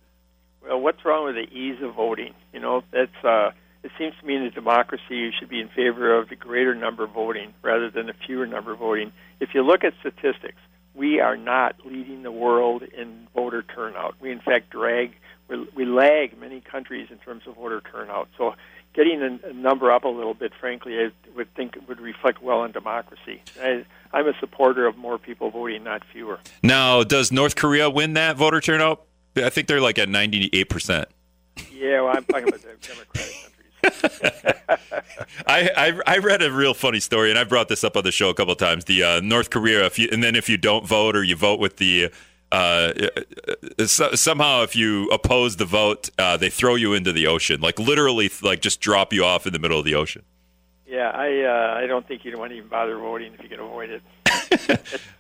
Well, 0.70 0.82
what's 0.82 1.04
wrong 1.04 1.26
with 1.26 1.36
the 1.36 1.52
ease 1.52 1.82
of 1.82 1.96
voting? 1.96 2.36
You 2.54 2.60
know, 2.60 2.84
that's 2.92 3.24
uh, 3.24 3.52
it 3.84 3.92
seems 3.98 4.14
to 4.20 4.26
me 4.26 4.36
in 4.36 4.44
a 4.44 4.52
democracy 4.52 5.16
you 5.16 5.32
should 5.38 5.50
be 5.50 5.60
in 5.60 5.68
favor 5.70 6.16
of 6.16 6.30
the 6.30 6.36
greater 6.36 6.76
number 6.76 7.08
voting 7.08 7.56
rather 7.64 7.90
than 7.90 8.06
the 8.06 8.14
fewer 8.26 8.46
number 8.46 8.76
voting. 8.76 9.12
If 9.40 9.50
you 9.56 9.64
look 9.64 9.84
at 9.84 9.94
statistics, 10.00 10.60
we 10.94 11.20
are 11.20 11.36
not 11.38 11.78
leading 11.86 12.22
the 12.22 12.32
world 12.32 12.84
in 12.84 13.28
voter 13.34 13.64
turnout. 13.64 14.16
We 14.22 14.32
in 14.32 14.42
fact 14.42 14.70
drag 14.70 15.16
we, 15.76 15.86
lag 15.86 16.40
many 16.40 16.62
countries 16.62 17.08
in 17.10 17.18
terms 17.18 17.44
of 17.48 17.56
voter 17.56 17.82
turnout. 17.92 18.30
So 18.38 18.54
getting 18.94 19.40
a, 19.44 19.54
number 19.54 19.92
up 19.92 20.04
a 20.04 20.08
little 20.08 20.36
bit, 20.36 20.52
frankly, 20.60 21.00
I 21.00 21.10
would 21.36 21.52
think 21.56 21.78
would 21.88 22.00
reflect 22.00 22.44
well 22.44 22.60
on 22.60 22.72
democracy. 22.72 23.42
I, 23.60 23.86
I'm 24.14 24.28
a 24.28 24.34
supporter 24.40 24.86
of 24.86 24.98
more 24.98 25.18
people 25.18 25.50
voting, 25.50 25.84
not 25.84 26.04
fewer. 26.14 26.40
Now, 26.62 27.04
does 27.04 27.32
North 27.32 27.56
Korea 27.56 27.90
win 27.90 28.14
that 28.14 28.38
voter 28.38 28.62
turnout? 28.62 29.06
I 29.36 29.50
think 29.50 29.68
they're 29.68 29.82
like 29.82 30.00
at 30.00 30.10
98 30.10 30.70
percent. 30.70 31.10
Yeah, 31.72 32.02
well, 32.02 32.16
I'm 32.16 32.26
talking 32.26 32.48
about 32.48 32.62
the 32.62 32.76
Democratic 32.82 33.36
countries. 33.44 34.80
I, 35.48 35.70
I, 35.76 36.16
I 36.16 36.18
read 36.20 36.42
a 36.42 36.52
real 36.52 36.74
funny 36.74 37.00
story, 37.00 37.30
and 37.30 37.40
I 37.40 37.44
brought 37.44 37.70
this 37.70 37.84
up 37.84 37.98
on 37.98 38.04
the 38.04 38.12
show 38.12 38.30
a 38.30 38.34
couple 38.34 38.52
of 38.52 38.58
times. 38.58 38.86
The 38.86 39.04
uh, 39.04 39.20
North 39.22 39.50
Korea, 39.50 39.86
if 39.86 39.98
you, 40.00 40.10
and 40.12 40.24
then 40.24 40.36
if 40.36 40.50
you 40.50 40.58
don't 40.58 40.86
vote 40.86 41.16
or 41.16 41.24
you 41.24 41.36
vote 41.36 41.60
with 41.60 41.78
the 41.78 42.12
uh, 42.52 42.94
so, 43.86 44.16
somehow 44.16 44.64
if 44.64 44.76
you 44.76 45.08
oppose 45.10 45.58
the 45.58 45.66
vote, 45.66 46.10
uh, 46.18 46.36
they 46.36 46.50
throw 46.50 46.76
you 46.76 46.94
into 46.94 47.14
the 47.14 47.28
ocean, 47.28 47.62
like 47.62 47.78
literally, 47.80 48.32
like 48.42 48.62
just 48.62 48.82
drop 48.82 49.14
you 49.14 49.24
off 49.24 49.46
in 49.46 49.54
the 49.54 49.60
middle 49.60 49.78
of 49.78 49.86
the 49.86 49.96
ocean. 49.96 50.24
Yeah, 50.88 51.12
I 51.12 51.44
uh, 51.44 51.80
I 51.84 51.86
don't 51.86 52.08
think 52.08 52.26
you'd 52.26 52.36
want 52.36 52.52
to 52.52 52.58
even 52.58 52.70
bother 52.70 52.98
voting 52.98 53.34
if 53.36 53.44
you 53.44 53.50
can 53.50 53.60
avoid 53.60 53.92
it. 53.92 54.02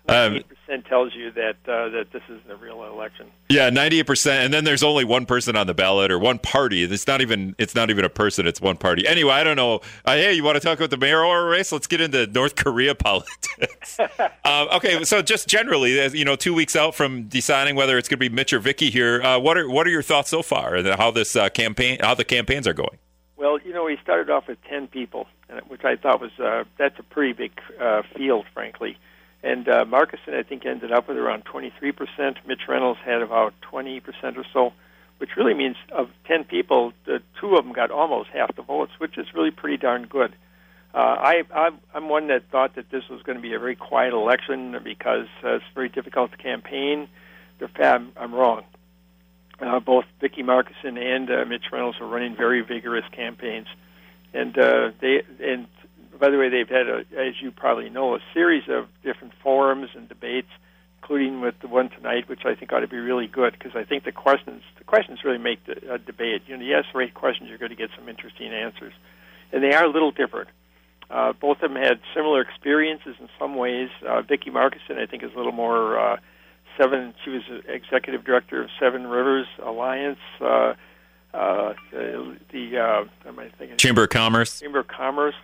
Ninety 0.10 0.44
percent 0.44 0.86
tells 0.86 1.14
you 1.14 1.32
that 1.32 1.56
uh, 1.68 1.90
that 1.90 2.08
this 2.12 2.24
isn't 2.30 2.50
a 2.50 2.56
real 2.56 2.84
election. 2.84 3.28
Yeah, 3.50 3.70
ninety-eight 3.70 4.08
percent, 4.08 4.46
and 4.46 4.54
then 4.54 4.64
there's 4.64 4.84
only 4.84 5.04
one 5.04 5.26
person 5.26 5.56
on 5.56 5.68
the 5.68 5.74
ballot 5.74 6.12
or 6.12 6.20
one 6.20 6.40
party. 6.40 6.84
It's 6.84 7.08
not 7.08 7.22
even 7.22 7.56
it's 7.58 7.76
not 7.76 7.90
even 7.90 8.06
a 8.06 8.10
person; 8.10 8.48
it's 8.48 8.62
one 8.62 8.78
party. 8.78 9.08
Anyway, 9.08 9.32
I 9.32 9.44
don't 9.44 9.56
know. 9.56 9.82
Uh, 10.06 10.16
hey, 10.16 10.34
you 10.34 10.44
want 10.44 10.56
to 10.56 10.60
talk 10.60 10.78
about 10.78 10.90
the 10.90 10.98
mayoral 10.98 11.48
race? 11.48 11.72
Let's 11.72 11.88
get 11.88 12.02
into 12.02 12.28
North 12.28 12.56
Korea 12.56 12.96
politics. 12.96 14.00
uh, 14.46 14.68
okay, 14.74 15.04
so 15.04 15.22
just 15.22 15.48
generally, 15.48 15.94
you 16.18 16.26
know, 16.26 16.36
two 16.36 16.54
weeks 16.54 16.76
out 16.76 16.96
from 16.96 17.24
deciding 17.24 17.76
whether 17.76 17.98
it's 17.98 18.08
going 18.08 18.20
to 18.20 18.30
be 18.30 18.34
Mitch 18.34 18.54
or 18.54 18.60
Vicki 18.60 18.90
here, 18.90 19.22
uh, 19.22 19.40
what 19.40 19.58
are 19.58 19.70
what 19.70 19.86
are 19.86 19.92
your 19.92 20.04
thoughts 20.04 20.30
so 20.30 20.42
far, 20.42 20.76
and 20.76 20.88
how 20.88 21.12
this 21.12 21.36
uh, 21.36 21.50
campaign, 21.50 22.00
how 22.02 22.16
the 22.16 22.26
campaigns 22.26 22.68
are 22.68 22.74
going? 22.74 22.98
Well, 23.40 23.58
you 23.64 23.74
know, 23.74 23.86
we 23.86 23.98
started 24.04 24.30
off 24.30 24.50
with 24.50 24.58
ten 24.70 24.88
people, 24.88 25.26
which 25.70 25.86
I 25.86 25.96
thought 25.96 26.20
was 26.20 26.38
uh, 26.38 26.66
that's 26.78 27.00
a 27.00 27.04
pretty 27.04 27.32
big 27.32 27.54
uh, 27.80 28.02
field, 28.14 28.46
frankly. 28.54 28.98
And 29.42 29.70
uh, 29.70 29.86
Markussen, 29.86 30.38
I 30.38 30.44
think, 30.44 30.66
ended 30.66 30.92
up 30.92 31.08
with 31.08 31.18
around 31.18 31.46
23%. 31.46 31.72
Mitch 32.46 32.60
Reynolds 32.68 33.00
had 33.06 33.22
about 33.22 33.54
20% 33.72 34.02
or 34.36 34.44
so, 34.52 34.74
which 35.20 35.30
really 35.38 35.54
means 35.54 35.78
of 35.94 36.10
10 36.28 36.44
people, 36.44 36.92
the 37.06 37.22
two 37.40 37.56
of 37.56 37.64
them 37.64 37.72
got 37.72 37.90
almost 37.90 38.30
half 38.34 38.54
the 38.58 38.62
votes, 38.62 38.92
which 38.98 39.18
is 39.18 39.28
really 39.34 39.52
pretty 39.52 39.78
darn 39.78 40.08
good. 40.08 40.36
Uh, 40.94 40.98
I, 40.98 41.44
I'm, 41.56 41.80
I'm 41.94 42.10
one 42.10 42.28
that 42.28 42.50
thought 42.52 42.76
that 42.76 42.90
this 42.92 43.04
was 43.10 43.22
going 43.22 43.38
to 43.38 43.42
be 43.42 43.54
a 43.54 43.60
very 43.60 43.78
quiet 43.78 44.12
election 44.12 44.78
because 44.84 45.28
uh, 45.46 45.56
it's 45.56 45.66
very 45.74 45.88
difficult 45.88 46.32
to 46.32 46.38
campaign. 46.38 47.08
I'm, 47.78 48.12
I'm 48.18 48.34
wrong. 48.34 48.64
Uh, 49.62 49.80
both 49.80 50.06
Vicki 50.22 50.42
Markussen 50.42 50.98
and 50.98 51.30
uh, 51.30 51.46
Mitch 51.46 51.66
Reynolds 51.72 51.98
are 52.00 52.08
running 52.08 52.36
very 52.36 52.62
vigorous 52.62 53.04
campaigns, 53.12 53.68
and 54.34 54.58
uh, 54.58 54.92
they 55.02 55.24
and 55.44 55.68
by 56.20 56.30
the 56.30 56.38
way, 56.38 56.50
they've 56.50 56.70
had, 56.70 56.88
a, 56.88 56.98
as 57.18 57.42
you 57.42 57.52
probably 57.52 57.90
know, 57.90 58.16
a 58.16 58.20
series 58.34 58.64
of 58.68 58.88
different 59.04 59.34
forums 59.42 59.90
and 59.96 60.10
debates, 60.10 60.50
including 61.02 61.40
with 61.40 61.56
the 61.62 61.68
one 61.68 61.90
tonight, 61.90 62.28
which 62.28 62.46
I 62.46 62.56
think 62.56 62.74
ought 62.74 62.82
to 62.82 62.88
be 62.88 62.98
really 62.98 63.28
good 63.28 63.54
because 63.54 63.76
I 63.76 63.84
think 63.84 64.04
the 64.04 64.12
questions 64.12 64.62
the 64.78 64.84
questions 64.84 65.20
really 65.24 65.38
make 65.38 65.66
the 65.66 66.00
debate. 66.06 66.44
You 66.48 66.58
know, 66.58 66.66
the 66.66 66.84
right 66.94 67.14
questions, 67.14 67.50
you're 67.50 67.58
going 67.58 67.72
to 67.72 67.78
get 67.78 67.90
some 67.98 68.10
interesting 68.10 68.52
answers, 68.52 68.94
and 69.52 69.64
they 69.64 69.74
are 69.74 69.86
a 69.86 69.90
little 69.90 70.12
different. 70.12 70.50
Uh, 71.10 71.34
both 71.34 71.58
of 71.62 71.74
them 71.74 71.82
had 71.82 72.00
similar 72.14 72.42
experiences 72.42 73.16
in 73.20 73.30
some 73.40 73.56
ways. 73.56 73.90
Uh, 74.08 74.22
Vicki 74.22 74.52
Markussen, 74.52 75.00
I 75.00 75.08
think, 75.08 75.24
is 75.24 75.32
a 75.34 75.38
little 75.38 75.52
more 75.52 75.98
uh, 75.98 76.18
seven. 76.80 77.14
She 77.24 77.32
was 77.32 77.44
executive 77.68 78.24
director 78.24 78.62
of 78.64 78.70
Seven 78.80 79.08
Rivers 79.08 79.48
Alliance. 79.64 80.20
Uh, 80.40 80.74
uh, 81.34 81.74
the 81.92 82.78
uh, 82.78 83.28
am 83.28 83.40
I 83.40 83.50
thinking 83.50 83.78
Chamber 83.78 84.04
of 84.04 84.10
Commerce. 84.10 84.60
Chamber 84.60 84.80
of 84.80 84.88
Commerce 84.88 85.36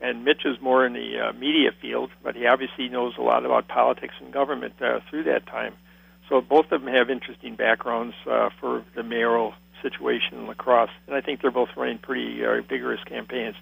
and 0.00 0.24
Mitch 0.24 0.44
is 0.44 0.60
more 0.60 0.86
in 0.86 0.94
the 0.94 1.18
uh, 1.18 1.32
media 1.34 1.70
field, 1.80 2.10
but 2.22 2.34
he 2.34 2.46
obviously 2.46 2.88
knows 2.88 3.14
a 3.18 3.22
lot 3.22 3.44
about 3.44 3.68
politics 3.68 4.14
and 4.20 4.32
government 4.32 4.74
uh, 4.80 5.00
through 5.08 5.24
that 5.24 5.46
time. 5.46 5.74
So 6.28 6.40
both 6.40 6.72
of 6.72 6.82
them 6.82 6.92
have 6.92 7.10
interesting 7.10 7.56
backgrounds 7.56 8.14
uh, 8.28 8.50
for 8.60 8.84
the 8.94 9.02
mayoral 9.02 9.54
situation 9.82 10.38
in 10.38 10.46
La 10.46 10.54
Crosse, 10.54 10.90
and 11.06 11.16
I 11.16 11.20
think 11.20 11.42
they're 11.42 11.50
both 11.50 11.70
running 11.76 11.98
pretty 11.98 12.44
uh, 12.44 12.62
vigorous 12.62 13.02
campaigns, 13.04 13.56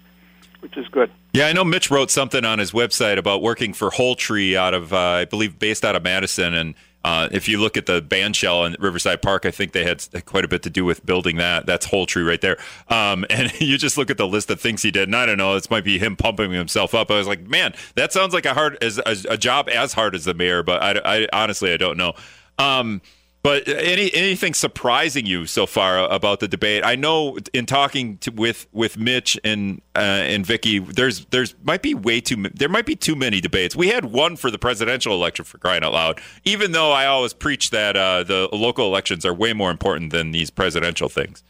which 0.59 0.77
is 0.77 0.87
good. 0.87 1.11
Yeah, 1.33 1.47
I 1.47 1.53
know 1.53 1.63
Mitch 1.63 1.91
wrote 1.91 2.11
something 2.11 2.45
on 2.45 2.59
his 2.59 2.71
website 2.71 3.17
about 3.17 3.41
working 3.41 3.73
for 3.73 3.89
Whole 3.89 4.15
Tree 4.15 4.55
out 4.55 4.73
of, 4.73 4.93
uh, 4.93 4.97
I 4.97 5.25
believe, 5.25 5.59
based 5.59 5.83
out 5.83 5.95
of 5.95 6.03
Madison, 6.03 6.53
and 6.53 6.75
Uh, 7.03 7.29
if 7.31 7.47
you 7.47 7.59
look 7.59 7.77
at 7.77 7.85
the 7.85 8.01
bandshell 8.01 8.67
in 8.67 8.75
Riverside 8.79 9.21
Park, 9.21 9.45
I 9.45 9.51
think 9.51 9.71
they 9.71 9.85
had 9.85 10.03
quite 10.25 10.43
a 10.43 10.47
bit 10.47 10.63
to 10.63 10.69
do 10.69 10.83
with 10.83 11.05
building 11.05 11.37
that. 11.37 11.65
That's 11.65 11.85
whole 11.85 12.05
tree 12.05 12.23
right 12.23 12.41
there. 12.41 12.57
Um, 12.89 13.25
and 13.29 13.51
you 13.61 13.77
just 13.77 13.97
look 13.97 14.09
at 14.09 14.17
the 14.17 14.27
list 14.27 14.49
of 14.49 14.59
things 14.59 14.81
he 14.81 14.91
did, 14.91 15.07
and 15.07 15.15
I 15.15 15.25
don't 15.25 15.37
know, 15.37 15.53
this 15.53 15.69
might 15.69 15.83
be 15.83 15.97
him 15.97 16.15
pumping 16.15 16.51
himself 16.51 16.93
up. 16.93 17.09
I 17.11 17.17
was 17.17 17.27
like, 17.27 17.41
man, 17.41 17.73
that 17.95 18.11
sounds 18.11 18.33
like 18.33 18.45
a 18.45 18.53
hard 18.53 18.77
as 18.83 18.97
a, 18.99 19.33
a 19.33 19.37
job 19.37 19.69
as 19.69 19.93
hard 19.93 20.15
as 20.15 20.25
the 20.25 20.33
mayor, 20.33 20.63
but 20.63 20.81
I, 20.81 21.21
I 21.21 21.27
honestly 21.33 21.73
I 21.73 21.77
don't 21.77 21.97
know. 21.97 22.13
Um, 22.57 23.01
but 23.41 23.67
any 23.67 24.13
anything 24.13 24.53
surprising 24.53 25.25
you 25.25 25.45
so 25.45 25.65
far 25.65 25.99
about 26.11 26.39
the 26.41 26.47
debate? 26.47 26.83
I 26.85 26.95
know 26.95 27.37
in 27.53 27.65
talking 27.65 28.17
to, 28.19 28.31
with 28.31 28.67
with 28.73 28.97
Mitch 28.97 29.39
and 29.43 29.81
uh, 29.95 29.99
and 29.99 30.45
Vicki, 30.45 30.79
there's 30.79 31.25
there's 31.25 31.55
might 31.63 31.81
be 31.81 31.93
way 31.93 32.19
too 32.19 32.49
there 32.53 32.69
might 32.69 32.85
be 32.85 32.95
too 32.95 33.15
many 33.15 33.39
debates. 33.39 33.75
We 33.75 33.87
had 33.87 34.05
one 34.05 34.35
for 34.35 34.51
the 34.51 34.59
presidential 34.59 35.13
election 35.13 35.45
for 35.45 35.57
crying 35.57 35.83
out 35.83 35.93
loud. 35.93 36.19
Even 36.43 36.73
though 36.73 36.91
I 36.91 37.05
always 37.05 37.33
preach 37.33 37.69
that 37.69 37.95
uh, 37.95 38.23
the 38.23 38.49
local 38.51 38.85
elections 38.85 39.25
are 39.25 39.33
way 39.33 39.53
more 39.53 39.71
important 39.71 40.11
than 40.11 40.31
these 40.31 40.49
presidential 40.49 41.07
things. 41.07 41.43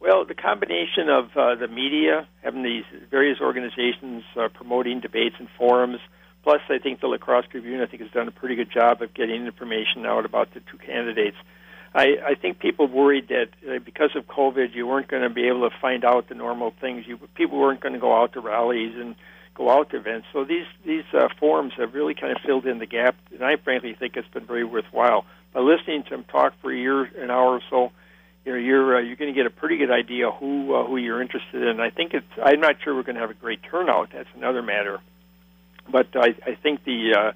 Well, 0.00 0.24
the 0.24 0.34
combination 0.34 1.08
of 1.08 1.36
uh, 1.36 1.54
the 1.56 1.68
media 1.68 2.28
having 2.42 2.62
these 2.62 2.84
various 3.10 3.40
organizations 3.40 4.22
uh, 4.36 4.48
promoting 4.54 5.00
debates 5.00 5.34
and 5.38 5.48
forums 5.58 5.98
Plus, 6.46 6.60
I 6.70 6.78
think 6.78 7.00
the 7.00 7.08
La 7.08 7.16
Crosse 7.16 7.46
Tribune, 7.50 7.80
I 7.80 7.86
think, 7.86 8.02
has 8.02 8.12
done 8.12 8.28
a 8.28 8.30
pretty 8.30 8.54
good 8.54 8.70
job 8.70 9.02
of 9.02 9.12
getting 9.14 9.46
information 9.46 10.06
out 10.06 10.24
about 10.24 10.54
the 10.54 10.60
two 10.60 10.78
candidates. 10.78 11.36
I, 11.92 12.18
I 12.24 12.34
think 12.36 12.60
people 12.60 12.86
worried 12.86 13.26
that 13.30 13.48
uh, 13.68 13.80
because 13.80 14.10
of 14.14 14.28
COVID, 14.28 14.72
you 14.72 14.86
weren't 14.86 15.08
going 15.08 15.24
to 15.24 15.28
be 15.28 15.48
able 15.48 15.68
to 15.68 15.74
find 15.80 16.04
out 16.04 16.28
the 16.28 16.36
normal 16.36 16.72
things. 16.80 17.04
You 17.04 17.18
people 17.34 17.58
weren't 17.58 17.80
going 17.80 17.94
to 17.94 17.98
go 17.98 18.14
out 18.14 18.34
to 18.34 18.40
rallies 18.40 18.94
and 18.94 19.16
go 19.56 19.68
out 19.68 19.90
to 19.90 19.96
events. 19.96 20.28
So 20.32 20.44
these 20.44 20.66
these 20.84 21.02
uh, 21.12 21.26
forums 21.40 21.72
have 21.78 21.94
really 21.94 22.14
kind 22.14 22.30
of 22.30 22.40
filled 22.46 22.64
in 22.64 22.78
the 22.78 22.86
gap, 22.86 23.16
and 23.32 23.42
I 23.42 23.56
frankly 23.56 23.96
think 23.98 24.16
it's 24.16 24.28
been 24.28 24.46
very 24.46 24.62
worthwhile. 24.62 25.24
By 25.52 25.62
listening 25.62 26.04
to 26.04 26.10
them 26.10 26.24
talk 26.30 26.54
for 26.62 26.72
a 26.72 26.76
year, 26.76 27.02
an 27.20 27.28
hour 27.28 27.54
or 27.54 27.62
so, 27.68 27.90
you 28.44 28.52
know 28.52 28.58
you're 28.58 28.98
uh, 28.98 29.00
you're 29.00 29.16
going 29.16 29.34
to 29.34 29.36
get 29.36 29.46
a 29.46 29.50
pretty 29.50 29.78
good 29.78 29.90
idea 29.90 30.30
who 30.30 30.76
uh, 30.76 30.86
who 30.86 30.96
you're 30.96 31.20
interested 31.20 31.64
in. 31.64 31.80
I 31.80 31.90
think 31.90 32.14
it's. 32.14 32.32
I'm 32.40 32.60
not 32.60 32.76
sure 32.84 32.94
we're 32.94 33.02
going 33.02 33.16
to 33.16 33.22
have 33.22 33.30
a 33.30 33.34
great 33.34 33.64
turnout. 33.68 34.10
That's 34.12 34.28
another 34.36 34.62
matter. 34.62 35.00
But 35.90 36.08
I, 36.14 36.34
I 36.44 36.54
think 36.54 36.84
the 36.84 37.14
uh, 37.14 37.32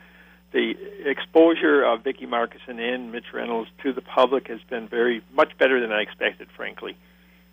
the 0.53 0.75
exposure 1.05 1.85
of 1.85 2.03
Vicki 2.03 2.27
Markussen 2.27 2.81
and 2.81 3.13
Mitch 3.13 3.33
Reynolds 3.33 3.71
to 3.83 3.93
the 3.93 4.01
public 4.01 4.49
has 4.49 4.61
been 4.69 4.89
very 4.89 5.23
much 5.33 5.57
better 5.59 5.81
than 5.81 5.93
I 5.93 6.01
expected, 6.01 6.49
frankly. 6.57 6.97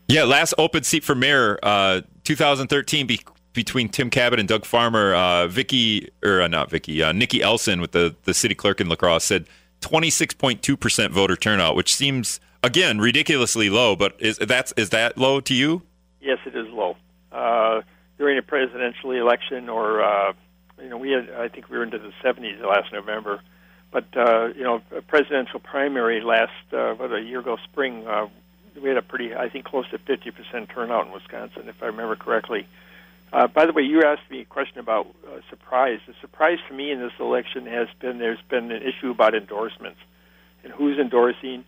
Yeah, 0.07 0.23
last 0.23 0.53
open 0.57 0.83
seat 0.83 1.03
for 1.03 1.15
mayor, 1.15 1.59
uh, 1.61 2.01
2013, 2.23 3.07
be- 3.07 3.19
between 3.53 3.89
Tim 3.89 4.09
Kabat 4.09 4.39
and 4.39 4.47
Doug 4.47 4.65
Farmer. 4.65 5.13
Uh, 5.13 5.47
Vicky, 5.47 6.09
or 6.23 6.41
uh, 6.41 6.47
not 6.47 6.69
Vicky, 6.69 7.03
uh, 7.03 7.11
Nikki 7.11 7.39
Elsen 7.39 7.81
with 7.81 7.91
the, 7.91 8.15
the 8.23 8.33
city 8.33 8.55
clerk 8.55 8.79
in 8.79 8.87
La 8.87 8.95
Crosse 8.95 9.25
said 9.25 9.47
26.2% 9.81 11.09
voter 11.11 11.35
turnout, 11.35 11.75
which 11.75 11.93
seems 11.93 12.39
again 12.63 12.99
ridiculously 12.99 13.69
low. 13.69 13.95
But 13.95 14.15
is 14.19 14.37
that's 14.37 14.71
is 14.73 14.89
that 14.89 15.17
low 15.17 15.39
to 15.41 15.53
you? 15.53 15.83
Yes, 16.21 16.39
it 16.45 16.55
is 16.55 16.67
low. 16.69 16.95
Uh, 17.31 17.81
during 18.17 18.37
a 18.37 18.41
presidential 18.41 19.11
election 19.11 19.69
or 19.69 20.01
uh, 20.01 20.33
you 20.81 20.89
know, 20.89 20.97
we 20.97 21.11
had 21.11 21.29
I 21.31 21.47
think 21.47 21.69
we 21.69 21.77
were 21.77 21.83
into 21.83 21.99
the 21.99 22.11
70s 22.23 22.61
last 22.61 22.91
November, 22.93 23.41
but 23.91 24.05
uh, 24.15 24.47
you 24.55 24.63
know, 24.63 24.81
a 24.95 25.01
presidential 25.01 25.59
primary 25.59 26.21
last 26.21 26.51
uh, 26.73 26.93
what 26.93 27.11
a 27.11 27.21
year 27.21 27.39
ago 27.39 27.57
spring, 27.63 28.07
uh, 28.07 28.27
we 28.81 28.89
had 28.89 28.97
a 28.97 29.01
pretty 29.01 29.35
I 29.35 29.49
think 29.49 29.65
close 29.65 29.89
to 29.91 29.97
50% 29.97 30.73
turnout 30.73 31.07
in 31.07 31.11
Wisconsin, 31.11 31.67
if 31.67 31.81
I 31.81 31.87
remember 31.87 32.15
correctly. 32.15 32.67
Uh, 33.33 33.47
by 33.47 33.65
the 33.65 33.73
way, 33.73 33.83
you 33.83 34.03
asked 34.03 34.29
me 34.31 34.41
a 34.41 34.45
question 34.45 34.79
about 34.79 35.07
uh, 35.27 35.39
surprise. 35.49 35.99
The 36.07 36.13
surprise 36.21 36.59
to 36.69 36.73
me 36.73 36.91
in 36.91 36.99
this 36.99 37.11
election 37.19 37.65
has 37.65 37.87
been 37.99 38.19
there's 38.19 38.41
been 38.49 38.71
an 38.71 38.81
issue 38.81 39.11
about 39.11 39.35
endorsements 39.35 39.99
and 40.63 40.71
who's 40.71 40.97
endorsing, 40.97 41.65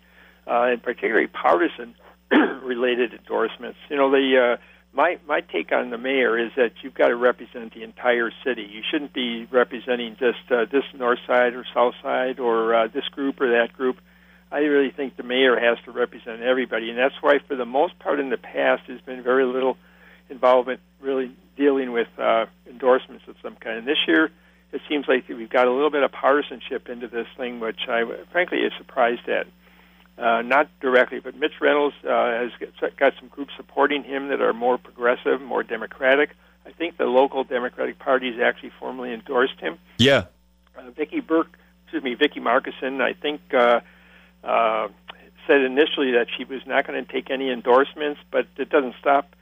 uh, 0.47 0.63
and 0.63 0.81
particularly 0.81 1.27
partisan 1.27 1.95
related 2.63 3.13
endorsements. 3.13 3.77
You 3.89 3.97
know, 3.97 4.09
the 4.09 4.57
uh, 4.57 4.57
my 4.93 5.17
my 5.27 5.41
take 5.41 5.71
on 5.71 5.89
the 5.89 5.97
mayor 5.97 6.37
is 6.37 6.51
that 6.55 6.71
you've 6.81 6.93
got 6.93 7.09
to 7.09 7.15
represent 7.15 7.73
the 7.73 7.83
entire 7.83 8.31
city. 8.43 8.67
You 8.69 8.81
shouldn't 8.89 9.13
be 9.13 9.45
representing 9.51 10.15
just 10.19 10.51
uh, 10.51 10.65
this 10.71 10.83
north 10.93 11.19
side 11.27 11.53
or 11.53 11.65
south 11.73 11.95
side 12.01 12.39
or 12.39 12.73
uh, 12.73 12.87
this 12.87 13.07
group 13.09 13.39
or 13.39 13.51
that 13.51 13.73
group. 13.73 13.97
I 14.51 14.59
really 14.59 14.89
think 14.89 15.15
the 15.15 15.23
mayor 15.23 15.59
has 15.59 15.77
to 15.85 15.91
represent 15.91 16.41
everybody, 16.41 16.89
and 16.89 16.97
that's 16.97 17.13
why, 17.21 17.37
for 17.47 17.55
the 17.55 17.65
most 17.65 17.99
part, 17.99 18.19
in 18.19 18.31
the 18.31 18.37
past, 18.37 18.83
there's 18.87 19.01
been 19.01 19.21
very 19.21 19.45
little 19.45 19.77
involvement 20.27 20.79
really 20.99 21.35
dealing 21.55 21.91
with 21.91 22.07
uh, 22.17 22.47
endorsements 22.67 23.25
of 23.27 23.35
some 23.43 23.55
kind. 23.57 23.77
And 23.77 23.87
this 23.87 23.99
year, 24.07 24.31
it 24.71 24.81
seems 24.89 25.07
like 25.07 25.27
we've 25.29 25.49
got 25.49 25.67
a 25.67 25.71
little 25.71 25.91
bit 25.91 26.01
of 26.01 26.11
partisanship 26.11 26.89
into 26.89 27.07
this 27.07 27.27
thing, 27.37 27.59
which 27.59 27.87
I 27.87 28.03
frankly 28.31 28.59
is 28.59 28.71
surprised 28.77 29.27
at 29.29 29.45
uh, 30.19 30.41
not 30.41 30.69
directly, 30.81 31.19
but 31.19 31.35
Mitch 31.35 31.61
Reynolds 31.61 31.95
uh, 32.03 32.09
has 32.09 32.51
got 32.97 33.13
some 33.19 33.29
groups 33.29 33.53
supporting 33.55 34.03
him 34.03 34.27
that 34.29 34.41
are 34.41 34.53
more 34.53 34.77
progressive, 34.77 35.41
more 35.41 35.63
democratic. 35.63 36.31
I 36.65 36.71
think 36.71 36.97
the 36.97 37.05
local 37.05 37.43
Democratic 37.43 37.99
Party 37.99 38.31
has 38.31 38.41
actually 38.41 38.71
formally 38.79 39.13
endorsed 39.13 39.59
him. 39.59 39.77
Yeah. 39.97 40.25
Uh, 40.77 40.91
Vicky 40.91 41.21
Burke, 41.21 41.57
excuse 41.83 42.03
me, 42.03 42.15
Vicky 42.15 42.39
Markussen, 42.39 43.01
I 43.01 43.13
think 43.13 43.41
uh, 43.53 43.79
uh, 44.43 44.89
said 45.47 45.61
initially 45.61 46.11
that 46.11 46.27
she 46.37 46.43
was 46.43 46.61
not 46.67 46.85
going 46.85 47.03
to 47.03 47.11
take 47.11 47.31
any 47.31 47.49
endorsements, 47.49 48.19
but 48.29 48.45
it 48.57 48.69
doesn't 48.69 48.95
stop 48.99 49.35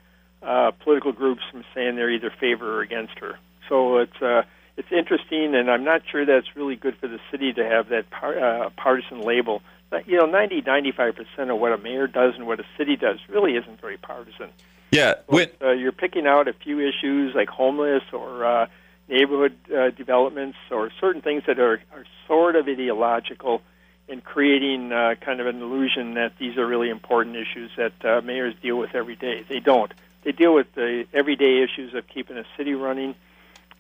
uh, 0.44 0.72
political 0.84 1.12
groups 1.12 1.42
from 1.52 1.64
saying 1.74 1.96
they're 1.96 2.12
either 2.12 2.32
favor 2.40 2.78
or 2.78 2.82
against 2.82 3.18
her. 3.20 3.40
So 3.68 3.98
it's 3.98 4.22
uh, 4.22 4.44
it's 4.78 4.92
interesting, 4.92 5.56
and 5.56 5.72
I'm 5.72 5.84
not 5.84 6.04
sure 6.10 6.24
that's 6.24 6.56
really 6.56 6.76
good 6.76 6.96
for 6.98 7.08
the 7.08 7.20
city 7.32 7.52
to 7.54 7.66
have 7.66 7.90
that 7.90 8.10
par- 8.12 8.40
uh, 8.40 8.70
partisan 8.78 9.22
label 9.22 9.64
you 10.06 10.18
know, 10.18 10.26
90, 10.26 10.62
95 10.62 11.16
percent 11.16 11.52
of 11.52 11.60
what 11.60 11.72
a 11.72 11.78
mayor 11.78 12.08
does 12.08 12.36
and 12.36 12.48
what 12.48 12.60
a 12.60 12.66
city 12.78 12.96
does 12.96 13.20
really 13.30 13.56
isn't 13.56 13.80
very 13.80 13.98
partisan. 13.98 14.50
Yeah, 14.92 15.16
when, 15.28 15.50
uh, 15.62 15.72
you're 15.72 15.92
picking 15.92 16.28
out 16.28 16.48
a 16.48 16.54
few 16.54 16.80
issues 16.80 17.36
like 17.36 17.50
homeless 17.50 18.04
or 18.14 18.46
uh, 18.46 18.68
neighborhood 19.10 19.58
uh, 19.76 19.90
developments 19.92 20.58
or 20.72 20.92
certain 21.00 21.22
things 21.22 21.44
that 21.48 21.60
are, 21.60 21.82
are 21.94 22.06
sort 22.26 22.56
of 22.56 22.68
ideological 22.68 23.62
and 24.10 24.24
creating 24.24 24.92
uh, 24.92 25.16
kind 25.20 25.42
of 25.42 25.48
an 25.48 25.62
illusion 25.62 26.14
that 26.14 26.34
these 26.40 26.58
are 26.58 26.66
really 26.66 26.90
important 26.90 27.36
issues 27.36 27.70
that 27.78 28.06
uh, 28.06 28.22
mayors 28.22 28.56
deal 28.62 28.78
with 28.78 28.96
every 28.96 29.16
day. 29.16 29.44
They 29.50 29.60
don't. 29.60 29.94
They 30.24 30.32
deal 30.32 30.54
with 30.54 30.74
the 30.74 31.06
everyday 31.14 31.64
issues 31.64 31.94
of 31.94 32.08
keeping 32.08 32.38
a 32.38 32.46
city 32.56 32.74
running, 32.74 33.16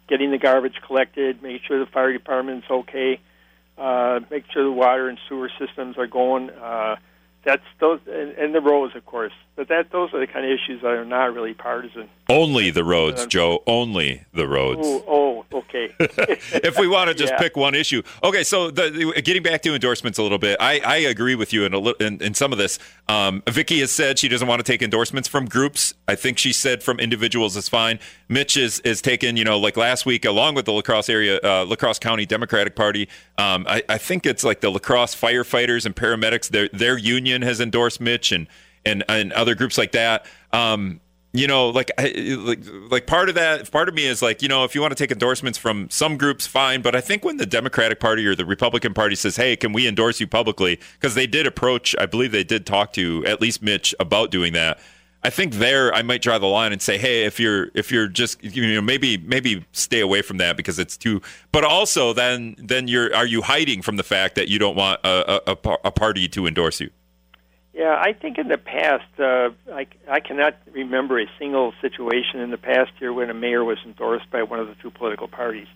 getting 0.09 0.31
the 0.31 0.37
garbage 0.37 0.81
collected, 0.85 1.41
making 1.41 1.61
sure 1.67 1.79
the 1.79 1.85
fire 1.85 2.11
department's 2.11 2.67
okay, 2.69 3.19
uh, 3.77 4.19
make 4.31 4.45
sure 4.51 4.63
the 4.63 4.71
water 4.71 5.07
and 5.09 5.17
sewer 5.27 5.49
systems 5.59 5.97
are 5.97 6.07
going. 6.07 6.49
Uh, 6.49 6.95
that's 7.45 7.63
those 7.79 7.99
and, 8.07 8.31
and 8.31 8.53
the 8.53 8.61
roads, 8.61 8.95
of 8.95 9.05
course. 9.05 9.33
But 9.55 9.69
that 9.69 9.91
those 9.91 10.13
are 10.13 10.19
the 10.19 10.27
kind 10.27 10.45
of 10.45 10.51
issues 10.51 10.81
that 10.81 10.89
are 10.91 11.05
not 11.05 11.33
really 11.33 11.53
partisan. 11.53 12.09
Only 12.29 12.71
the 12.71 12.83
roads, 12.83 13.23
uh, 13.23 13.27
Joe. 13.27 13.63
Only 13.65 14.25
the 14.33 14.47
roads. 14.47 14.81
Oh, 14.83 15.03
oh 15.07 15.57
okay. 15.59 15.93
if 15.99 16.77
we 16.77 16.87
want 16.87 17.09
to 17.09 17.13
just 17.13 17.33
yeah. 17.33 17.39
pick 17.39 17.55
one 17.55 17.73
issue, 17.75 18.01
okay. 18.23 18.43
So 18.43 18.69
the, 18.69 18.89
the, 18.89 19.21
getting 19.21 19.43
back 19.43 19.61
to 19.61 19.73
endorsements 19.73 20.17
a 20.17 20.23
little 20.23 20.37
bit, 20.37 20.57
I, 20.59 20.79
I 20.79 20.97
agree 20.97 21.35
with 21.35 21.53
you 21.53 21.65
in, 21.65 21.73
a, 21.73 21.93
in, 22.03 22.21
in 22.21 22.33
some 22.33 22.51
of 22.51 22.57
this. 22.57 22.79
Um, 23.07 23.43
Vicki 23.47 23.79
has 23.79 23.91
said 23.91 24.19
she 24.19 24.27
doesn't 24.27 24.47
want 24.47 24.59
to 24.59 24.69
take 24.69 24.81
endorsements 24.81 25.29
from 25.29 25.45
groups. 25.45 25.93
I 26.07 26.15
think 26.15 26.37
she 26.37 26.51
said 26.51 26.83
from 26.83 26.99
individuals 26.99 27.55
is 27.55 27.69
fine. 27.69 27.99
Mitch 28.27 28.57
is 28.57 28.79
is 28.81 29.01
taken, 29.01 29.37
you 29.37 29.43
know, 29.43 29.57
like 29.57 29.77
last 29.77 30.05
week, 30.05 30.25
along 30.25 30.55
with 30.55 30.65
the 30.65 30.73
La 30.73 30.81
Crosse 30.81 31.09
area, 31.09 31.39
uh, 31.43 31.65
La 31.65 31.75
Crosse 31.75 31.99
County 31.99 32.25
Democratic 32.25 32.75
Party. 32.75 33.07
Um, 33.37 33.65
I, 33.69 33.83
I 33.87 33.97
think 33.97 34.25
it's 34.25 34.43
like 34.43 34.61
the 34.61 34.69
La 34.69 34.79
Crosse 34.79 35.15
firefighters 35.15 35.85
and 35.85 35.95
paramedics. 35.95 36.49
Their 36.49 36.69
their 36.73 36.97
union 36.97 37.41
has 37.41 37.61
endorsed 37.61 38.01
Mitch 38.01 38.31
and 38.31 38.47
and, 38.85 39.03
and 39.09 39.33
other 39.33 39.55
groups 39.55 39.77
like 39.77 39.91
that. 39.93 40.25
Um, 40.53 41.01
you 41.37 41.47
know, 41.47 41.69
like, 41.69 41.91
like, 41.97 42.59
like 42.89 43.07
part 43.07 43.29
of 43.29 43.35
that, 43.35 43.69
part 43.71 43.89
of 43.89 43.95
me 43.95 44.05
is 44.05 44.21
like, 44.21 44.41
you 44.41 44.47
know, 44.47 44.63
if 44.63 44.75
you 44.75 44.81
want 44.81 44.91
to 44.91 44.95
take 44.95 45.11
endorsements 45.11 45.57
from 45.57 45.89
some 45.89 46.17
groups, 46.17 46.47
fine. 46.47 46.81
But 46.81 46.95
I 46.95 47.01
think 47.01 47.23
when 47.23 47.37
the 47.37 47.45
Democratic 47.45 47.99
Party 47.99 48.25
or 48.25 48.35
the 48.35 48.45
Republican 48.45 48.93
Party 48.93 49.15
says, 49.15 49.35
"Hey, 49.35 49.55
can 49.55 49.73
we 49.73 49.87
endorse 49.87 50.19
you 50.19 50.27
publicly?" 50.27 50.79
because 50.93 51.15
they 51.15 51.27
did 51.27 51.47
approach, 51.47 51.95
I 51.99 52.05
believe 52.05 52.31
they 52.31 52.43
did 52.43 52.65
talk 52.65 52.93
to 52.93 53.25
at 53.25 53.41
least 53.41 53.61
Mitch 53.61 53.93
about 53.99 54.31
doing 54.31 54.53
that. 54.53 54.79
I 55.23 55.29
think 55.29 55.55
there 55.55 55.93
I 55.93 56.03
might 56.03 56.21
draw 56.21 56.37
the 56.37 56.45
line 56.45 56.71
and 56.71 56.81
say, 56.81 56.97
hey, 56.97 57.25
if 57.25 57.39
you're 57.39 57.69
if 57.73 57.91
you're 57.91 58.07
just 58.07 58.41
you 58.43 58.75
know 58.75 58.81
maybe 58.81 59.17
maybe 59.17 59.65
stay 59.71 59.99
away 59.99 60.21
from 60.21 60.37
that 60.37 60.55
because 60.55 60.79
it's 60.79 60.95
too. 60.95 61.21
But 61.51 61.63
also 61.63 62.13
then 62.13 62.55
then 62.57 62.87
you're 62.87 63.13
are 63.15 63.25
you 63.25 63.41
hiding 63.41 63.81
from 63.81 63.97
the 63.97 64.03
fact 64.03 64.35
that 64.35 64.47
you 64.47 64.59
don't 64.59 64.75
want 64.75 65.01
a, 65.03 65.51
a, 65.51 65.77
a 65.85 65.91
party 65.91 66.27
to 66.29 66.47
endorse 66.47 66.79
you? 66.79 66.91
Yeah, 67.77 67.95
I 67.95 68.13
think 68.13 68.39
in 68.39 68.47
the 68.47 68.57
past, 68.57 69.05
uh, 69.19 69.51
I, 69.71 69.85
I 70.09 70.19
cannot 70.19 70.55
remember 70.71 71.19
a 71.19 71.27
single 71.37 71.73
situation 71.79 72.39
in 72.39 72.49
the 72.49 72.57
past 72.57 72.89
year 72.99 73.13
when 73.13 73.29
a 73.29 73.35
mayor 73.35 73.63
was 73.63 73.77
endorsed 73.85 74.31
by 74.31 74.41
one 74.41 74.59
of 74.59 74.67
the 74.67 74.73
two 74.81 74.89
political 74.89 75.27
parties. 75.27 75.67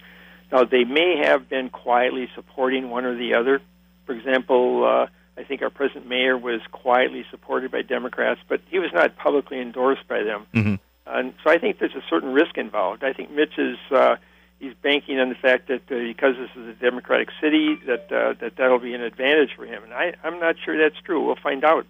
Now, 0.51 0.63
they 0.63 0.83
may 0.83 1.21
have 1.23 1.47
been 1.47 1.69
quietly 1.69 2.27
supporting 2.33 2.89
one 2.89 3.05
or 3.05 3.15
the 3.15 3.35
other. 3.35 3.61
For 4.07 4.13
example, 4.13 4.83
uh, 4.83 5.07
I 5.39 5.43
think 5.43 5.61
our 5.61 5.69
present 5.69 6.07
mayor 6.07 6.35
was 6.35 6.61
quietly 6.71 7.23
supported 7.29 7.69
by 7.69 7.83
Democrats, 7.83 8.41
but 8.49 8.61
he 8.71 8.79
was 8.79 8.89
not 8.91 9.15
publicly 9.15 9.61
endorsed 9.61 10.07
by 10.07 10.23
them. 10.23 10.47
Mm-hmm. 10.55 10.75
And 11.05 11.33
so 11.43 11.51
I 11.51 11.59
think 11.59 11.77
there's 11.77 11.93
a 11.93 12.03
certain 12.09 12.33
risk 12.33 12.57
involved. 12.57 13.03
I 13.03 13.13
think 13.13 13.29
Mitch 13.29 13.59
is 13.59 13.77
uh, 13.91 14.15
he's 14.61 14.73
banking 14.81 15.19
on 15.19 15.29
the 15.29 15.35
fact 15.35 15.67
that 15.67 15.81
uh, 15.91 15.97
because 15.97 16.35
this 16.37 16.51
is 16.55 16.69
a 16.69 16.73
Democratic 16.73 17.29
city, 17.41 17.75
that 17.87 18.11
uh, 18.11 18.33
that 18.39 18.55
that'll 18.57 18.79
be 18.79 18.93
an 18.93 19.01
advantage 19.01 19.49
for 19.55 19.65
him. 19.65 19.83
And 19.83 19.93
I, 19.93 20.13
I'm 20.23 20.39
not 20.39 20.55
sure 20.63 20.77
that's 20.77 21.01
true. 21.03 21.25
We'll 21.25 21.35
find 21.35 21.65
out. 21.65 21.85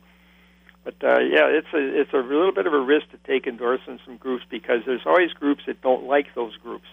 But 0.84 0.96
uh, 1.04 1.20
yeah, 1.20 1.48
it's 1.48 1.68
a 1.74 2.02
it's 2.02 2.14
a 2.14 2.18
little 2.18 2.54
bit 2.54 2.66
of 2.66 2.74
a 2.74 2.80
risk 2.80 3.12
to 3.12 3.18
take 3.28 3.46
endorsing 3.46 4.00
some 4.06 4.18
groups 4.18 4.44
because 4.50 4.82
there's 4.86 5.06
always 5.06 5.32
groups 5.34 5.64
that 5.68 5.82
don't 5.82 6.06
like 6.06 6.34
those 6.34 6.56
groups. 6.58 6.88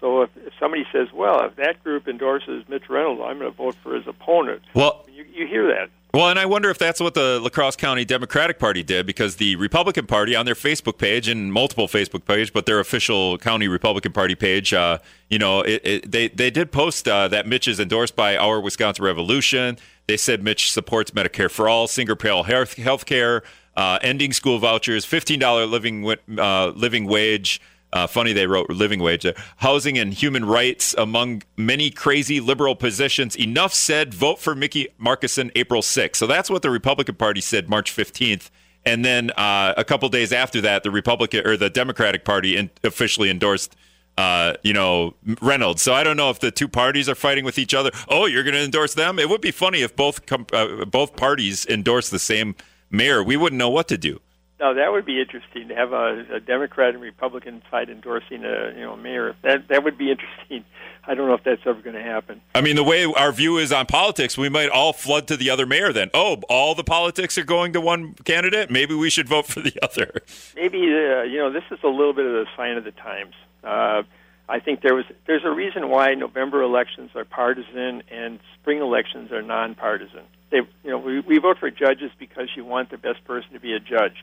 So 0.00 0.22
if, 0.22 0.30
if 0.36 0.52
somebody 0.58 0.84
says, 0.90 1.08
"Well, 1.14 1.44
if 1.44 1.56
that 1.56 1.84
group 1.84 2.08
endorses 2.08 2.64
Mitch 2.68 2.88
Reynolds, 2.88 3.20
I'm 3.24 3.38
going 3.38 3.50
to 3.50 3.56
vote 3.56 3.76
for 3.82 3.94
his 3.94 4.06
opponent," 4.08 4.62
well, 4.74 5.04
you, 5.12 5.24
you 5.32 5.46
hear 5.46 5.68
that. 5.68 5.90
Well, 6.12 6.28
and 6.28 6.40
I 6.40 6.46
wonder 6.46 6.70
if 6.70 6.78
that's 6.78 7.00
what 7.00 7.14
the 7.14 7.38
La 7.38 7.50
Crosse 7.50 7.76
County 7.76 8.04
Democratic 8.04 8.58
Party 8.58 8.82
did 8.82 9.06
because 9.06 9.36
the 9.36 9.54
Republican 9.56 10.06
Party 10.06 10.34
on 10.34 10.44
their 10.44 10.56
Facebook 10.56 10.98
page 10.98 11.28
and 11.28 11.52
multiple 11.52 11.86
Facebook 11.86 12.24
page, 12.24 12.52
but 12.52 12.66
their 12.66 12.80
official 12.80 13.38
county 13.38 13.68
Republican 13.68 14.12
Party 14.12 14.34
page, 14.34 14.74
uh, 14.74 14.98
you 15.28 15.38
know, 15.38 15.60
it, 15.60 15.80
it, 15.84 16.10
they 16.10 16.26
they 16.26 16.50
did 16.50 16.72
post 16.72 17.06
uh, 17.06 17.28
that 17.28 17.46
Mitch 17.46 17.68
is 17.68 17.78
endorsed 17.78 18.16
by 18.16 18.36
Our 18.36 18.60
Wisconsin 18.60 19.04
Revolution. 19.04 19.78
They 20.08 20.16
said 20.16 20.42
Mitch 20.42 20.72
supports 20.72 21.12
Medicare 21.12 21.48
for 21.50 21.68
all, 21.68 21.86
single 21.86 22.16
payer 22.16 22.64
health 22.64 23.06
care, 23.06 23.44
uh, 23.76 24.00
ending 24.02 24.32
school 24.32 24.58
vouchers, 24.58 25.04
fifteen 25.04 25.38
dollar 25.38 25.64
living 25.64 26.12
uh, 26.36 26.72
living 26.74 27.06
wage. 27.06 27.60
Uh, 27.92 28.06
funny 28.06 28.32
they 28.32 28.46
wrote 28.46 28.70
living 28.70 29.00
wage 29.00 29.22
there. 29.22 29.34
Housing 29.56 29.98
and 29.98 30.14
human 30.14 30.44
rights 30.44 30.94
among 30.96 31.42
many 31.56 31.90
crazy 31.90 32.40
liberal 32.40 32.76
positions. 32.76 33.36
Enough 33.36 33.74
said. 33.74 34.14
Vote 34.14 34.38
for 34.38 34.54
Mickey 34.54 34.88
Markussen 35.00 35.50
April 35.54 35.82
6th. 35.82 36.16
So 36.16 36.26
that's 36.26 36.50
what 36.50 36.62
the 36.62 36.70
Republican 36.70 37.16
Party 37.16 37.40
said 37.40 37.68
March 37.68 37.94
15th. 37.94 38.50
And 38.84 39.04
then 39.04 39.30
uh, 39.32 39.74
a 39.76 39.84
couple 39.84 40.08
days 40.08 40.32
after 40.32 40.60
that, 40.62 40.82
the 40.82 40.90
Republican 40.90 41.46
or 41.46 41.56
the 41.56 41.68
Democratic 41.70 42.24
Party 42.24 42.56
in, 42.56 42.70
officially 42.82 43.28
endorsed, 43.28 43.76
uh, 44.16 44.54
you 44.62 44.72
know, 44.72 45.14
Reynolds. 45.42 45.82
So 45.82 45.92
I 45.92 46.02
don't 46.02 46.16
know 46.16 46.30
if 46.30 46.40
the 46.40 46.50
two 46.50 46.68
parties 46.68 47.08
are 47.08 47.14
fighting 47.14 47.44
with 47.44 47.58
each 47.58 47.74
other. 47.74 47.90
Oh, 48.08 48.26
you're 48.26 48.42
going 48.42 48.54
to 48.54 48.62
endorse 48.62 48.94
them? 48.94 49.18
It 49.18 49.28
would 49.28 49.42
be 49.42 49.50
funny 49.50 49.82
if 49.82 49.94
both 49.94 50.24
com- 50.26 50.46
uh, 50.52 50.84
both 50.86 51.16
parties 51.16 51.66
endorse 51.66 52.08
the 52.08 52.18
same 52.18 52.54
mayor. 52.90 53.22
We 53.22 53.36
wouldn't 53.36 53.58
know 53.58 53.70
what 53.70 53.88
to 53.88 53.98
do. 53.98 54.20
Now 54.60 54.74
that 54.74 54.92
would 54.92 55.06
be 55.06 55.18
interesting 55.18 55.68
to 55.68 55.74
have 55.74 55.92
a, 55.92 56.26
a 56.34 56.40
Democrat 56.40 56.92
and 56.92 57.02
Republican 57.02 57.62
side 57.70 57.88
endorsing 57.88 58.44
a 58.44 58.74
you 58.76 58.82
know 58.82 58.94
mayor. 58.94 59.34
That 59.42 59.68
that 59.68 59.84
would 59.84 59.96
be 59.96 60.10
interesting. 60.10 60.64
I 61.06 61.14
don't 61.14 61.28
know 61.28 61.34
if 61.34 61.42
that's 61.42 61.62
ever 61.64 61.80
going 61.80 61.96
to 61.96 62.02
happen. 62.02 62.42
I 62.54 62.60
mean, 62.60 62.76
the 62.76 62.84
way 62.84 63.04
our 63.06 63.32
view 63.32 63.56
is 63.56 63.72
on 63.72 63.86
politics, 63.86 64.36
we 64.36 64.50
might 64.50 64.68
all 64.68 64.92
flood 64.92 65.26
to 65.28 65.36
the 65.36 65.48
other 65.48 65.64
mayor. 65.64 65.94
Then, 65.94 66.10
oh, 66.12 66.42
all 66.50 66.74
the 66.74 66.84
politics 66.84 67.38
are 67.38 67.44
going 67.44 67.72
to 67.72 67.80
one 67.80 68.12
candidate. 68.24 68.70
Maybe 68.70 68.94
we 68.94 69.08
should 69.08 69.26
vote 69.26 69.46
for 69.46 69.60
the 69.60 69.72
other. 69.82 70.12
Maybe 70.54 70.78
uh, 70.78 71.22
you 71.22 71.38
know 71.38 71.50
this 71.50 71.64
is 71.70 71.78
a 71.82 71.88
little 71.88 72.12
bit 72.12 72.26
of 72.26 72.34
a 72.34 72.44
sign 72.54 72.76
of 72.76 72.84
the 72.84 72.92
times. 72.92 73.34
Uh, 73.64 74.02
I 74.46 74.60
think 74.60 74.82
there 74.82 74.94
was 74.94 75.06
there's 75.26 75.44
a 75.44 75.50
reason 75.50 75.88
why 75.88 76.12
November 76.14 76.62
elections 76.62 77.12
are 77.14 77.24
partisan 77.24 78.02
and 78.10 78.38
spring 78.60 78.82
elections 78.82 79.32
are 79.32 79.40
nonpartisan. 79.40 80.24
They 80.50 80.58
you 80.84 80.90
know 80.90 80.98
we, 80.98 81.20
we 81.20 81.38
vote 81.38 81.56
for 81.58 81.70
judges 81.70 82.10
because 82.18 82.48
you 82.54 82.66
want 82.66 82.90
the 82.90 82.98
best 82.98 83.24
person 83.24 83.54
to 83.54 83.60
be 83.60 83.72
a 83.72 83.80
judge 83.80 84.22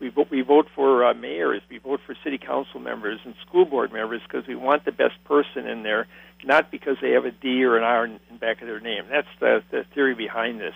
we 0.00 0.08
vote, 0.08 0.28
we 0.30 0.42
vote 0.42 0.68
for 0.74 1.04
uh, 1.04 1.14
mayors, 1.14 1.62
we 1.70 1.78
vote 1.78 2.00
for 2.04 2.14
city 2.24 2.38
council 2.38 2.80
members 2.80 3.20
and 3.24 3.34
school 3.46 3.64
board 3.64 3.92
members 3.92 4.20
because 4.22 4.46
we 4.46 4.54
want 4.54 4.84
the 4.84 4.92
best 4.92 5.22
person 5.24 5.66
in 5.66 5.82
there, 5.82 6.06
not 6.44 6.70
because 6.70 6.96
they 7.00 7.12
have 7.12 7.24
a 7.24 7.30
D 7.30 7.64
or 7.64 7.76
an 7.76 7.84
R 7.84 8.04
in, 8.06 8.18
back 8.38 8.60
of 8.60 8.66
their 8.66 8.80
name. 8.80 9.04
That's 9.10 9.28
the, 9.40 9.62
the 9.70 9.84
theory 9.94 10.14
behind 10.14 10.60
this. 10.60 10.74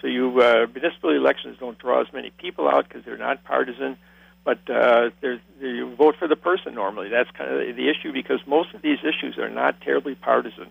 So 0.00 0.06
you 0.08 0.40
uh, 0.40 0.66
municipal 0.72 1.10
elections 1.10 1.56
don't 1.60 1.78
draw 1.78 2.00
as 2.00 2.12
many 2.12 2.30
people 2.30 2.68
out 2.68 2.88
because 2.88 3.04
they're 3.04 3.16
not 3.16 3.44
partisan, 3.44 3.96
but 4.44 4.58
uh, 4.68 5.10
there's, 5.20 5.40
you 5.60 5.94
vote 5.94 6.16
for 6.18 6.28
the 6.28 6.36
person 6.36 6.74
normally. 6.74 7.08
That's 7.08 7.30
kind 7.30 7.50
of 7.50 7.76
the 7.76 7.88
issue 7.88 8.12
because 8.12 8.40
most 8.46 8.74
of 8.74 8.82
these 8.82 8.98
issues 9.00 9.38
are 9.38 9.48
not 9.48 9.80
terribly 9.80 10.14
partisan. 10.14 10.68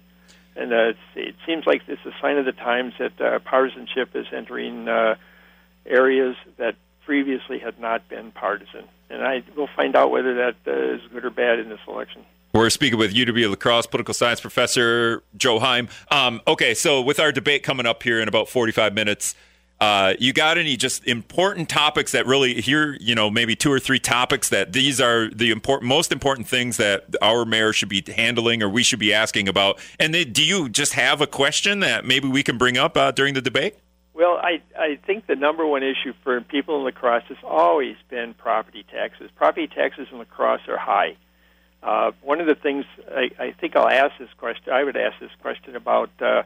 And 0.56 0.71
uh, 0.71 0.93
it 1.15 1.36
seems 1.47 1.65
like 1.65 1.82
it's 1.88 2.06
a 2.06 2.12
sign 2.21 2.38
of 2.38 2.45
the 2.45 2.51
times 2.51 2.93
that 2.99 3.19
uh, 3.19 3.39
partisanship 3.39 4.15
is 4.15 4.27
entering 4.32 4.88
uh, 4.88 5.15
areas 5.86 6.36
that 6.58 6.75
previously 7.06 7.60
had 7.60 7.80
not 7.80 8.08
been 8.10 8.32
partisan. 8.32 8.86
And 9.10 9.24
I 9.24 9.44
will 9.56 9.70
find 9.76 9.96
out 9.96 10.12
whether 10.12 10.34
that 10.36 10.56
uh, 10.68 10.96
is 10.96 11.02
good 11.12 11.26
or 11.26 11.30
bad 11.30 11.60
in 11.60 11.70
this 11.70 11.80
election. 11.88 12.26
We're 12.54 12.70
speaking 12.70 13.00
with 13.00 13.13
UW 13.13 13.50
La 13.50 13.56
Crosse 13.56 13.88
political 13.88 14.13
science 14.13 14.39
professor 14.39 15.24
Joe 15.36 15.60
Heim. 15.60 15.89
Um, 16.12 16.42
okay, 16.48 16.74
so 16.74 17.02
with 17.02 17.20
our 17.20 17.32
debate 17.32 17.63
coming 17.63 17.86
up 17.86 18.04
here 18.04 18.20
in 18.20 18.28
about 18.28 18.48
45 18.48 18.94
minutes, 18.94 19.36
uh, 19.84 20.13
you 20.20 20.32
got 20.32 20.58
any 20.58 20.78
just 20.78 21.06
important 21.06 21.68
topics 21.68 22.12
that 22.13 22.26
really 22.26 22.62
here, 22.62 22.96
you 23.02 23.16
know, 23.16 23.30
maybe 23.30 23.56
two 23.56 23.72
or 23.72 23.80
three 23.80 24.00
topics 24.00 24.50
that 24.50 24.72
these 24.72 25.02
are 25.02 25.30
the 25.30 25.52
important, 25.52 25.89
most 25.89 26.12
important 26.12 26.48
things 26.48 26.78
that 26.78 27.04
our 27.22 27.44
mayor 27.44 27.74
should 27.74 27.89
be 27.89 28.04
handling 28.16 28.63
or 28.63 28.70
we 28.70 28.84
should 28.84 29.00
be 29.00 29.13
asking 29.13 29.50
about? 29.50 29.80
And 30.00 30.13
they, 30.13 30.24
do 30.24 30.44
you 30.44 30.70
just 30.70 30.94
have 30.94 31.22
a 31.22 31.28
question 31.28 31.80
that 31.82 32.06
maybe 32.06 32.28
we 32.28 32.44
can 32.44 32.58
bring 32.58 32.78
up 32.78 32.96
uh, 32.96 33.12
during 33.12 33.34
the 33.34 33.42
debate? 33.42 33.76
Well, 34.13 34.38
I 34.41 34.62
I 34.78 34.99
think 35.08 35.26
the 35.26 35.36
number 35.36 35.65
one 35.65 35.84
issue 35.84 36.13
for 36.23 36.39
people 36.41 36.78
in 36.78 36.84
La 36.84 36.91
Crosse 36.91 37.23
has 37.30 37.38
always 37.43 37.95
been 38.10 38.34
property 38.36 38.86
taxes. 38.91 39.30
Property 39.36 39.67
taxes 39.67 40.08
in 40.12 40.19
La 40.19 40.26
Crosse 40.26 40.67
are 40.67 40.78
high. 40.78 41.15
Uh, 41.82 42.12
one 42.21 42.39
of 42.39 42.47
the 42.47 42.56
things 42.56 42.86
I, 43.12 43.30
I 43.39 43.52
think 43.60 43.76
I'll 43.76 43.89
ask 43.89 44.17
this 44.17 44.30
question, 44.38 44.71
I 44.71 44.84
would 44.84 44.95
ask 44.95 45.19
this 45.19 45.32
question 45.41 45.76
about 45.76 46.12
uh, 46.21 46.43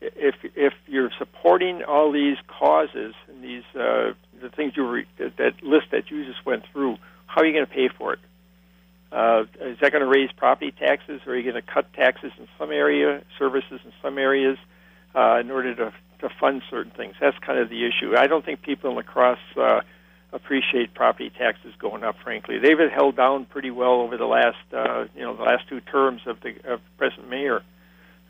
if 0.00 0.34
if 0.54 0.72
you're 0.86 1.10
supporting 1.18 1.82
all 1.84 2.10
these 2.10 2.38
causes 2.48 3.14
and 3.28 3.44
these 3.44 3.64
uh, 3.74 4.14
the 4.40 4.48
things 4.56 4.72
you 4.76 4.88
re, 4.88 5.06
that, 5.18 5.36
that 5.36 5.62
list 5.62 5.88
that 5.92 6.10
you 6.10 6.24
just 6.24 6.44
went 6.46 6.64
through, 6.72 6.96
how 7.26 7.42
are 7.42 7.46
you 7.46 7.52
going 7.52 7.66
to 7.66 7.72
pay 7.72 7.88
for 7.88 8.14
it? 8.14 8.18
Uh, 9.12 9.44
is 9.60 9.78
that 9.80 9.92
going 9.92 10.02
to 10.02 10.08
raise 10.08 10.30
property 10.32 10.72
taxes, 10.72 11.20
or 11.26 11.32
are 11.32 11.36
you 11.36 11.42
going 11.42 11.62
to 11.62 11.70
cut 11.70 11.92
taxes 11.92 12.32
in 12.38 12.48
some 12.58 12.70
area, 12.70 13.22
services 13.38 13.80
in 13.84 13.92
some 14.00 14.18
areas, 14.18 14.56
uh, 15.14 15.38
in 15.40 15.50
order 15.50 15.74
to 15.74 15.92
to 16.20 16.28
fund 16.40 16.62
certain 16.70 16.92
things. 16.92 17.14
That's 17.20 17.38
kind 17.38 17.58
of 17.58 17.68
the 17.68 17.86
issue. 17.86 18.14
I 18.16 18.26
don't 18.26 18.44
think 18.44 18.62
people 18.62 18.90
in 18.90 18.96
La 18.96 19.02
Crosse 19.02 19.38
uh, 19.56 19.80
appreciate 20.32 20.94
property 20.94 21.30
taxes 21.30 21.74
going 21.78 22.04
up. 22.04 22.16
Frankly, 22.22 22.58
they've 22.58 22.76
been 22.76 22.90
held 22.90 23.16
down 23.16 23.44
pretty 23.46 23.70
well 23.70 24.00
over 24.00 24.16
the 24.16 24.26
last 24.26 24.58
uh, 24.72 25.06
you 25.14 25.22
know 25.22 25.36
the 25.36 25.42
last 25.42 25.68
two 25.68 25.80
terms 25.80 26.22
of 26.26 26.40
the 26.40 26.54
of 26.70 26.80
present 26.98 27.28
mayor. 27.28 27.62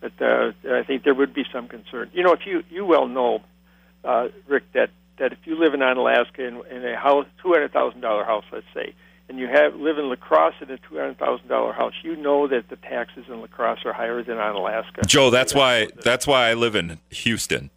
But 0.00 0.12
uh, 0.20 0.52
I 0.72 0.82
think 0.82 1.04
there 1.04 1.14
would 1.14 1.34
be 1.34 1.44
some 1.52 1.68
concern. 1.68 2.10
You 2.14 2.22
know, 2.22 2.32
if 2.32 2.46
you 2.46 2.62
you 2.70 2.84
well 2.84 3.06
know, 3.06 3.42
uh, 4.04 4.28
Rick, 4.48 4.72
that 4.72 4.90
that 5.18 5.32
if 5.32 5.38
you 5.44 5.58
live 5.58 5.74
in 5.74 5.80
Onalaska 5.80 6.38
in, 6.38 6.62
in 6.74 6.84
a 6.84 6.96
house, 6.96 7.26
two 7.42 7.52
hundred 7.52 7.72
thousand 7.72 8.00
dollar 8.00 8.24
house, 8.24 8.44
let's 8.50 8.66
say, 8.72 8.94
and 9.28 9.38
you 9.38 9.46
have 9.46 9.74
live 9.76 9.98
in 9.98 10.08
La 10.08 10.16
Crosse 10.16 10.54
in 10.62 10.70
a 10.70 10.78
two 10.78 10.96
hundred 10.96 11.18
thousand 11.18 11.48
dollar 11.48 11.72
house, 11.72 11.92
you 12.02 12.16
know 12.16 12.48
that 12.48 12.68
the 12.70 12.76
taxes 12.76 13.26
in 13.28 13.40
La 13.40 13.46
Crosse 13.46 13.84
are 13.84 13.92
higher 13.92 14.22
than 14.22 14.36
Onalaska. 14.36 15.06
Joe, 15.06 15.30
that's 15.30 15.54
why 15.54 15.88
that's 16.02 16.26
why 16.26 16.48
I 16.48 16.54
live 16.54 16.74
in 16.74 16.98
Houston. 17.10 17.70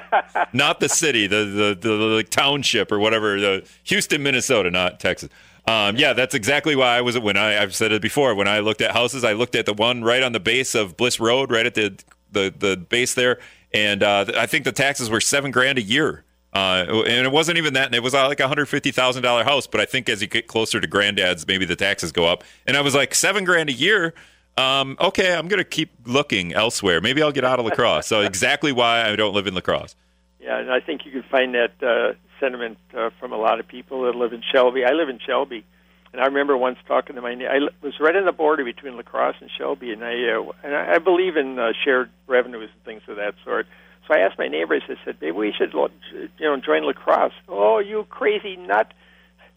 not 0.52 0.80
the 0.80 0.88
city, 0.88 1.26
the, 1.26 1.44
the, 1.44 1.78
the 1.80 2.16
the 2.16 2.24
township 2.28 2.90
or 2.92 2.98
whatever, 2.98 3.40
the 3.40 3.68
Houston, 3.84 4.22
Minnesota, 4.22 4.70
not 4.70 5.00
Texas. 5.00 5.28
Um, 5.66 5.96
yeah, 5.96 6.12
that's 6.12 6.34
exactly 6.34 6.74
why 6.74 6.96
I 6.96 7.00
was 7.02 7.18
when 7.18 7.36
I 7.36 7.62
I've 7.62 7.74
said 7.74 7.92
it 7.92 8.02
before. 8.02 8.34
When 8.34 8.48
I 8.48 8.60
looked 8.60 8.80
at 8.80 8.92
houses, 8.92 9.22
I 9.24 9.32
looked 9.32 9.54
at 9.54 9.66
the 9.66 9.74
one 9.74 10.02
right 10.02 10.22
on 10.22 10.32
the 10.32 10.40
base 10.40 10.74
of 10.74 10.96
Bliss 10.96 11.20
Road, 11.20 11.50
right 11.50 11.66
at 11.66 11.74
the 11.74 11.96
the 12.32 12.52
the 12.56 12.76
base 12.76 13.14
there, 13.14 13.38
and 13.72 14.02
uh, 14.02 14.26
I 14.36 14.46
think 14.46 14.64
the 14.64 14.72
taxes 14.72 15.08
were 15.08 15.20
seven 15.20 15.50
grand 15.50 15.78
a 15.78 15.82
year. 15.82 16.24
Uh, 16.54 17.04
and 17.06 17.26
it 17.26 17.32
wasn't 17.32 17.56
even 17.56 17.72
that. 17.72 17.86
And 17.86 17.94
It 17.94 18.02
was 18.02 18.14
uh, 18.14 18.28
like 18.28 18.40
a 18.40 18.48
hundred 18.48 18.66
fifty 18.66 18.90
thousand 18.90 19.22
dollar 19.22 19.44
house. 19.44 19.66
But 19.66 19.80
I 19.80 19.86
think 19.86 20.08
as 20.08 20.20
you 20.20 20.28
get 20.28 20.48
closer 20.48 20.80
to 20.80 20.86
Grandad's, 20.86 21.46
maybe 21.46 21.64
the 21.64 21.76
taxes 21.76 22.12
go 22.12 22.26
up. 22.26 22.44
And 22.66 22.76
I 22.76 22.82
was 22.82 22.94
like, 22.94 23.14
seven 23.14 23.44
grand 23.44 23.70
a 23.70 23.72
year 23.72 24.12
um, 24.56 24.96
okay, 25.00 25.34
I'm 25.34 25.48
going 25.48 25.58
to 25.58 25.64
keep 25.64 25.90
looking 26.04 26.52
elsewhere. 26.52 27.00
Maybe 27.00 27.22
I'll 27.22 27.32
get 27.32 27.44
out 27.44 27.58
of 27.58 27.64
La 27.64 27.72
Crosse. 27.72 28.06
so 28.06 28.20
exactly 28.20 28.72
why 28.72 29.08
I 29.08 29.16
don't 29.16 29.34
live 29.34 29.46
in 29.46 29.54
La 29.54 29.60
Crosse. 29.60 29.94
Yeah, 30.40 30.58
and 30.58 30.70
I 30.70 30.80
think 30.80 31.06
you 31.06 31.12
can 31.12 31.22
find 31.22 31.54
that 31.54 31.82
uh, 31.82 32.14
sentiment 32.40 32.78
uh, 32.96 33.10
from 33.20 33.32
a 33.32 33.36
lot 33.36 33.60
of 33.60 33.68
people 33.68 34.02
that 34.02 34.14
live 34.14 34.32
in 34.32 34.42
Shelby. 34.52 34.84
I 34.84 34.92
live 34.92 35.08
in 35.08 35.18
Shelby, 35.24 35.64
and 36.12 36.20
I 36.20 36.26
remember 36.26 36.56
once 36.56 36.78
talking 36.86 37.14
to 37.16 37.22
my. 37.22 37.30
I 37.30 37.60
was 37.80 37.94
right 38.00 38.14
on 38.16 38.24
the 38.24 38.32
border 38.32 38.64
between 38.64 38.96
La 38.96 39.02
Crosse 39.02 39.36
and 39.40 39.50
Shelby, 39.56 39.92
and 39.92 40.04
I 40.04 40.14
uh, 40.28 40.50
and 40.64 40.74
I 40.74 40.98
believe 40.98 41.36
in 41.36 41.58
uh, 41.58 41.72
shared 41.84 42.10
revenues 42.26 42.70
and 42.74 42.84
things 42.84 43.02
of 43.08 43.16
that 43.16 43.34
sort. 43.44 43.66
So 44.06 44.14
I 44.14 44.18
asked 44.18 44.38
my 44.38 44.48
neighbors. 44.48 44.82
I 44.88 44.96
said, 45.04 45.16
maybe 45.20 45.36
we 45.36 45.52
should, 45.56 45.72
you 45.72 46.28
know, 46.40 46.56
join 46.56 46.84
La 46.84 46.92
Crosse. 46.92 47.32
Oh, 47.48 47.78
you 47.78 48.04
crazy 48.10 48.56
nut! 48.56 48.92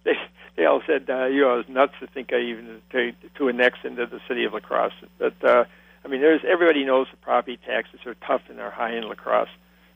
They 0.04 0.14
they 0.56 0.66
all 0.66 0.82
said, 0.88 1.10
uh, 1.10 1.26
you 1.26 1.42
know, 1.42 1.54
I 1.54 1.58
was 1.58 1.70
nuts 1.70 1.94
to 2.00 2.08
think 2.08 2.32
I 2.32 2.40
even 2.40 2.82
to, 2.92 3.12
to 3.38 3.50
annex 3.50 3.80
into 3.84 4.06
the 4.06 4.20
city 4.28 4.46
of 4.46 4.54
La 4.54 4.60
Crosse. 4.60 4.94
But 5.18 5.44
uh, 5.44 5.66
I 6.04 6.08
mean, 6.08 6.22
there's 6.22 6.42
everybody 6.50 6.86
knows 6.86 7.08
the 7.12 7.18
property 7.18 7.58
taxes 7.66 8.00
are 8.06 8.16
tough 8.26 8.42
and 8.50 8.58
they're 8.58 8.72
high 8.72 8.96
in 8.96 9.04
La 9.04 9.16
Crosse, 9.16 9.50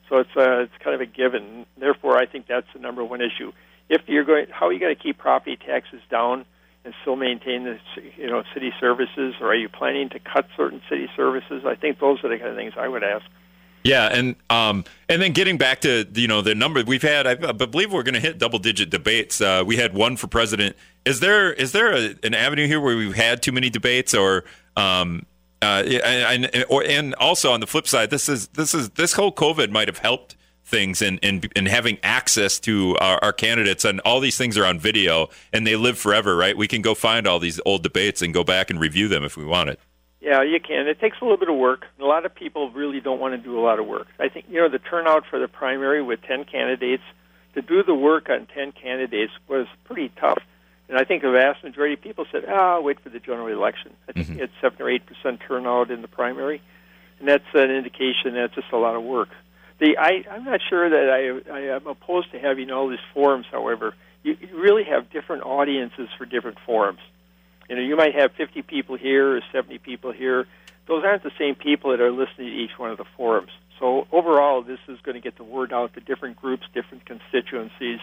so 0.09 0.17
it's 0.17 0.35
uh, 0.35 0.63
it's 0.63 0.73
kind 0.83 0.95
of 0.95 1.01
a 1.01 1.05
given. 1.05 1.65
Therefore, 1.77 2.17
I 2.17 2.25
think 2.25 2.47
that's 2.47 2.67
the 2.73 2.79
number 2.79 3.03
one 3.03 3.21
issue. 3.21 3.51
If 3.89 4.01
you're 4.07 4.25
going, 4.25 4.47
how 4.51 4.67
are 4.67 4.73
you 4.73 4.79
going 4.79 4.95
to 4.95 5.01
keep 5.01 5.17
property 5.17 5.57
taxes 5.57 6.01
down 6.11 6.45
and 6.85 6.93
still 7.01 7.15
maintain 7.15 7.63
the 7.63 7.79
you 8.17 8.27
know 8.27 8.43
city 8.53 8.73
services, 8.79 9.35
or 9.39 9.47
are 9.47 9.55
you 9.55 9.69
planning 9.69 10.09
to 10.09 10.19
cut 10.19 10.47
certain 10.57 10.81
city 10.89 11.09
services? 11.15 11.63
I 11.65 11.75
think 11.75 11.99
those 11.99 12.23
are 12.23 12.29
the 12.29 12.37
kind 12.37 12.49
of 12.49 12.55
things 12.55 12.73
I 12.77 12.87
would 12.87 13.03
ask. 13.03 13.25
Yeah, 13.83 14.07
and 14.07 14.35
um, 14.49 14.83
and 15.07 15.21
then 15.21 15.31
getting 15.31 15.57
back 15.57 15.81
to 15.81 16.05
you 16.13 16.27
know 16.27 16.41
the 16.41 16.53
number 16.53 16.83
we've 16.83 17.01
had, 17.01 17.25
I 17.25 17.35
believe 17.35 17.93
we're 17.93 18.03
going 18.03 18.15
to 18.15 18.19
hit 18.19 18.37
double 18.37 18.59
digit 18.59 18.89
debates. 18.89 19.39
Uh, 19.39 19.63
we 19.65 19.77
had 19.77 19.93
one 19.93 20.17
for 20.17 20.27
president. 20.27 20.75
Is 21.05 21.21
there 21.21 21.53
is 21.53 21.71
there 21.71 21.93
a, 21.93 22.15
an 22.23 22.33
avenue 22.33 22.67
here 22.67 22.81
where 22.81 22.97
we've 22.97 23.15
had 23.15 23.41
too 23.41 23.51
many 23.51 23.69
debates, 23.69 24.13
or 24.13 24.43
Um, 24.75 25.25
uh, 25.61 25.83
and, 25.85 26.49
and, 26.53 26.65
or, 26.69 26.83
and 26.85 27.13
also 27.15 27.51
on 27.51 27.59
the 27.59 27.67
flip 27.67 27.87
side, 27.87 28.09
this 28.09 28.29
is 28.29 28.47
this 28.49 28.73
is 28.73 28.91
this 28.91 29.13
whole 29.13 29.31
COVID 29.31 29.71
might 29.71 29.87
have 29.87 29.97
helped 29.97 30.37
things 30.63 31.01
and 31.01 31.19
and, 31.21 31.51
and 31.55 31.67
having 31.67 31.97
access 32.03 32.59
to 32.59 32.95
our, 33.01 33.19
our, 33.23 33.33
candidates 33.33 33.83
and 33.83 33.99
all 34.01 34.19
these 34.19 34.37
things 34.37 34.57
are 34.57 34.65
on 34.65 34.79
video 34.79 35.27
and 35.51 35.67
they 35.67 35.75
live 35.75 35.97
forever, 35.97 36.35
right? 36.35 36.55
We 36.55 36.67
can 36.67 36.81
go 36.81 36.93
find 36.95 37.27
all 37.27 37.39
these 37.39 37.59
old 37.65 37.83
debates 37.83 38.21
and 38.21 38.33
go 38.33 38.43
back 38.43 38.69
and 38.69 38.79
review 38.79 39.07
them 39.07 39.23
if 39.23 39.35
we 39.35 39.43
want 39.43 39.69
it. 39.71 39.79
Yeah, 40.29 40.43
you 40.43 40.59
can. 40.59 40.87
It 40.87 40.99
takes 40.99 41.17
a 41.21 41.23
little 41.23 41.39
bit 41.39 41.49
of 41.49 41.55
work. 41.55 41.87
A 41.99 42.05
lot 42.05 42.23
of 42.23 42.35
people 42.35 42.69
really 42.69 42.99
don't 42.99 43.19
want 43.19 43.33
to 43.33 43.39
do 43.39 43.59
a 43.59 43.63
lot 43.63 43.79
of 43.79 43.87
work. 43.87 44.05
I 44.19 44.29
think 44.29 44.45
you 44.47 44.59
know 44.59 44.69
the 44.69 44.77
turnout 44.77 45.23
for 45.27 45.39
the 45.39 45.47
primary 45.47 46.03
with 46.03 46.21
ten 46.21 46.43
candidates 46.43 47.01
to 47.55 47.63
do 47.63 47.81
the 47.81 47.95
work 47.95 48.29
on 48.29 48.47
ten 48.53 48.71
candidates 48.71 49.33
was 49.47 49.65
pretty 49.85 50.11
tough. 50.19 50.37
And 50.87 50.99
I 50.99 51.03
think 51.03 51.23
the 51.23 51.31
vast 51.31 51.63
majority 51.63 51.95
of 51.95 52.01
people 52.01 52.27
said, 52.31 52.45
"Ah, 52.47 52.75
oh, 52.75 52.81
wait 52.81 52.99
for 52.99 53.09
the 53.09 53.17
general 53.17 53.47
election." 53.47 53.91
I 54.07 54.11
think 54.11 54.27
mm-hmm. 54.27 54.41
it's 54.41 54.53
seven 54.61 54.79
or 54.79 54.87
eight 54.91 55.03
percent 55.07 55.41
turnout 55.47 55.89
in 55.89 56.03
the 56.03 56.07
primary, 56.07 56.61
and 57.17 57.27
that's 57.27 57.51
an 57.55 57.71
indication 57.71 58.35
that 58.35 58.43
it's 58.43 58.53
just 58.53 58.71
a 58.71 58.77
lot 58.77 58.95
of 58.95 59.01
work. 59.01 59.29
The 59.79 59.97
I, 59.97 60.25
I'm 60.29 60.43
not 60.43 60.59
sure 60.61 60.87
that 60.91 61.09
I, 61.09 61.51
I 61.51 61.61
am 61.75 61.87
opposed 61.87 62.33
to 62.33 62.39
having 62.39 62.69
all 62.69 62.87
these 62.87 62.99
forums. 63.15 63.47
However, 63.51 63.95
you, 64.21 64.37
you 64.39 64.61
really 64.61 64.83
have 64.83 65.09
different 65.09 65.41
audiences 65.41 66.07
for 66.19 66.25
different 66.25 66.59
forums. 66.67 66.99
You 67.69 67.75
know, 67.75 67.81
you 67.81 67.95
might 67.95 68.15
have 68.15 68.31
50 68.33 68.63
people 68.63 68.97
here 68.97 69.37
or 69.37 69.41
70 69.51 69.77
people 69.79 70.11
here. 70.11 70.47
Those 70.87 71.03
aren't 71.03 71.23
the 71.23 71.31
same 71.37 71.55
people 71.55 71.91
that 71.91 72.01
are 72.01 72.11
listening 72.11 72.47
to 72.47 72.55
each 72.55 72.77
one 72.77 72.89
of 72.89 72.97
the 72.97 73.05
forums. 73.15 73.51
So 73.79 74.07
overall, 74.11 74.61
this 74.61 74.79
is 74.87 74.99
going 75.01 75.15
to 75.15 75.21
get 75.21 75.37
the 75.37 75.43
word 75.43 75.71
out 75.71 75.93
to 75.93 76.01
different 76.01 76.37
groups, 76.37 76.63
different 76.73 77.05
constituencies 77.05 77.99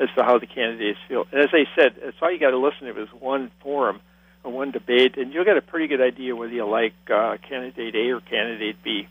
as 0.00 0.08
to 0.16 0.22
how 0.22 0.38
the 0.38 0.46
candidates 0.46 0.98
feel. 1.08 1.26
And 1.32 1.40
as 1.40 1.50
I 1.52 1.64
said, 1.74 1.96
that's 2.02 2.16
all 2.22 2.30
you 2.30 2.38
got 2.38 2.50
to 2.50 2.58
listen 2.58 2.86
to 2.86 3.02
is 3.02 3.08
one 3.18 3.50
forum 3.60 4.00
or 4.44 4.52
one 4.52 4.70
debate, 4.70 5.18
and 5.18 5.32
you'll 5.32 5.44
get 5.44 5.56
a 5.56 5.62
pretty 5.62 5.88
good 5.88 6.00
idea 6.00 6.36
whether 6.36 6.52
you 6.52 6.64
like 6.66 6.94
uh, 7.12 7.36
candidate 7.48 7.94
A 7.96 8.12
or 8.12 8.20
candidate 8.20 8.76
B. 8.82 9.08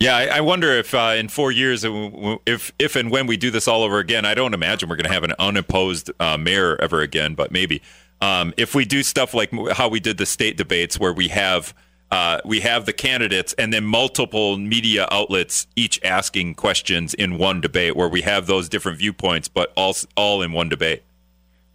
Yeah, 0.00 0.16
I, 0.16 0.26
I 0.26 0.40
wonder 0.40 0.72
if 0.72 0.94
uh, 0.94 1.14
in 1.16 1.28
four 1.28 1.52
years, 1.52 1.84
uh, 1.84 2.36
if 2.44 2.70
if 2.78 2.96
and 2.96 3.10
when 3.10 3.26
we 3.26 3.36
do 3.36 3.50
this 3.50 3.66
all 3.66 3.82
over 3.82 3.98
again, 3.98 4.26
I 4.26 4.34
don't 4.34 4.52
imagine 4.52 4.88
we're 4.88 4.96
going 4.96 5.06
to 5.06 5.12
have 5.12 5.24
an 5.24 5.32
unopposed 5.38 6.10
uh, 6.20 6.36
mayor 6.36 6.76
ever 6.80 7.00
again, 7.00 7.34
but 7.34 7.50
maybe 7.50 7.80
um, 8.20 8.54
if 8.56 8.74
we 8.74 8.84
do 8.84 9.02
stuff 9.02 9.34
like 9.34 9.50
how 9.72 9.88
we 9.88 10.00
did 10.00 10.18
the 10.18 10.26
state 10.26 10.56
debates, 10.56 10.98
where 10.98 11.12
we 11.12 11.28
have 11.28 11.74
uh, 12.10 12.38
we 12.44 12.60
have 12.60 12.86
the 12.86 12.92
candidates 12.92 13.52
and 13.54 13.72
then 13.72 13.84
multiple 13.84 14.56
media 14.56 15.08
outlets 15.10 15.66
each 15.74 16.00
asking 16.04 16.54
questions 16.54 17.14
in 17.14 17.36
one 17.36 17.60
debate 17.60 17.96
where 17.96 18.08
we 18.08 18.22
have 18.22 18.46
those 18.46 18.68
different 18.68 18.98
viewpoints 18.98 19.48
but 19.48 19.72
all 19.76 19.94
all 20.16 20.42
in 20.42 20.52
one 20.52 20.68
debate. 20.68 21.02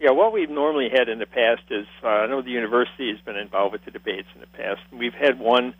Yeah 0.00 0.10
what 0.10 0.32
we've 0.32 0.50
normally 0.50 0.88
had 0.88 1.08
in 1.08 1.18
the 1.18 1.26
past 1.26 1.62
is 1.70 1.86
uh, 2.02 2.08
i 2.08 2.26
know 2.26 2.40
the 2.40 2.50
university 2.50 3.10
has 3.10 3.20
been 3.20 3.36
involved 3.36 3.72
with 3.72 3.84
the 3.84 3.90
debates 3.90 4.28
in 4.34 4.40
the 4.40 4.46
past. 4.46 4.80
We've 4.90 5.14
had 5.14 5.38
one 5.38 5.74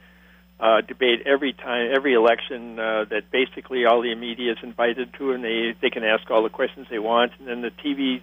uh, 0.61 0.83
debate 0.83 1.23
every 1.27 1.55
time 1.55 1.91
every 1.93 2.13
election 2.13 2.79
uh, 2.79 3.07
that 3.11 3.31
basically 3.31 3.87
all 3.87 4.03
the 4.03 4.15
media 4.15 4.53
is 4.53 4.59
invited 4.63 5.15
to 5.15 5.33
and 5.33 5.43
they 5.43 5.75
they 5.81 5.91
can 5.91 6.05
ask 6.05 6.31
all 6.31 6.43
the 6.43 6.51
questions 6.51 6.87
they 6.91 6.99
want 6.99 7.33
and 7.39 7.49
then 7.49 7.63
the 7.63 7.71
tv 7.71 8.21